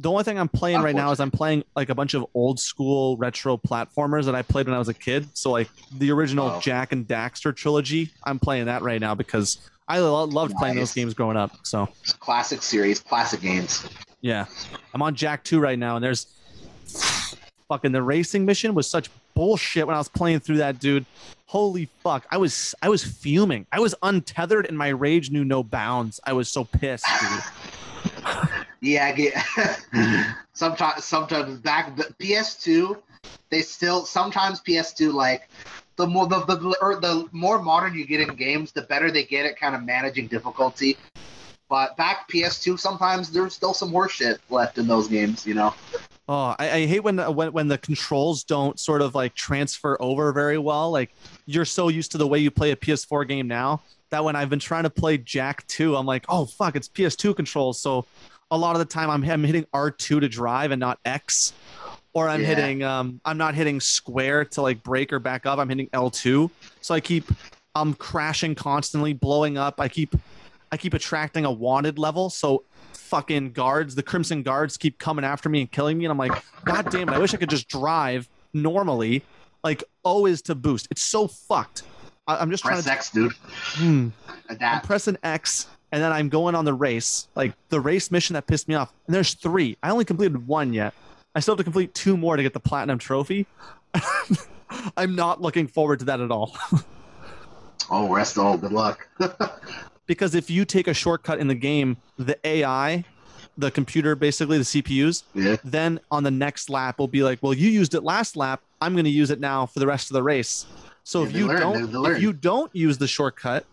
[0.00, 2.60] The only thing I'm playing right now is I'm playing like a bunch of old
[2.60, 5.28] school retro platformers that I played when I was a kid.
[5.34, 6.60] So like the original Oh.
[6.60, 8.10] Jak and Daxter trilogy.
[8.24, 9.58] I'm playing that right now because
[9.88, 11.50] I lo- loved playing those games growing up.
[11.64, 11.88] So
[12.20, 13.88] classic series, classic games.
[14.20, 14.44] yeah,
[14.94, 16.26] I'm on Jak Two right now, and there's
[17.68, 21.06] fucking the racing mission was such bullshit when I was playing through that, dude.
[21.46, 23.66] Holy fuck, I was I was fuming.
[23.72, 26.20] I was untethered, and my rage knew no bounds.
[26.24, 28.24] I was so pissed, dude.
[28.80, 32.96] Yeah, I get sometimes sometimes back the PS2,
[33.50, 35.48] they still sometimes PS2 like
[35.96, 39.10] the more the the, or er, the more modern you get in games, the better
[39.10, 40.96] they get at kind of managing difficulty.
[41.68, 45.74] But back PS2, sometimes there's still some horse shit left in those games, you know.
[46.28, 49.96] Oh, I, I hate when, the, when when the controls don't sort of like transfer
[50.00, 50.90] over very well.
[50.90, 51.10] Like
[51.46, 54.50] you're so used to the way you play a PS4 game now that when I've
[54.50, 57.80] been trying to play Jak 2, I'm like, oh fuck, it's PS2 controls.
[57.80, 58.04] So
[58.50, 61.52] a lot of the time I'm, I'm hitting R2 to drive and not X,
[62.12, 62.46] or I'm Yeah.
[62.48, 65.58] hitting um I'm not hitting square to like break or back up.
[65.58, 66.50] I'm hitting L2.
[66.82, 67.24] So I keep
[67.74, 69.80] I'm crashing constantly, blowing up.
[69.80, 70.14] I keep
[70.70, 72.28] I keep attracting a wanted level.
[72.28, 72.64] So
[73.08, 76.04] fucking guards, the Krimzon Guards keep coming after me and killing me.
[76.04, 79.22] And I'm like, God damn it, I wish I could just drive normally.
[79.64, 80.88] Like O is to boost.
[80.90, 81.82] It's so fucked.
[82.26, 83.32] I, I'm just Press trying to Press X, dude.
[83.32, 84.08] Hmm.
[84.60, 88.46] I'm pressing X and then I'm going on the race, like the race mission that
[88.46, 88.92] pissed me off.
[89.06, 89.76] And there's three.
[89.82, 90.94] I only completed one yet.
[91.34, 93.46] I still have to complete two more to get the platinum trophy.
[94.96, 96.56] I'm not looking forward to that at all.
[97.90, 98.58] Oh, rest all.
[98.58, 99.08] Good luck.
[100.08, 103.04] because if you take a shortcut in the game, the AI,
[103.56, 105.56] the computer, basically the CPUs, yeah.
[105.62, 108.60] then on the next lap will be like, well, you used it last lap.
[108.80, 110.66] I'm going to use it now for the rest of the race.
[111.04, 112.16] So Yeah, if you learn, don't, they- they learn.
[112.16, 113.64] if you don't use the shortcut,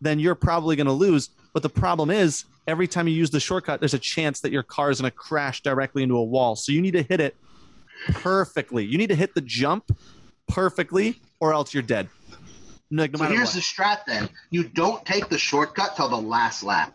[0.00, 1.30] then you're probably going to lose.
[1.52, 4.62] But the problem is, every time you use the shortcut, there's a chance that your
[4.62, 6.54] car is going to crash directly into a wall.
[6.56, 7.36] So you need to hit it
[8.12, 8.84] perfectly.
[8.84, 9.90] You need to hit the jump
[10.48, 12.08] perfectly, or else you're dead.
[12.90, 13.54] Like, no so here's what.
[13.54, 14.28] the strat then.
[14.50, 16.92] You don't take the shortcut till the last lap.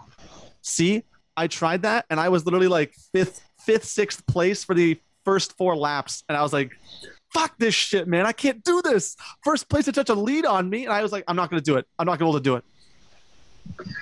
[0.62, 1.04] See,
[1.38, 5.56] I tried that and I was literally like fifth, fifth, sixth place for the first
[5.58, 6.24] four laps.
[6.28, 6.72] And I was like,
[7.34, 8.26] fuck this shit, man.
[8.26, 9.16] I can't do this.
[9.44, 10.86] First place to touch a lead on me.
[10.86, 11.86] And I was like, I'm not going to do it.
[11.98, 12.62] I'm not going to be able to
[13.78, 13.96] do it.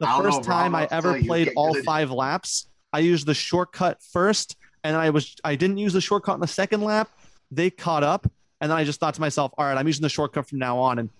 [0.00, 1.84] The first know, time I'll I tell ever played all good.
[1.84, 4.56] five laps, I used the shortcut first.
[4.84, 7.10] And I was, I didn't use the shortcut in the second lap.
[7.50, 8.30] They caught up.
[8.60, 10.78] And then I just thought to myself, all right, I'm using the shortcut from now
[10.78, 10.98] on.
[10.98, 11.10] And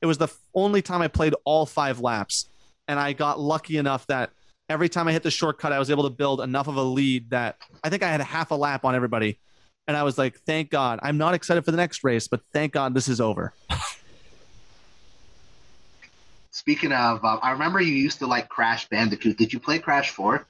[0.00, 2.48] it was the only time I played all five laps.
[2.88, 4.30] And I got lucky enough that
[4.68, 7.30] every time I hit the shortcut, I was able to build enough of a lead
[7.30, 9.38] that I think I had half a lap on everybody.
[9.86, 11.00] And I was like, thank God.
[11.02, 13.52] I'm not excited for the next race, but thank God this is over.
[16.52, 19.36] Speaking of, uh, I remember you used to like Crash Bandicoot.
[19.36, 20.46] Did you play Crash Four?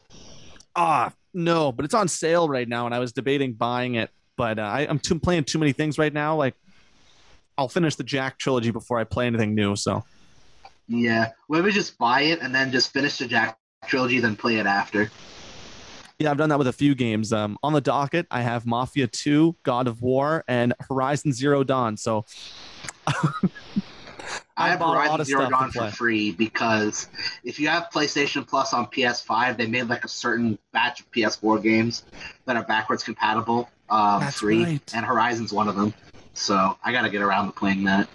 [0.74, 4.58] Ah, no, but it's on sale right now, and I was debating buying it, but
[4.58, 6.34] uh, I, I'm too, playing too many things right now.
[6.34, 6.54] Like,
[7.58, 9.76] I'll finish the Jak trilogy before I play anything new.
[9.76, 10.02] So,
[10.88, 11.32] Yeah.
[11.50, 15.10] Maybe just buy it and then just finish the Jak trilogy, then play it after.
[16.18, 17.34] yeah, I've done that with a few games.
[17.34, 21.98] Um, on the docket, I have Mafia 2, God of War, and Horizon Zero Dawn.
[21.98, 22.24] So,
[24.56, 27.08] I have bought a lot Horizon of Zero Dawn for free because
[27.44, 31.62] if you have PlayStation Plus on PS5, they made like a certain batch of PS4
[31.62, 32.04] games
[32.44, 34.94] that are backwards compatible, um, That's free, right.
[34.94, 35.94] and Horizon's one of them.
[36.34, 38.08] So I got to get around to playing that.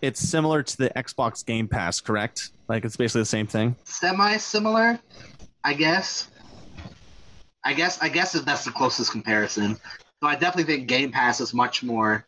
[0.00, 2.50] it's similar to the Xbox Game Pass, correct?
[2.68, 3.76] Like, it's basically the same thing.
[3.84, 4.98] Semi similar,
[5.62, 6.28] I guess.
[7.64, 9.76] I guess I guess if that's the closest comparison.
[10.20, 12.24] So I definitely think Game Pass is much more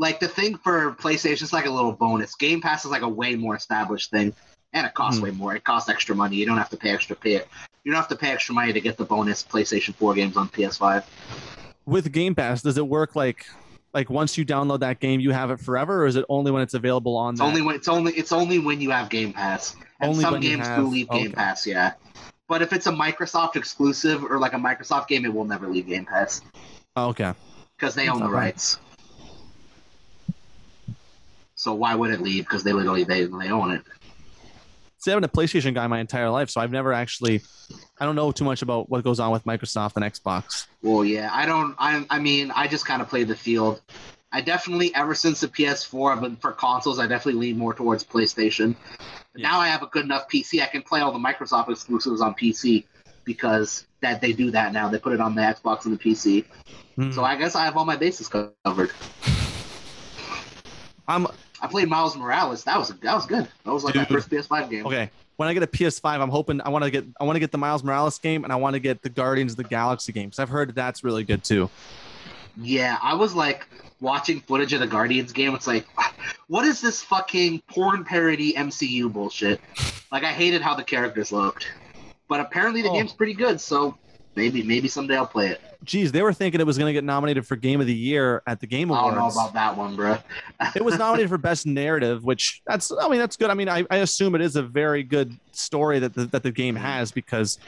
[0.00, 2.34] like the thing for PlayStation is like a little bonus.
[2.34, 4.32] Game Pass is like a way more established thing,
[4.72, 5.24] and it costs Hmm.
[5.26, 5.54] way more.
[5.54, 6.36] It costs extra money.
[6.36, 7.42] You don't have to pay extra pay.
[7.84, 10.48] You don't have to pay extra money to get the bonus PlayStation 4 games on
[10.48, 11.04] PS5.
[11.84, 13.44] With Game Pass, does it work like,
[13.92, 16.62] like once you download that game, you have it forever, or is it only when
[16.62, 17.34] it's available on?
[17.34, 17.46] It's that?
[17.46, 19.76] only when it's only it's only when you have Game Pass.
[20.00, 21.34] And Only some games have- do leave Game okay.
[21.34, 21.92] Pass, yeah.
[22.48, 25.86] But if it's a Microsoft exclusive or like a Microsoft game, it will never leave
[25.86, 26.40] Game Pass
[26.96, 27.34] Oh, okay.
[27.76, 28.44] because they That's own the right.
[28.46, 28.78] rights.
[31.60, 32.44] So why would it leave?
[32.44, 33.82] Because they literally they they own it.
[34.96, 37.42] See, I've been a PlayStation guy my entire life, so I've never actually,
[37.98, 40.66] I don't know too much about what goes on with Microsoft and Xbox.
[40.82, 41.76] Well, yeah, I don't.
[41.78, 43.82] I I mean, I just kind of play the field.
[44.32, 48.74] I definitely, ever since the PS4, but for consoles, I definitely lean more towards PlayStation.
[49.34, 49.50] Yeah.
[49.50, 50.62] Now I have a good enough PC.
[50.62, 52.84] I can play all the Microsoft exclusives on PC
[53.24, 54.88] because that they do that now.
[54.88, 56.46] They put it on the Xbox and the PC.
[56.96, 57.10] Hmm.
[57.10, 58.92] So I guess I have all my bases covered.
[61.06, 61.26] I'm
[61.62, 62.64] I played Miles Morales.
[62.64, 63.46] That was that was good.
[63.64, 64.86] That was like my first PS5 game.
[64.86, 65.10] okay.
[65.36, 67.50] When I get a PS5, I'm hoping I want to get I want to get
[67.50, 70.26] the Miles Morales game and I want to get the Guardians of the Galaxy game
[70.28, 71.70] because I've heard that's really good too.
[72.56, 73.66] Yeah, I was like
[74.00, 75.54] watching footage of the Guardians game.
[75.54, 75.86] It's like,
[76.48, 79.60] what is this fucking porn parody MCU bullshit?
[80.12, 81.70] Like, I hated how the characters looked,
[82.28, 82.94] but apparently the Oh.
[82.94, 83.60] game's pretty good.
[83.60, 83.96] So
[84.36, 85.60] maybe maybe someday I'll play it.
[85.82, 88.42] Geez, they were thinking it was going to get nominated for Game of the Year
[88.46, 89.16] at the Game Awards.
[89.16, 90.18] I don't know about that one, bro.
[90.74, 93.84] it was nominated for best narrative which that's i mean that's good i mean i,
[93.90, 97.58] I assume it is a very good story that the, that the game has because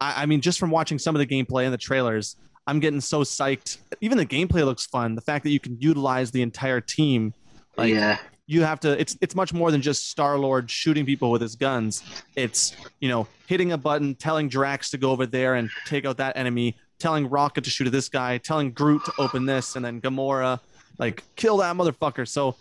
[0.00, 2.36] I, I mean just from watching some of the gameplay and the trailers
[2.66, 6.30] i'm getting so psyched even the gameplay looks fun the fact that you can utilize
[6.30, 7.34] the entire team
[7.76, 11.30] like yeah, you have to it's it's much more than just star lord shooting people
[11.30, 12.02] with his guns
[12.36, 16.16] it's you know hitting a button telling drax to go over there and take out
[16.16, 19.84] that enemy telling rocket to shoot at this guy telling groot to open this and
[19.84, 20.58] then gamora
[20.98, 22.56] like kill that motherfucker so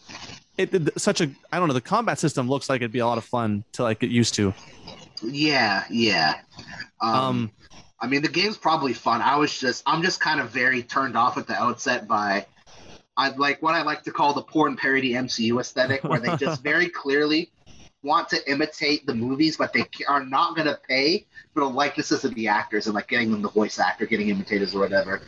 [0.57, 3.05] it, it such a i don't know the combat system looks like it'd be a
[3.05, 4.53] lot of fun to like get used to
[5.23, 6.35] yeah, yeah.
[7.01, 7.51] Um, um
[7.99, 9.21] I mean, the game's probably fun.
[9.21, 12.45] I was just, I'm just kind of very turned off at the outset by,
[13.17, 16.63] I like what I like to call the porn parody MCU aesthetic, where they just
[16.63, 17.51] very clearly
[18.03, 22.23] want to imitate the movies, but they are not going to pay for the likenesses
[22.25, 25.21] of the actors and like getting them the voice actor, getting imitators or whatever.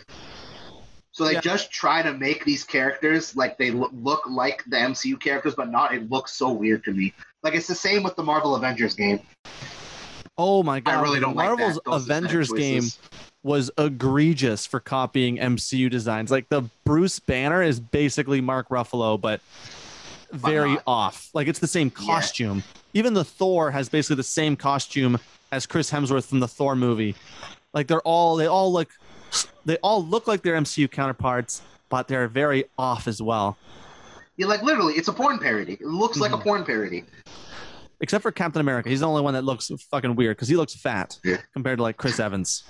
[1.12, 1.42] So they Yeah.
[1.42, 5.70] just try to make these characters like they lo- look like the MCU characters, but
[5.70, 5.94] not.
[5.94, 7.14] It looks so weird to me.
[7.44, 9.20] Like it's the same with the Marvel Avengers game.
[10.40, 11.92] oh my god I really don't marvel's like that.
[11.92, 12.84] Those aesthetic avengers game.
[13.44, 16.32] Was egregious for copying MCU designs.
[16.32, 19.42] Like the Bruce Banner is basically Mark Ruffalo, but
[20.32, 21.30] very off.
[21.34, 22.64] Like it's the same costume.
[22.94, 25.20] Even the Thor has basically the same costume
[25.52, 27.16] as Chris Hemsworth from the Thor movie.
[27.74, 28.90] Like they're all they all look
[29.66, 33.58] they all look like their MCU counterparts, but they're very off as well.
[34.38, 35.74] Yeah, like literally, it's a porn parody.
[35.74, 36.44] It looks like a Mm-hmm.
[36.44, 37.04] porn parody.
[38.02, 40.76] Except for Captain America, he's the only one that looks fucking weird because he looks
[40.76, 41.38] fat Yeah.
[41.54, 42.64] compared to like Chris Evans.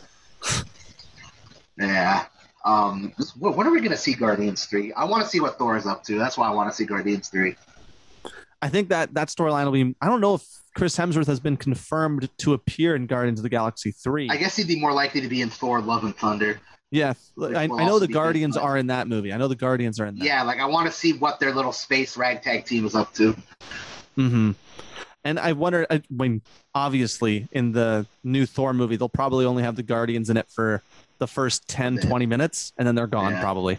[1.78, 2.26] Yeah.
[2.66, 4.94] Um, when are we gonna see Guardians three?
[4.94, 6.18] I want to see what Thor is up to.
[6.18, 7.56] That's why I want to see Guardians three.
[8.62, 9.96] I think that that storyline will be.
[10.02, 10.46] I don't know if
[10.76, 14.30] Chris Hemsworth has been confirmed to appear in Guardians of the Galaxy three.
[14.30, 16.62] I guess he'd be more likely to be in Thor: Love and Thunder.
[16.92, 19.34] yeah, I, I know the Guardians are in that movie.
[19.34, 20.24] I know the Guardians are in that.
[20.24, 23.36] Yeah, like I want to see what their little space ragtag team is up to.
[24.16, 24.52] hmm
[25.26, 25.88] And I wonder.
[25.90, 26.42] I mean,
[26.76, 30.82] obviously, in the new Thor movie, they'll probably only have the Guardians in it for
[31.20, 32.02] the first 10, Yeah.
[32.02, 33.32] 20 minutes, and then they're gone.
[33.34, 33.42] Yeah.
[33.42, 33.78] Probably.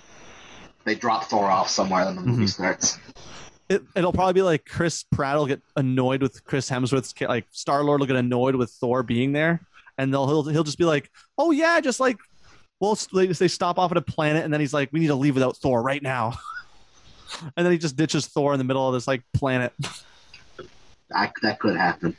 [0.85, 2.49] They drop Thor off somewhere, then the movie Mhm.
[2.51, 2.99] starts.
[3.69, 7.83] It, it'll probably be like Chris Pratt will get annoyed with Chris Hemsworth's like Star
[7.83, 9.61] Lord will get annoyed with Thor being there,
[9.99, 12.19] and they'll he'll he'll just be like, oh yeah, just like,
[12.81, 15.15] well they they stop off at a planet, and then he's like, we need to
[15.15, 16.39] leave without Thor right now,
[17.57, 19.73] and then he just ditches Thor in the middle of this like planet.
[21.15, 22.17] I, that could happen.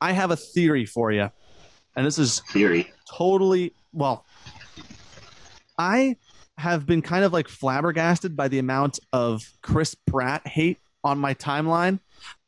[0.00, 1.30] I have a theory for you,
[1.96, 2.92] and this is Theory.
[3.10, 4.24] totally well.
[5.78, 6.16] I
[6.58, 11.34] have been kind of like flabbergasted by the amount of Chris Pratt hate on my
[11.34, 11.98] timeline,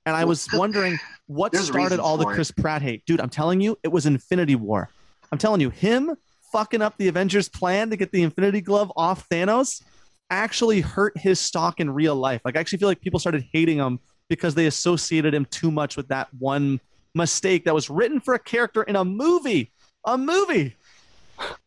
[0.06, 2.34] and I was wondering what There's started all the it.
[2.34, 3.04] Chris Pratt hate.
[3.06, 4.88] Dude, I'm telling you, it was Infinity War.
[5.32, 6.14] I'm telling you, him
[6.52, 9.82] fucking up the Avengers plan to get the Infinity Glove off Thanos
[10.30, 12.40] actually hurt his stock in real life.
[12.44, 15.96] Like, I actually feel like people started hating him because they associated him too much
[15.96, 16.80] with that one
[17.14, 19.72] mistake that was written for a character in a movie.
[20.04, 20.76] A movie.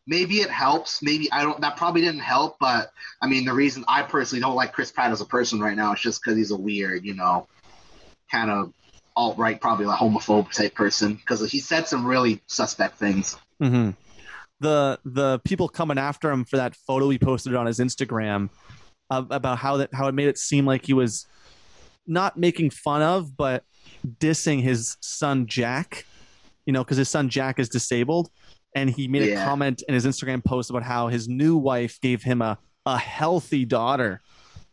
[0.06, 1.02] Maybe it helps.
[1.02, 1.60] Maybe I don't.
[1.60, 2.56] That probably didn't help.
[2.58, 2.90] But
[3.20, 5.92] I mean, the reason I personally don't like Chris Pratt as a person right now
[5.92, 7.46] is just because he's a weird, you know,
[8.30, 8.72] kind of
[9.16, 11.14] alt right, probably like homophobe type person.
[11.14, 13.36] Because he said some really suspect things.
[13.62, 13.90] Mm-hmm.
[14.60, 18.50] The the people coming after him for that photo he posted on his Instagram
[19.10, 21.26] uh, about how that how it made it seem like he was
[22.06, 23.64] not making fun of but
[24.18, 26.04] dissing his son Jack,
[26.66, 28.30] you know, because his son Jack is disabled,
[28.74, 32.22] and he made a comment in his Instagram post about how his new wife gave
[32.22, 34.20] him a a healthy daughter,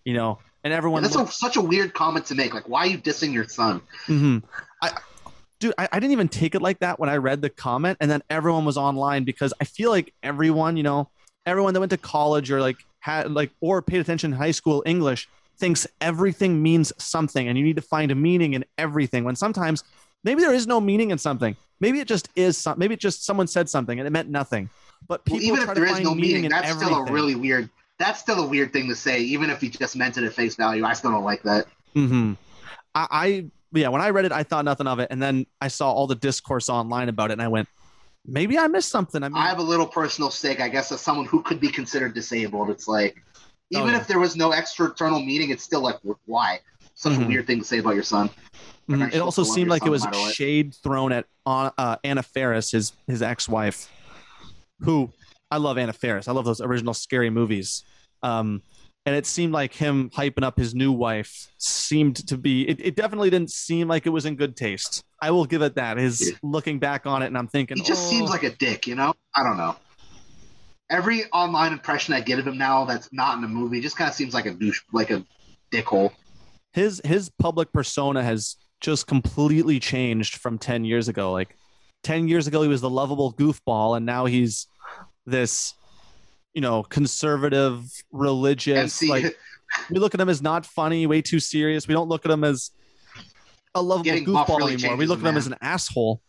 [0.03, 2.53] you know, and everyone And that's a, such a weird comment to make.
[2.53, 3.81] Like, why are you dissing your son?
[4.05, 4.39] hmm
[4.81, 4.91] I,
[5.59, 8.09] dude, I, I didn't even take it like that when I read the comment, and
[8.09, 11.09] then everyone was online because I feel like everyone, you know,
[11.45, 14.83] everyone that went to college or like had like or paid attention in high school
[14.85, 15.27] English
[15.59, 19.23] thinks everything means something, and you need to find a meaning in everything.
[19.23, 19.83] When sometimes
[20.23, 21.55] maybe there is no meaning in something.
[21.79, 22.57] Maybe it just is.
[22.57, 24.69] Some, maybe it just someone said something and it meant nothing.
[25.07, 26.93] But Well, people even try if there to is find no meaning meaning, that's everything.
[26.93, 27.69] still a really weird.
[27.99, 29.19] That's still a weird thing to say.
[29.21, 31.67] Even if you just meant it at face value, I still don't like that.
[31.95, 32.33] Mm-hmm.
[32.95, 35.67] I, I yeah, when I read it, I thought nothing of it, and then I
[35.67, 37.67] saw all the discourse online about it, and I went,
[38.25, 39.23] maybe I missed something.
[39.23, 41.69] I mean, I have a little personal stake, I guess, as someone who could be
[41.69, 42.69] considered disabled.
[42.69, 43.21] It's like,
[43.75, 43.99] Oh, even yeah.
[43.99, 46.59] if there was no external meaning, it's still like, why?
[46.95, 47.25] Such Mhm.
[47.25, 48.29] a weird thing to say about your son.
[48.89, 49.13] Mhm.
[49.13, 53.21] It also seemed like it was no shade thrown at uh, Anna Faris, his his
[53.21, 53.87] ex wife,
[54.81, 55.11] who
[55.51, 56.27] I love Anna Faris.
[56.27, 57.83] I love those original scary movies.
[58.21, 58.61] Um,
[59.05, 62.67] and it seemed like him hyping up his new wife seemed to be.
[62.67, 65.03] It, it definitely didn't seem like it was in good taste.
[65.21, 65.97] I will give it that.
[65.97, 66.37] His Yeah.
[66.43, 68.95] looking back on it, and I'm thinking, He just oh, seems like a dick, you
[68.95, 69.13] know?
[69.35, 69.75] I don't know.
[70.89, 74.09] Every online impression I get of him now that's not in a movie just kind
[74.09, 75.23] of seems like a douche, like a
[75.71, 76.11] dickhole.
[76.73, 81.31] his his public persona has just completely changed from 10 years ago.
[81.31, 81.55] Like
[82.03, 84.67] 10 years ago he was the lovable goofball and now he's
[85.25, 85.75] this
[86.53, 89.37] you know conservative religious MC, like
[89.91, 91.87] we look at him as not funny way too serious.
[91.87, 92.71] We don't look at him as
[93.75, 94.95] a lovable Getting goofball really anymore.
[94.95, 95.37] We look at him man.
[95.37, 96.21] as an asshole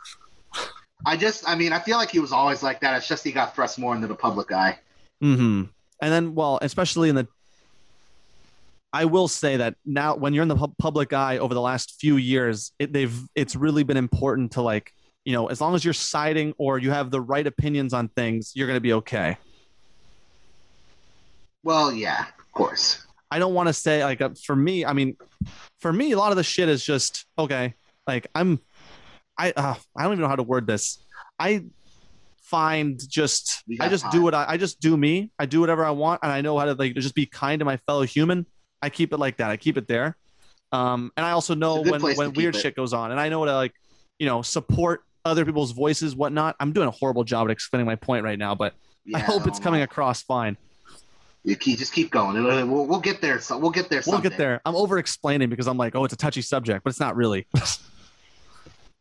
[1.07, 2.97] I just, I mean, I feel like he was always like that.
[2.97, 4.79] It's just he got thrust more into the public eye.
[5.21, 5.65] hmm
[6.03, 7.29] And then, well, especially in the,
[8.93, 12.01] I will say that now when you're in the pub- public eye over the last
[12.01, 14.93] few years, it, they've it's really been important to like,
[15.25, 18.53] you know, as long as you're siding or you have the right opinions on things,
[18.55, 19.37] you're going to be okay.
[21.63, 23.07] Well, yeah, of course.
[23.31, 24.85] I don't want to say like uh, for me.
[24.85, 25.17] I mean,
[25.79, 27.75] for me, a lot of the shit is just okay.
[28.07, 28.59] Like I'm,
[29.41, 31.03] I uh, I don't even know how to word this.
[31.39, 31.65] I
[32.43, 34.13] find just I just time.
[34.13, 35.31] do what I, I just do me.
[35.39, 37.65] I do whatever I want, and I know how to like just be kind to
[37.65, 38.45] my fellow human.
[38.83, 39.51] I keep it like that.
[39.51, 40.17] I keep it there.
[40.73, 42.61] Um, and I also know It's a good when when weird it.
[42.61, 43.73] shit goes on, and I know to like,
[44.19, 46.57] you know, support other people's voices, whatnot.
[46.61, 49.47] I'm doing a horrible job at explaining my point right now, but Yeah, I hope
[49.47, 50.57] it's coming across fine.
[51.45, 52.43] You keep, just keep going.
[52.45, 53.41] We'll, we'll get there.
[53.41, 54.03] So we'll get there.
[54.07, 54.61] We'll get there.
[54.67, 57.47] I'm over explaining because I'm like, oh, it's a touchy subject, but it's not really.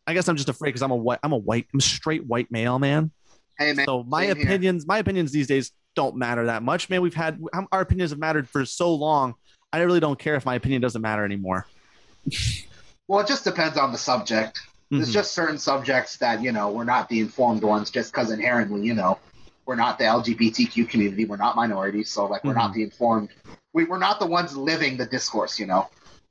[0.10, 2.26] I guess I'm just afraid because I'm a white, I'm a white, I'm a straight
[2.26, 3.12] white male man.
[3.60, 3.86] Hey man.
[3.86, 4.46] So my same here.
[4.48, 6.90] opinions, my opinions these days don't matter that much.
[6.90, 7.40] Man, we've had
[7.72, 9.36] our opinions have mattered for so long.
[9.72, 11.68] I really don't care if my opinion doesn't matter anymore.
[13.08, 14.60] Well, it just depends on the subject.
[14.90, 15.14] There's Mhm.
[15.14, 18.96] just certain subjects that you know we're not the informed ones, just because inherently, you
[18.96, 19.20] know,
[19.68, 21.26] we're not the LGBTQ community.
[21.26, 22.60] We're not minorities, so like we're Mm-hmm.
[22.60, 23.30] not the informed.
[23.74, 25.60] We, we're not the ones living the discourse.
[25.60, 25.88] You know,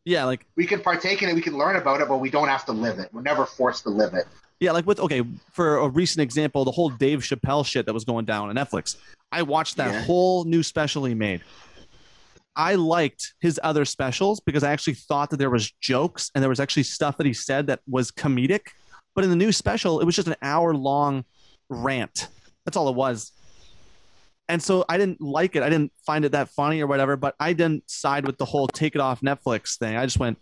[0.08, 2.48] yeah, like we can partake in it, we can learn about it, but we don't
[2.48, 3.10] have to live it.
[3.12, 4.26] We're never forced to live it.
[4.60, 5.22] yeah, like with okay,
[5.52, 8.96] for a recent example, the whole Dave Chappelle shit that was going down on Netflix.
[9.30, 10.02] I watched that Yeah.
[10.04, 11.42] whole new special he made.
[12.56, 16.48] I liked his other specials because I actually thought that there was jokes and there
[16.48, 18.62] was actually stuff that he said that was comedic.
[19.14, 21.24] But in the new special, it was just an hour long
[21.68, 22.28] rant.
[22.64, 23.30] That's all it was.
[24.48, 25.62] And so I didn't like it.
[25.62, 28.66] I didn't find it that funny or whatever, but I didn't side with the whole
[28.68, 29.96] take it off Netflix thing.
[29.96, 30.38] I just went,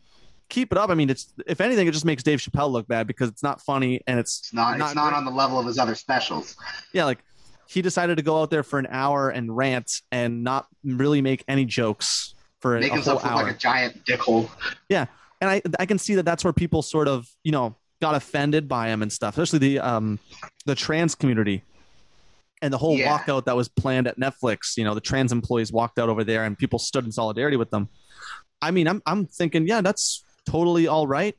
[0.48, 0.90] keep it up.
[0.90, 3.60] I mean, it's if anything, it just makes Dave Chappelle look bad because it's not
[3.62, 4.78] funny and it's It's not.
[4.80, 5.16] it's not great.
[5.16, 6.56] on the level of his other specials.
[6.92, 7.18] yeah, like
[7.68, 11.42] he decided to go out there for an hour and rant and not really make
[11.48, 13.42] any jokes for Make a whole himself look hour.
[13.42, 14.48] like a giant dickhole.
[14.88, 15.06] Yeah,
[15.40, 18.68] and I I can see that that's where people sort of you know got offended
[18.68, 20.20] by him and stuff, especially the um
[20.64, 21.64] the trans community
[22.62, 23.18] and the whole Yeah.
[23.18, 24.76] walkout that was planned at Netflix.
[24.76, 27.70] You know, the trans employees walked out over there and people stood in solidarity with
[27.70, 27.88] them.
[28.62, 31.36] I mean, I'm I'm thinking, yeah, that's totally all right.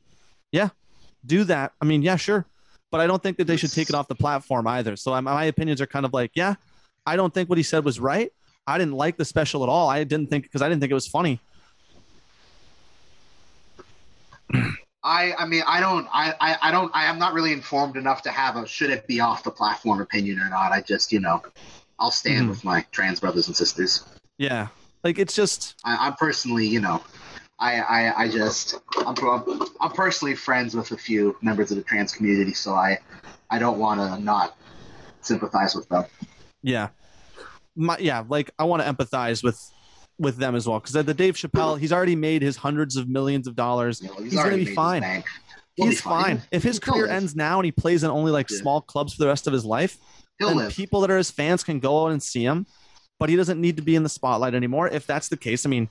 [0.52, 0.68] Yeah,
[1.26, 1.72] do that.
[1.80, 2.46] I mean, yeah, sure,
[2.90, 4.96] but I don't think that they should take it off the platform either.
[4.96, 6.54] So I'm, my opinions are kind of like, yeah,
[7.04, 8.32] I don't think what he said was right.
[8.66, 9.88] I didn't like the special at all.
[9.88, 11.40] I didn't think because I didn't think it was funny.
[15.02, 18.22] I I mean I don't I, I I don't I am not really informed enough
[18.22, 20.72] to have a should it be off the platform opinion or not.
[20.72, 21.42] I just you know
[21.98, 22.50] I'll stand Mhm.
[22.50, 24.04] with my trans brothers and sisters.
[24.38, 24.68] Yeah,
[25.04, 27.02] like it's just I, I'm personally you know
[27.58, 28.76] I I, I just
[29.06, 32.98] I'm, I'm I'm personally friends with a few members of the trans community, so I
[33.50, 34.56] I don't want to not
[35.20, 36.04] sympathize with them.
[36.62, 36.88] yeah,
[37.76, 39.60] my yeah, like I want to empathize with
[40.18, 43.46] with them as well because the Dave Chappelle, he's already made his hundreds of millions
[43.46, 44.00] of dollars.
[44.02, 45.02] You know, He's, gonna be fine.
[45.76, 46.42] He'll be He's fine.
[46.50, 47.16] If his He'll career live.
[47.16, 48.58] ends now and he plays in only like Yeah.
[48.58, 49.96] small clubs for the rest of his life,
[50.38, 50.72] He'll then live.
[50.72, 52.66] people that are his fans can go out and see him,
[53.20, 54.88] but he doesn't need to be in the spotlight anymore.
[54.88, 55.88] If that's the case, I mean,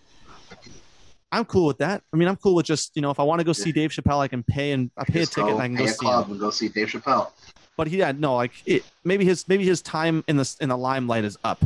[1.31, 2.01] I'm cool with that.
[2.13, 3.91] I mean, I'm cool with just you know, if I want to go see Dave
[3.91, 5.87] Chappelle, I can pay and I pay a Just ticket and I can go a
[5.89, 6.31] see club him.
[6.31, 7.31] and go see Dave Chappelle.
[7.75, 10.77] But he had no like it, maybe his maybe his time in the in the
[10.77, 11.63] limelight is up.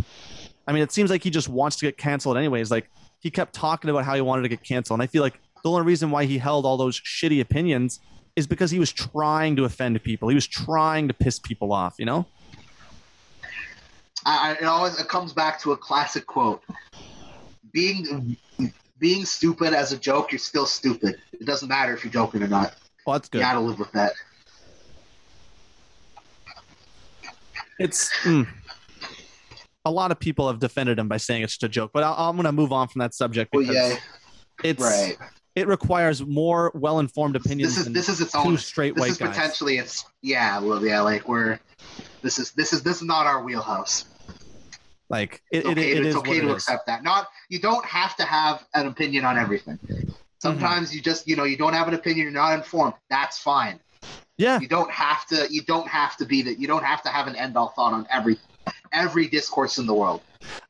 [0.72, 2.72] I mean, it seems like he just wants to get canceled anyways.
[2.72, 2.90] Like
[3.20, 5.70] he kept talking about how he wanted to get canceled, and I feel like the
[5.70, 8.00] only reason why he held all those shitty opinions
[8.38, 10.30] is because he was trying to offend people.
[10.30, 11.96] He was trying to piss people off.
[12.00, 12.26] You know?
[14.26, 16.64] I, it always it comes back to a classic quote:
[17.74, 18.38] "Being
[18.98, 21.18] being stupid as a joke, you're still stupid.
[21.34, 22.76] It doesn't matter if you're joking or not.
[23.06, 23.40] Well, that's good.
[23.40, 24.14] You gotta live with that."
[27.78, 28.48] It's mm.
[29.86, 32.14] A lot of people have defended him by saying it's just a joke, but I,
[32.18, 33.98] I'm going to move on from that subject Well, because yeah,
[34.64, 35.18] it's right.
[35.56, 37.72] it requires more well-informed opinions.
[37.72, 38.58] This is than this is its two own.
[38.58, 39.30] straight This white is guys.
[39.30, 41.60] potentially it's yeah, well, yeah, like we're.
[42.22, 44.06] This is this is this is not our wheelhouse.
[45.10, 47.04] Like it, It's okay, it to, is it's okay to it accept that.
[47.04, 49.78] Not you don't have to have an opinion on everything.
[49.88, 50.10] Mm-hmm.
[50.40, 52.94] Sometimes you just you know you don't have an opinion, you're not informed.
[53.10, 53.80] That's fine.
[54.38, 55.48] Yeah, You don't have to.
[55.52, 56.58] You don't have to be that.
[56.60, 58.38] You don't have to have an end all thought on every
[58.94, 60.22] every discourse in the world.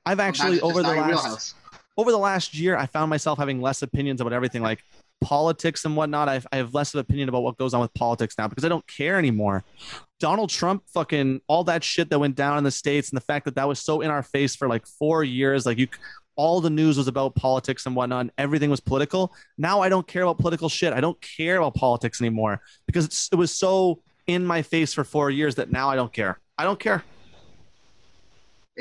[0.05, 1.55] I've actually just over the last
[1.97, 4.83] over the last year, I found myself having less opinions about everything, like
[5.21, 6.29] politics and whatnot.
[6.29, 8.69] I've, I have less of opinion about what goes on with politics now because I
[8.69, 9.63] don't care anymore.
[10.19, 13.45] Donald Trump, fucking all that shit that went down in the states, and the fact
[13.45, 15.87] that that was so in our face for like four years, like you,
[16.35, 18.21] all the news was about politics and whatnot.
[18.21, 19.33] And everything was political.
[19.57, 20.93] Now I don't care about political shit.
[20.93, 25.03] I don't care about politics anymore because it's, it was so in my face for
[25.03, 26.39] four years that now I don't care.
[26.57, 27.03] I don't care.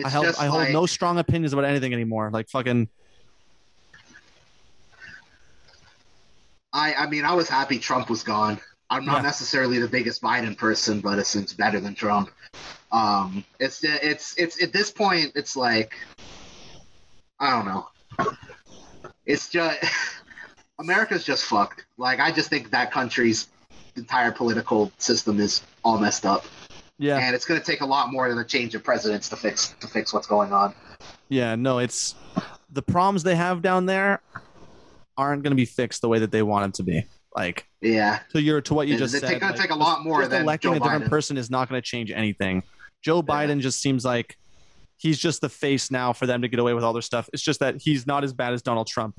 [0.00, 2.30] It's I, held, I hold like- no strong opinions about anything anymore.
[2.32, 2.88] Like fucking.
[6.72, 8.60] I I mean, I was happy Trump was gone.
[8.90, 9.22] I'm not Yeah.
[9.22, 12.30] necessarily the biggest Biden person, but it's, it's better than Trump.
[12.92, 15.94] Um, it's it's it's at this point, it's like
[17.38, 17.88] I don't know.
[19.26, 19.78] It's just
[20.78, 21.84] America's just fucked.
[21.98, 23.48] Like I just think that country's
[23.96, 26.44] entire political system is all messed up,
[27.00, 27.18] Yeah.
[27.18, 29.74] and it's going to take a lot more than a change of presidents to fix
[29.80, 30.74] to fix what's going on.
[31.28, 32.14] Yeah, no, it's
[32.70, 34.20] the problems they have down there
[35.16, 37.04] aren't going to be fixed the way that they want them to be.
[37.34, 39.74] Like Yeah, to your to what you It's- just it's said, gonna like, take a
[39.76, 41.08] lot more Just than electing Joe a different Biden.
[41.10, 42.62] person is not going to change anything.
[43.02, 44.36] Joe Biden just seems like
[44.98, 47.30] he's just the face now for them to get away with all their stuff.
[47.32, 49.14] It's just that he's not as bad as Donald Trump.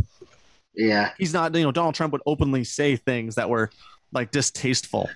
[0.75, 1.11] yeah.
[1.17, 3.71] He's not, you know, Donald Trump would openly say things that were
[4.11, 5.09] like distasteful.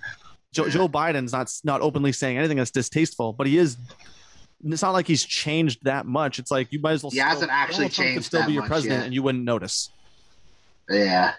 [0.55, 3.77] Joe, Joe Biden's not not openly saying anything that's distasteful, but he is.
[4.63, 6.39] It's not like he's changed that much.
[6.39, 7.11] It's like you might as well.
[7.11, 9.43] He hasn't actually Donald Trump could changed still that be your president, and you wouldn't
[9.43, 9.89] notice.
[10.89, 11.33] Yeah.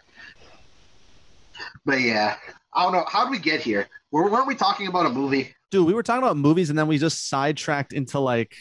[1.84, 2.36] But yeah,
[2.74, 3.04] I don't know.
[3.08, 3.88] How did we get here?
[4.10, 5.54] Were, weren't we talking about a movie?
[5.70, 8.54] Dude, we were talking about movies, and then we just sidetracked into like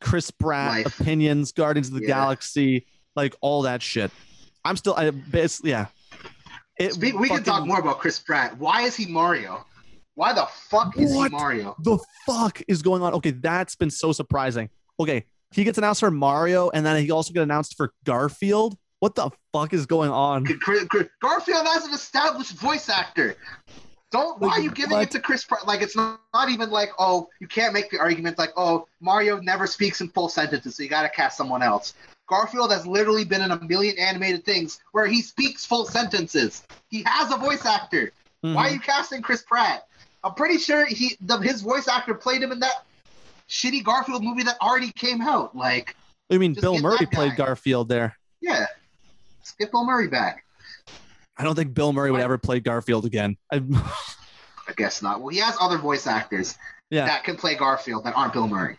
[0.00, 1.00] Chris Pratt Life.
[1.00, 2.06] opinions, Guardians of the Yeah.
[2.14, 4.10] Galaxy, like all that shit.
[4.64, 5.86] I'm still, I basically, yeah.
[6.78, 8.58] It Speak, we can talk more about Chris Pratt.
[8.58, 9.64] Why is he Mario?
[10.16, 11.30] Why the fuck is What?
[11.30, 11.76] he Mario?
[11.78, 13.12] the fuck is going on?
[13.14, 14.70] Okay, that's been so surprising.
[14.98, 18.76] Okay, he gets announced for Mario, and then he also get announced for Garfield.
[19.00, 20.44] What the fuck is going on?
[21.20, 23.36] Garfield has an established voice actor.
[24.10, 24.40] Don't.
[24.40, 25.02] Why are you giving What?
[25.02, 25.66] it to Chris Pratt?
[25.66, 29.38] Like it's not, not even like oh you can't make the argument like oh Mario
[29.40, 31.92] never speaks in full sentences so you got to cast someone else.
[32.26, 36.62] Garfield has literally been in a million animated things where he speaks full sentences.
[36.88, 38.12] He has a voice actor.
[38.40, 38.72] Why are Mhm.
[38.74, 39.86] you casting Chris Pratt?
[40.26, 42.84] I'm pretty sure he the, his voice actor played him in that
[43.48, 45.54] shitty Garfield movie that already came out.
[45.56, 45.94] Like,
[46.32, 47.36] I mean, Bill Murray played.
[47.36, 48.18] Garfield there.
[48.40, 48.66] yeah,
[49.44, 50.44] skip Bill Murray back.
[51.36, 53.36] I don't think Bill Murray would ever play Garfield again.
[53.52, 53.62] I,
[54.66, 55.20] I guess not.
[55.20, 56.56] Well, he has other voice actors
[56.90, 58.78] yeah, that can play Garfield that aren't Bill Murray.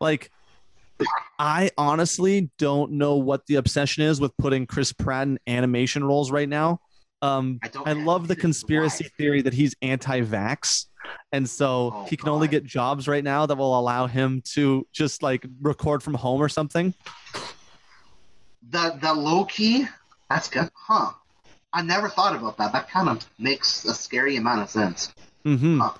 [0.00, 0.30] like
[1.38, 6.30] I honestly don't know what the obsession is with putting Chris Pratt in animation roles
[6.30, 6.80] right now.
[7.22, 7.90] Um, I.
[7.90, 10.86] I love the conspiracy theory that he's anti-vax,
[11.32, 14.86] and so Oh, he can only get jobs right now that will allow him to
[14.92, 16.94] just like record from home or something.
[18.70, 19.86] The the low key.
[20.30, 21.12] That's good, huh?
[21.72, 22.72] I never thought about that.
[22.72, 25.14] That kind of makes a scary amount of sense.
[25.44, 25.80] Mm-hmm.
[25.80, 25.92] Huh.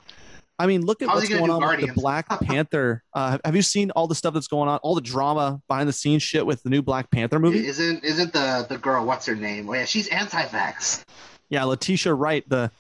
[0.61, 3.03] I mean, look at How's what's going on with the Black Panther.
[3.15, 4.79] Uh, have you seen all the stuff that's going on?
[4.83, 7.67] All the drama behind the scenes shit with the new Black Panther movie?
[7.67, 9.05] Isn't isn't the the girl?
[9.05, 9.69] What's her name?
[9.69, 11.05] Oh yeah, she's anti-vax.
[11.49, 12.49] Yeah, Letitia Wright.
[12.49, 12.71] The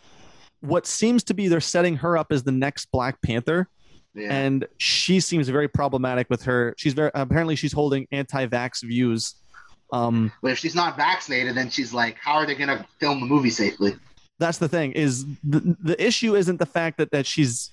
[0.60, 3.68] what seems to be they're setting her up as the next Black Panther,
[4.14, 4.32] Yeah.
[4.34, 6.74] and she seems very problematic with her.
[6.76, 9.36] She's very apparently she's holding anti-vax views.
[9.92, 13.26] Um, but if she's not vaccinated, then she's like, how are they gonna film the
[13.26, 13.94] movie safely?
[14.38, 17.70] That's the thing is the, the issue isn't the fact that that she's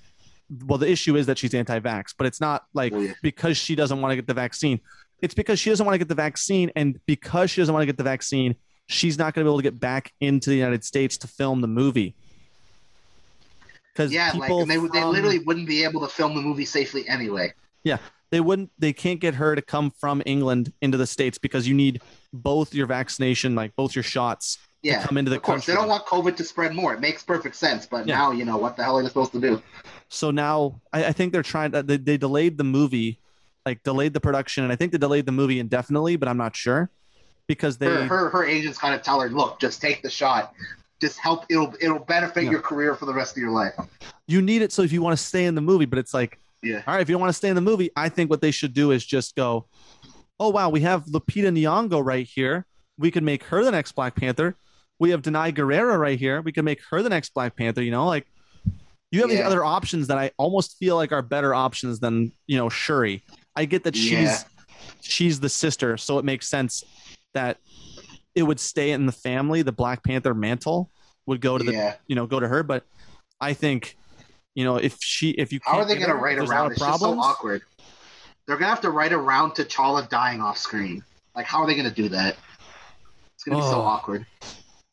[0.66, 3.14] well the issue is that she's anti-vax but it's not like Oh, yeah.
[3.22, 4.80] because she doesn't want to get the vaccine
[5.22, 7.88] it's because she doesn't want to get the vaccine and because she doesn't want to
[7.88, 8.56] get the vaccine
[8.88, 11.62] she's not going to be able to get back into the united states to film
[11.62, 12.14] the movie
[13.94, 17.08] because Yeah, like they would they literally wouldn't be able to film the movie safely
[17.08, 17.54] anyway.
[17.84, 17.98] Yeah
[18.32, 21.74] they wouldn't they can't get her to come from england into the states because you
[21.76, 22.02] need
[22.34, 25.74] both your vaccination like both your shots Yeah, come into the of course country.
[25.74, 26.94] they don't want COVID to spread more.
[26.94, 28.18] It makes perfect sense, but Yeah.
[28.18, 29.62] now you know what the hell are they supposed to do?
[30.10, 33.20] So now I, I think they're trying to, they, they delayed the movie,
[33.66, 36.56] like delayed the production, and I think they delayed the movie indefinitely, but I'm not
[36.56, 36.92] sure
[37.48, 40.54] because they, her, her her agents kind of tell her, look, just take the shot.
[41.02, 41.46] Just help.
[41.50, 42.52] It'll it'll benefit Yeah.
[42.52, 43.74] your career for the rest of your life.
[44.28, 46.40] you need it so if you want to stay in the movie, but it's like,
[46.62, 46.84] Yeah.
[46.88, 48.52] all right, if you don't want to stay in the movie, I think what they
[48.52, 49.66] should do is just go,
[50.40, 52.66] oh, wow, we have Lupita Nyong'o right here.
[52.98, 54.56] We could make her the next Black Panther.
[55.00, 56.42] We have Danai Gurira right here.
[56.42, 58.28] We can make her the next Black Panther, you know, like
[59.12, 62.58] you have these other options that I almost feel like are better options than, you
[62.58, 63.24] know, Shuri.
[63.56, 64.40] I get that she's Yeah.
[65.02, 66.84] she's the sister, so it makes sense
[67.34, 67.58] that
[68.34, 69.62] it would stay in the family.
[69.62, 70.92] The Black Panther mantle
[71.28, 71.96] would go to the, Yeah.
[72.08, 72.64] you know, go to her.
[72.64, 72.84] But
[73.40, 73.98] I think,
[74.54, 76.72] you know, if she, if you, How are they write there's a lot around?
[76.72, 77.62] It's just so awkward.
[78.48, 81.04] They're gonna have to write around T'Challa dying off screen.
[81.36, 82.38] Like, how are they gonna do that?
[83.34, 83.86] It's gonna be so Oh.
[83.86, 84.26] awkward.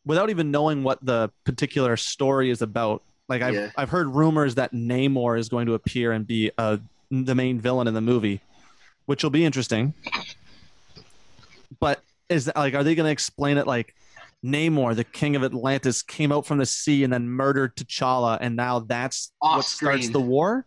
[0.05, 3.03] Without even knowing what the particular story is about.
[3.29, 3.71] Like I've Yeah.
[3.77, 6.79] I've heard rumors that Namor is going to appear and be uh,
[7.11, 8.41] the main villain in the movie,
[9.07, 9.95] which will be interesting.
[11.81, 13.95] But is that, like, are they going to explain it like
[14.45, 18.57] Namor, the king of Atlantis, came out from the sea and then murdered T'Challa, and
[18.57, 20.67] now that's Off what starts the war?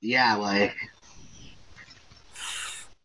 [0.00, 0.74] Yeah, like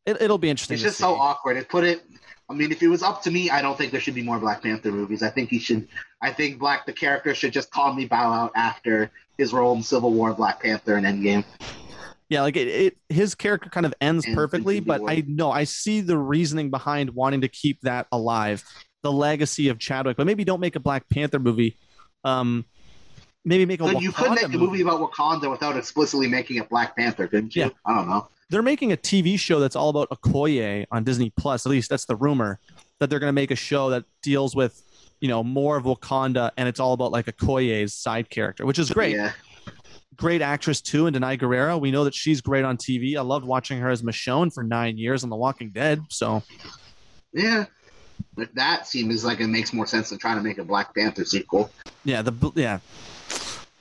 [0.05, 0.75] It, it'll be interesting.
[0.75, 1.57] it's just so awkward.
[1.57, 2.03] It put it.
[2.49, 4.39] I mean, if it was up to me, I don't think there should be more
[4.39, 5.21] Black Panther movies.
[5.21, 5.87] I think he should.
[6.21, 10.13] I think Black the character should just calmly bow out after his role in Civil
[10.13, 11.43] War, Black Panther, and Endgame.
[12.29, 15.01] Yeah, like it, it his character kind of ends And perfectly, but.
[15.07, 18.63] I know I see the reasoning behind wanting to keep that alive,
[19.03, 20.17] the legacy of Chadwick.
[20.17, 21.77] But maybe don't make a Black Panther movie.
[22.23, 22.65] Um,
[23.43, 26.69] maybe make a But you could make a movie about Wakanda without explicitly making it
[26.69, 27.63] Black Panther, couldn't you?
[27.63, 27.69] Yeah.
[27.85, 28.29] I don't know.
[28.49, 31.65] They're making a TV show that's all about Okoye on Disney Plus.
[31.65, 32.59] At least that's the rumor
[32.99, 34.81] that they're going to make a show that deals with
[35.19, 38.91] you know more of Wakanda, and it's all about like Okoye's side character, which is
[38.91, 39.15] great.
[39.15, 39.31] Yeah.
[40.15, 41.79] Great actress too, and Danai Gurira.
[41.79, 43.17] We know that she's great on TV.
[43.17, 46.01] I loved watching her as Michonne for nine years on The Walking Dead.
[46.09, 46.41] So.
[47.33, 47.65] Yeah.
[48.35, 51.23] But that seems like it makes more sense than trying to make a Black Panther
[51.23, 51.69] sequel.
[52.03, 52.79] Yeah, the yeah,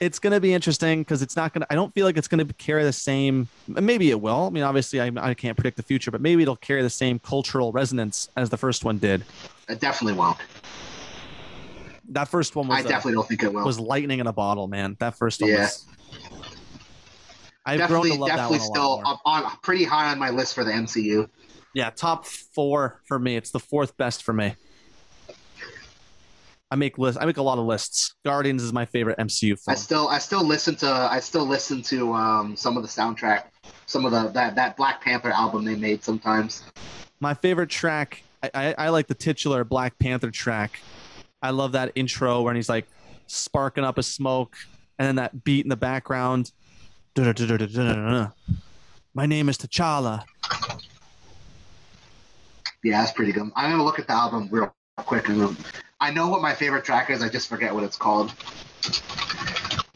[0.01, 1.66] it's gonna be interesting because it's not gonna.
[1.70, 3.48] I don't feel like it's gonna carry the same.
[3.66, 4.47] Maybe it will.
[4.47, 7.18] I mean, obviously, I, I can't predict the future, but maybe it'll carry the same
[7.18, 9.24] cultural resonance as the first one did.
[9.68, 10.39] It definitely won't.
[12.10, 13.64] That first one was I definitely don't think it will.
[13.64, 14.97] was lightning in a bottle, man.
[15.01, 15.62] That first one Yeah.
[15.62, 15.86] was.
[17.64, 19.12] I've definitely, grown to love that definitely one a still lot more.
[19.14, 21.28] up on pretty high on my list for the MCU.
[21.74, 23.36] Yeah, top four for me.
[23.36, 24.55] It's the fourth best for me.
[26.77, 27.16] I make list.
[27.19, 28.15] I make a lot of lists.
[28.23, 29.73] Guardians is my favorite MCU film.
[29.73, 33.44] I still, I still listen to, I still listen to um, some of the soundtrack,
[33.86, 36.65] some of the that that Black Panther album they made sometimes.
[37.19, 40.78] My favorite track, I, I, I like the titular Black Panther track.
[41.40, 42.86] I love that intro where he's like
[43.27, 44.55] sparking up a smoke,
[44.98, 46.53] and then that beat in the background.
[47.16, 50.24] My name is T'Challa.
[52.85, 53.51] Yeah, that's pretty good.
[53.57, 55.31] I'm gonna look at the album real quick.
[55.31, 55.57] And
[56.01, 57.23] I know what my favorite track is.
[57.23, 58.32] I just forget what it's called.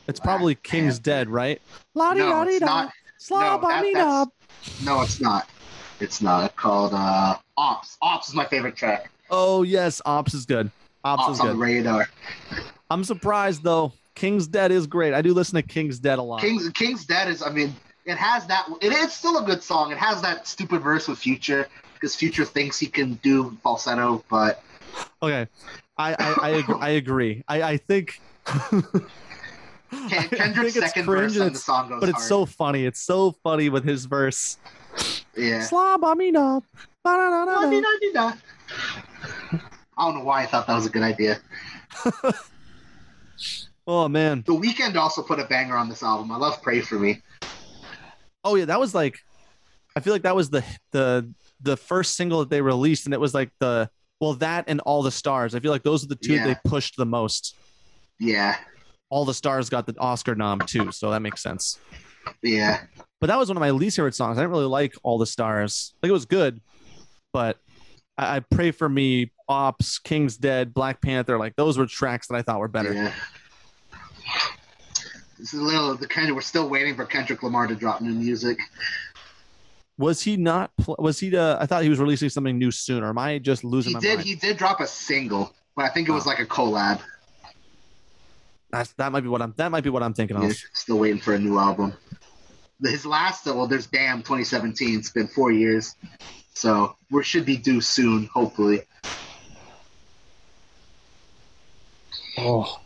[0.09, 1.61] It's probably King's Dead, right?
[1.95, 2.11] No,
[2.43, 2.91] it's not.
[3.19, 4.33] Slob No, that- that's- up.
[4.83, 5.49] No, it's not.
[6.01, 7.97] It's not It's called uh, Opps.
[8.03, 9.11] Opps is my favorite track.
[9.31, 10.71] Oh yes, Opps is good.
[11.05, 11.57] Opps Opps is on good.
[11.57, 12.09] the radar.
[12.91, 13.93] I'm surprised though.
[14.15, 15.13] King's Dead is great.
[15.15, 16.41] I do listen to King's Dead a lot.
[16.41, 17.43] King's King's Dead is.
[17.43, 17.75] I mean,
[18.07, 18.67] it has that.
[18.81, 19.93] It is still a good song.
[19.93, 24.63] It has that stupid verse with Future because Future thinks he can do falsetto, but
[25.23, 25.47] Okay,
[26.01, 27.43] I I, I, I agree.
[27.49, 28.21] I I think.
[30.31, 32.29] Kendrick's second verse on the song goes But it's hard.
[32.29, 32.85] so funny.
[32.85, 34.57] It's so funny with his verse.
[35.37, 35.63] yeah.
[35.63, 36.63] Slob on me up.
[37.03, 38.35] Ba-da-da-da-da.
[39.99, 41.41] I don't know why I thought that was a good idea.
[43.87, 44.45] Oh man.
[44.47, 46.31] The Weeknd also put a banger on this album.
[46.31, 47.21] I love "Pray for Me."
[48.45, 49.19] Oh yeah, that was like.
[49.97, 50.63] I feel like that was the
[50.93, 51.29] the
[51.61, 53.91] the first single that they released, and it was like the
[54.21, 55.55] well that and all the stars.
[55.55, 56.47] I feel like those are the two Yeah.
[56.47, 57.57] they pushed the most.
[58.19, 58.57] Yeah,
[59.09, 61.79] All the stars got the Oscar nom too, so that makes sense.
[62.43, 62.83] yeah.
[63.21, 64.39] But that was one of my least favorite songs.
[64.39, 65.95] I didn't really like All the Stars.
[66.03, 66.61] Like it was good,
[67.33, 67.59] but
[68.19, 72.35] I, I Pray for Me, Opps, King's Dead, Black Panther, like those were tracks that
[72.35, 72.93] I thought were better.
[72.95, 73.13] Yeah.
[75.39, 78.01] This is a little the kind of we're still waiting for Kendrick Lamar to drop
[78.03, 78.59] new music.
[80.01, 80.71] Was he not?
[80.99, 81.37] Was he?
[81.37, 83.05] Uh, I thought he was releasing something new soon.
[83.05, 84.29] Or am I just losing He my did mind?
[84.29, 87.03] he did drop a single, but I think it was like a collab.
[88.73, 89.53] That's, that might be what I'm.
[89.59, 90.57] That might be what I'm thinking of.
[90.73, 91.93] Still waiting for a new album.
[92.83, 94.99] His last well, there's Damn 2017.
[94.99, 95.95] It's been four years,
[96.55, 98.81] so we should be due soon, hopefully.
[102.39, 102.81] Oh,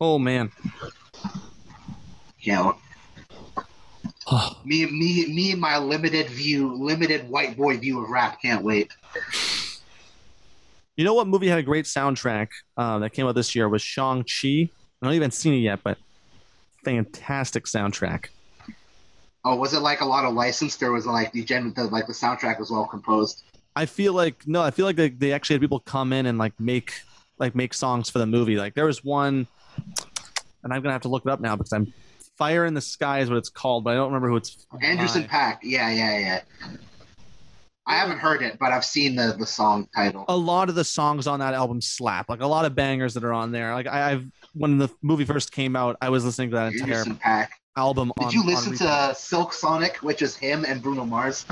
[0.00, 0.52] oh man.
[2.38, 2.74] Yeah.
[4.64, 8.40] Me, me, me, and my limited view, limited white boy view of rap.
[8.42, 8.92] Can't wait.
[10.96, 13.80] You know what movie had a great soundtrack uh, that came out this year was
[13.80, 14.68] Shang Chi.
[15.00, 15.96] I don't even seen it yet, but
[16.84, 18.26] fantastic soundtrack.
[19.44, 22.06] Oh, was it like a lot of licensed, or was it like the the, like
[22.06, 23.44] the soundtrack was well composed?
[23.76, 26.36] I feel like no, I feel like they, they actually had people come in and
[26.36, 26.92] like make
[27.38, 28.56] like make songs for the movie.
[28.56, 29.46] Like there was one,
[30.64, 31.92] and I'm gonna have to look it up now because I'm
[32.38, 34.64] Fire in the Sky is what it's called, but I don't remember who it's.
[34.80, 35.28] Anderson by.
[35.28, 35.58] Paak.
[35.62, 36.40] Yeah, yeah, yeah.
[37.84, 40.24] I haven't heard it, but I've seen the the song title.
[40.28, 42.28] A lot of the songs on that album slap.
[42.28, 43.74] Like a lot of bangers that are on there.
[43.74, 46.98] Like I, I've when the movie first came out, I was listening to that entire
[46.98, 47.48] Anderson .Paak.
[47.76, 48.12] album.
[48.18, 51.44] Did on, you listen to Silk Sonic, which is him and Bruno Mars?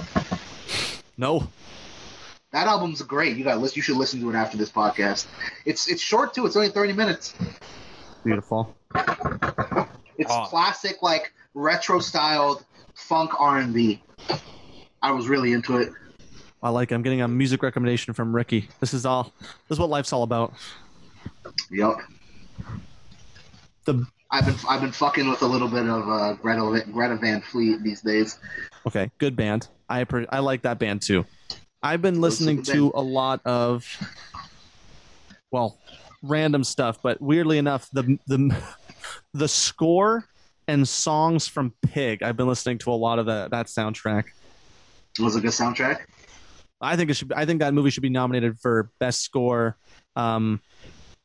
[1.17, 1.49] No.
[2.53, 3.37] That album's great.
[3.37, 3.75] You got list.
[3.75, 5.27] You should listen to it after this podcast.
[5.65, 6.47] It's it's short too.
[6.47, 7.35] It's only thirty minutes.
[8.25, 8.77] Beautiful.
[10.19, 10.45] It's Oh.
[10.45, 12.65] classic, like retro styled
[12.95, 14.03] funk R and B.
[15.03, 15.93] I was really into it.
[16.63, 16.91] I like.
[16.91, 16.95] it.
[16.95, 18.69] I'm getting a music recommendation from Ricky.
[18.81, 19.33] This is all.
[19.69, 20.53] This is what life's all about.
[21.71, 21.97] Yep.
[23.85, 27.41] The I've been I've been fucking with a little bit of uh, Greta Greta Van
[27.43, 28.39] Fleet these days.
[28.87, 29.69] Okay, good band.
[29.89, 31.25] I appre- I like that band too.
[31.83, 33.87] I've been listening to a lot of
[35.53, 35.79] well,
[36.23, 38.57] random stuff, but weirdly enough, the the
[39.33, 40.24] the score
[40.69, 42.23] and songs from Pig.
[42.23, 44.24] I've been listening to a lot of that that soundtrack.
[45.19, 46.07] It was a good soundtrack.
[46.81, 47.33] I think it should.
[47.33, 49.77] I think that movie should be nominated for best score.
[50.15, 50.61] Um,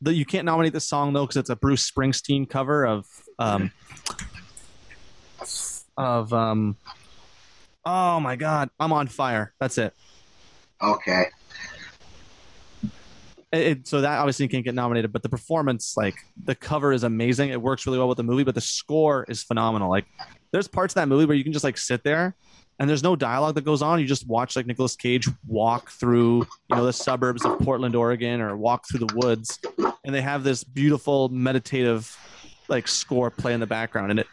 [0.02, 3.06] the, you can't nominate the song though because it's a Bruce Springsteen cover of
[3.38, 3.72] um,
[5.98, 6.78] of um.
[7.86, 8.70] Oh my God!
[8.80, 9.54] I'm on fire.
[9.60, 9.94] That's it.
[10.82, 11.26] Okay.
[13.84, 16.16] So that obviously can't get nominated, but the performance, like
[16.46, 17.50] the cover, is amazing.
[17.50, 19.90] It works really well with the movie, but the score is phenomenal.
[19.90, 20.06] Like,
[20.52, 22.34] there's parts of that movie where you can just like sit there,
[22.80, 24.00] and there's no dialogue that goes on.
[24.00, 28.40] You just watch like Nicolas Cage walk through, you know, the suburbs of Portland, Oregon,
[28.40, 29.60] or walk through the woods,
[30.06, 32.18] and they have this beautiful meditative,
[32.70, 34.28] like score play in the background, and it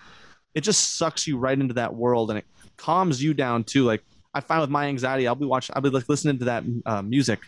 [0.55, 2.47] it just sucks you right into that world, and it
[2.77, 3.83] calms you down too.
[3.85, 6.65] Like I find with my anxiety, I'll be watching, I'll be like listening to that
[6.87, 7.41] uh, music,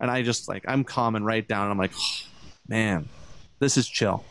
[0.00, 2.26] and I just like I'm calming right down, and I'm like, oh,
[2.68, 3.08] man,
[3.58, 4.24] this is chill,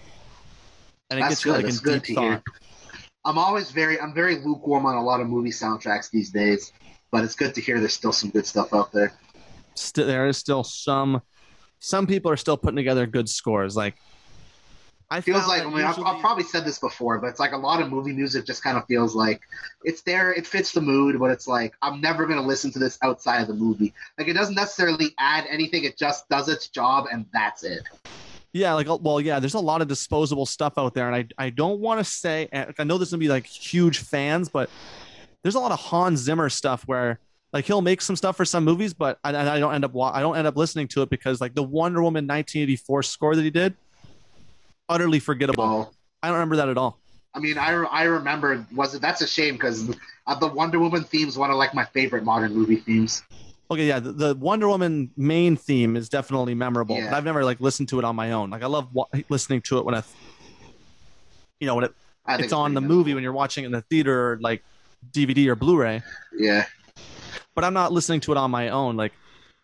[1.10, 1.64] and it That's gets you good.
[1.64, 2.34] like in good deep to hear.
[2.36, 2.44] thought.
[3.26, 6.72] I'm always very I'm very lukewarm on a lot of movie soundtracks these days,
[7.12, 9.14] but it's good to hear there's still some good stuff out there.
[9.74, 11.22] Still, there is still some,
[11.80, 13.76] some people are still putting together good scores.
[13.76, 13.96] Like
[15.10, 17.40] I feels found like I mean I've, usually- I've probably said this before, but it's
[17.40, 19.42] like a lot of movie music just kind of feels like
[19.84, 22.98] it's there, it fits the mood, but it's like I'm never gonna listen to this
[23.04, 23.94] outside of the movie.
[24.18, 27.84] Like it doesn't necessarily add anything; it just does its job, and that's it.
[28.54, 29.40] Yeah, like uh, well, yeah.
[29.40, 32.50] There's a lot of disposable stuff out there, and I I don't want to say.
[32.52, 34.70] I know this is gonna be like huge fans, but
[35.44, 37.20] there's a lot of Hans Zimmer stuff where
[37.54, 40.22] like he'll make some stuff for some movies, but I, I don't end up I
[40.22, 43.50] don't end up listening to it because like the Wonder Woman 1984 score that he
[43.50, 43.76] did,
[44.90, 45.94] utterly forgettable.
[46.22, 47.00] I don't remember that at all.
[47.34, 49.94] I mean, I, I remember was it that's a shame because
[50.28, 53.24] uh, the Wonder Woman theme is one of like my favorite modern movie themes.
[53.70, 57.16] Okay, yeah, the, the Wonder Woman main theme is definitely memorable, Yeah.
[57.16, 58.52] I've never like listened to it on my own.
[58.52, 60.04] Like I love wa- listening to it when I,
[61.60, 61.94] you know, when it,
[62.26, 64.64] I it's on the movie when you're watching it in the theater, or, like
[65.12, 66.04] DVD or Blu-ray.
[66.38, 66.66] Yeah.
[67.56, 68.98] But I'm not listening to it on my own.
[68.98, 69.14] Like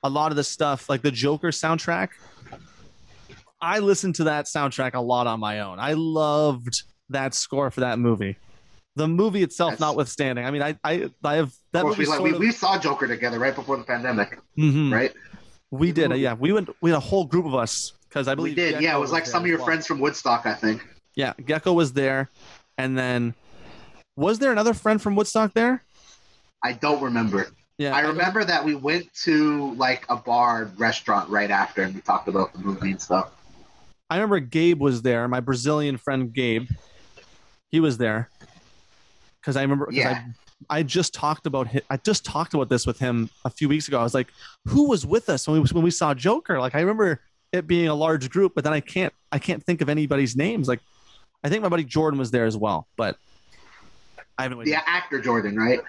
[0.03, 2.09] a lot of the stuff, like the Joker soundtrack,
[3.61, 5.79] I listened to that soundtrack a lot on my own.
[5.79, 8.37] I loved that score for that movie.
[8.95, 9.79] The movie itself, Yes.
[9.79, 10.45] notwithstanding.
[10.45, 11.99] I mean, I, I, I have that movie.
[11.99, 14.91] we, like, we, of- we saw Joker together right before the pandemic, Mhm.
[14.91, 15.13] right?
[15.69, 16.33] We did, yeah.
[16.33, 16.69] We went.
[16.81, 18.71] We had a whole group of us because I We believe did.
[18.73, 19.65] Gecko Yeah, it was like some of your well.
[19.67, 20.85] friends from Woodstock, I think.
[21.15, 22.29] Yeah, Gecko was there,
[22.77, 23.33] and then
[24.17, 25.83] was there another friend from Woodstock there?
[26.63, 27.47] I don't remember.
[27.77, 32.01] Yeah, I remember that we went to like a bar restaurant right after, and we
[32.01, 33.31] talked about the movie and stuff.
[34.11, 35.25] I remember Gabe was there.
[35.29, 36.67] My Brazilian friend Gabe,
[37.69, 38.29] he was there
[39.39, 39.87] because I remember.
[39.89, 40.25] Yeah.
[40.69, 43.87] I, I just talked about I just talked about this with him a few weeks
[43.87, 43.97] ago.
[43.97, 44.27] I was like,
[44.65, 47.21] "Who was with us when we when we saw Joker?" Like I remember
[47.53, 50.67] it being a large group, but then I can't I can't think of anybody's names.
[50.67, 50.81] Like
[51.41, 53.15] I think my buddy Jordan was there as well, but
[54.37, 54.65] I haven't.
[54.65, 55.79] The actor Jordan, right?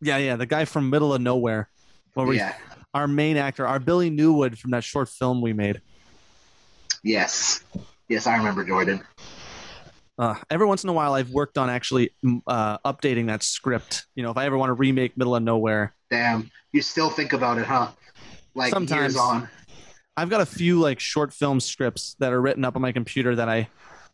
[0.00, 1.68] Yeah, yeah, the guy from Middle of Nowhere.
[2.16, 2.54] Yeah.
[2.92, 5.80] our main actor, our Billy Newwood from that short film we made.
[7.04, 7.62] Yes.
[8.08, 9.02] Yes, I remember Jordan.
[10.18, 12.10] Uh, every once in a while, I've worked on actually
[12.46, 14.06] uh, updating that script.
[14.16, 16.48] You know, if I ever want to remake Middle of Nowhere, Damn.
[16.72, 17.88] You still think about it, huh?
[18.54, 19.14] Like Sometimes.
[19.14, 19.48] years on.
[20.16, 23.34] I've got a few like short film scripts that are written up on my computer
[23.34, 23.68] that I,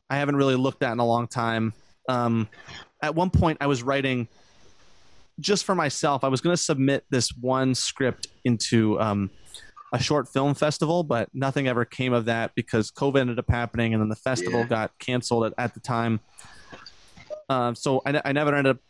[0.09, 1.75] I haven't really looked at in a long time.
[2.09, 2.49] Um,
[3.03, 4.29] at one point, I was writing
[5.39, 6.25] just for myself.
[6.25, 9.31] I was going to submit this one script into um,
[9.93, 13.93] a short film festival, but nothing ever came of that because COVID ended up happening,
[13.93, 14.67] and then the festival Yeah.
[14.67, 16.21] got canceled at, at the time.
[17.49, 18.83] Um, so I, I never ended up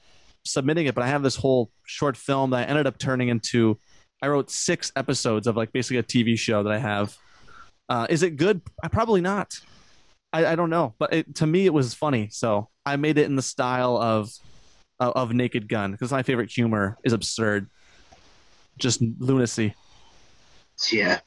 [0.45, 3.79] submitting it, but I have this whole short film that I ended up turning into.
[4.23, 7.17] I wrote six episodes of like basically a TV show that I have.
[7.89, 8.61] Uh, is it good?
[8.83, 9.59] I probably not.
[10.33, 13.25] I, I don't know, but it, to me it was funny, so I made it
[13.25, 14.31] in the style of
[15.01, 17.69] of, of Naked Gun because my favorite humor is absurd,
[18.79, 19.75] just lunacy,
[20.93, 21.21] Yeah.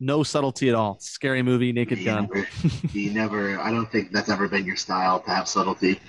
[0.00, 0.98] no subtlety at all.
[1.00, 2.28] Scary movie, Naked You Gun.
[2.32, 2.48] never,
[2.92, 3.58] you never.
[3.60, 6.00] I don't think that's ever been your style to have subtlety.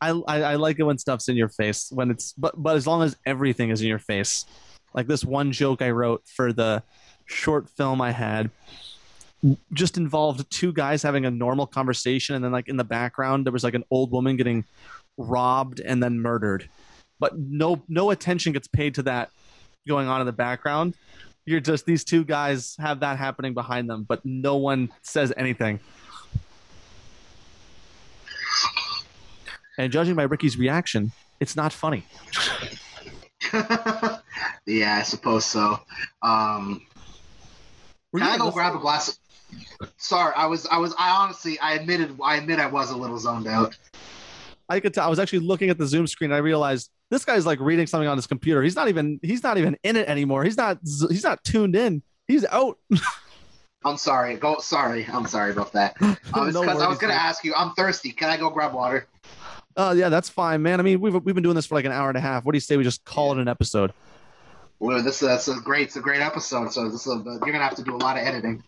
[0.00, 2.86] I, I I like it when stuff's in your face when it's but but as
[2.86, 4.44] long as everything is in your face.
[4.94, 6.82] Like this one joke I wrote for the
[7.24, 8.50] short film I had
[9.72, 13.52] just involved two guys having a normal conversation and then like in the background there
[13.52, 14.64] was like an old woman getting
[15.16, 16.68] robbed and then murdered.
[17.18, 19.30] But no no attention gets paid to that
[19.86, 20.94] going on in the background.
[21.44, 25.80] You're just these two guys have that happening behind them, but no one says anything.
[29.78, 32.04] And judging by Ricky's reaction, it's not funny.
[33.52, 35.78] yeah, I suppose so.
[36.22, 36.82] Um,
[38.12, 39.18] Were can I go grab a glass?
[39.98, 43.18] Sorry, I was, I was, I honestly, I admitted, I admit, I was a little
[43.18, 43.76] zoned out.
[44.68, 45.06] I could tell.
[45.06, 46.32] I was actually looking at the Zoom screen.
[46.32, 48.62] I realized this guy's like reading something on his computer.
[48.62, 49.18] He's not even.
[49.22, 50.44] He's not even in it anymore.
[50.44, 52.02] He's not he's not tuned in.
[52.28, 52.78] He's out.
[53.84, 54.36] I'm sorry.
[54.36, 54.58] Go.
[54.58, 55.06] Sorry.
[55.12, 55.96] I'm sorry about that.
[56.00, 57.22] Uh, it's No 'cause I was gonna man.
[57.22, 57.54] ask you.
[57.54, 58.10] I'm thirsty.
[58.10, 59.06] Can I go grab water?
[59.76, 60.80] Oh yeah, that's fine, man.
[60.80, 62.44] I mean, we've we've been doing this for like an hour and a half.
[62.44, 63.92] What do you say we just call it an episode?
[64.78, 65.88] Well, this is a great.
[65.88, 66.72] It's a great episode.
[66.72, 68.62] So this is a, you're gonna have to do a lot of editing.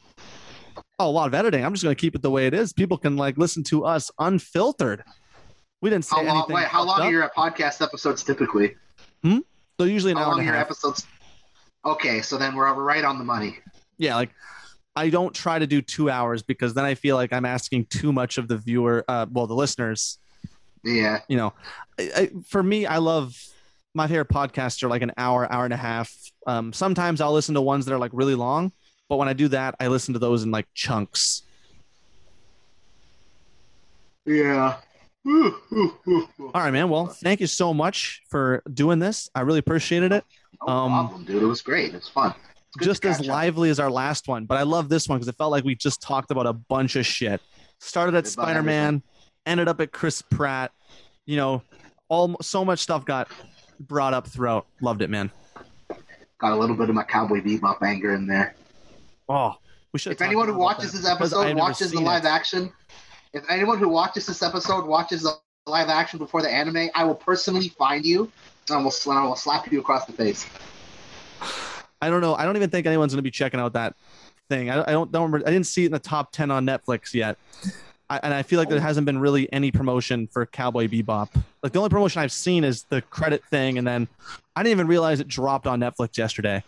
[1.00, 1.64] Oh, a lot of editing.
[1.64, 2.72] I'm just going to keep it the way it is.
[2.72, 5.04] People can like listen to us unfiltered.
[5.80, 6.36] We didn't say How long?
[6.38, 6.56] anything.
[6.56, 7.06] Wait, how long up.
[7.06, 8.74] are your podcast episodes typically?
[9.22, 10.24] They're usually an hour.
[10.24, 10.66] How hour long and are a your half.
[10.66, 11.06] episodes?
[11.84, 13.58] Okay, so then we're, we're right on the money.
[13.98, 14.30] yeah like
[14.96, 18.12] i don't try to do two hours because then i feel like i'm asking too
[18.12, 20.18] much of the viewer uh, well the listeners
[20.84, 21.20] Yeah.
[21.28, 21.52] you know
[21.98, 23.36] I, I, for me i love
[23.94, 26.12] my favorite podcasts are like an hour hour and a half
[26.48, 28.72] um, sometimes i'll listen to ones that are like really long
[29.08, 31.42] but when i do that i listen to those in like chunks
[34.26, 34.76] Yeah.
[35.28, 40.24] All right man well thank you so much for doing this i really appreciated it
[40.66, 41.42] No Um, problem, dude.
[41.42, 41.90] It was great.
[41.92, 42.34] It was fun.
[42.76, 43.32] It's just as catch up.
[43.32, 45.74] lively as our last one but i love this one because it felt like we
[45.74, 47.40] just talked about a bunch of shit
[47.78, 49.02] started at spider-man
[49.46, 50.72] ended up at chris pratt
[51.26, 51.62] you know
[52.08, 53.28] all so much stuff got
[53.80, 55.30] brought up throughout loved it man
[56.38, 58.54] Got a little bit of my cowboy bebop anger in there.
[59.28, 59.54] oh
[59.92, 62.70] we should If anyone who watches this episode watches the live action,
[63.32, 67.14] if anyone who watches this episode watches the live action before the anime, I will
[67.14, 68.30] personally find you
[68.68, 70.46] and I will, sl- I will slap you across the face.
[72.00, 73.92] i don't know i don't even think anyone's going to be checking out that
[74.48, 76.64] thing i, I don't, don't remember i didn't see it in the top 10 on
[76.64, 77.36] netflix yet
[78.10, 81.28] I, and I feel like there hasn't been really any promotion for Cowboy Bebop.
[81.62, 84.08] Like the only promotion I've seen is the credit thing, and then
[84.56, 86.64] I didn't even realize it dropped on Netflix yesterday.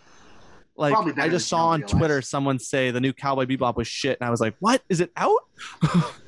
[0.75, 1.97] Like I just saw on realize.
[1.97, 4.83] Twitter someone say the new Cowboy Bebop was shit, and I was like, "What?
[4.87, 5.47] Is it out?"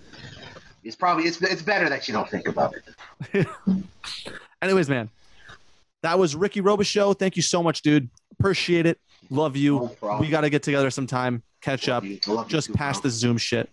[0.83, 2.73] It's probably it's it's better that you don't think about
[3.31, 3.47] it.
[4.61, 5.09] Anyways, man,
[6.01, 7.13] that was Ricky show.
[7.13, 8.09] Thank you so much, dude.
[8.39, 8.99] Appreciate it.
[9.29, 9.91] Love you.
[10.01, 12.19] No we got to get together sometime, catch Love up, you.
[12.27, 13.09] I love you just too, past bro.
[13.09, 13.69] the Zoom shit.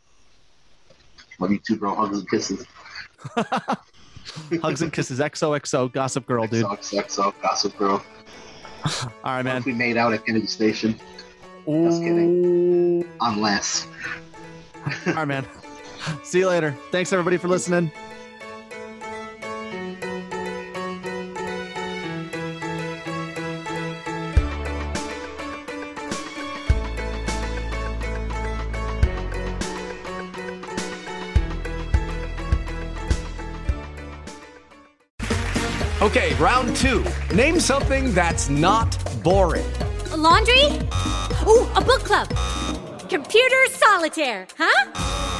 [1.38, 1.94] Love you too, bro.
[1.94, 2.66] Hugs and kisses.
[4.62, 5.18] Hugs and kisses.
[5.18, 5.92] XOXO.
[5.92, 6.64] Gossip Girl, dude.
[6.64, 8.04] All Sucks, sucks, sucks, gossip girl.
[8.84, 9.62] All right, man.
[9.66, 10.98] we made out at Kennedy Station?
[11.66, 13.06] Just kidding.
[13.20, 13.86] Unless.
[15.06, 15.46] All right, man.
[16.22, 16.76] See you later.
[16.90, 17.90] Thanks, everybody, for listening.
[36.02, 37.04] Okay, round two.
[37.34, 39.66] Name something that's not boring.
[40.12, 40.64] A laundry?
[41.46, 42.28] Ooh, a book club.
[43.10, 45.39] Computer solitaire, huh?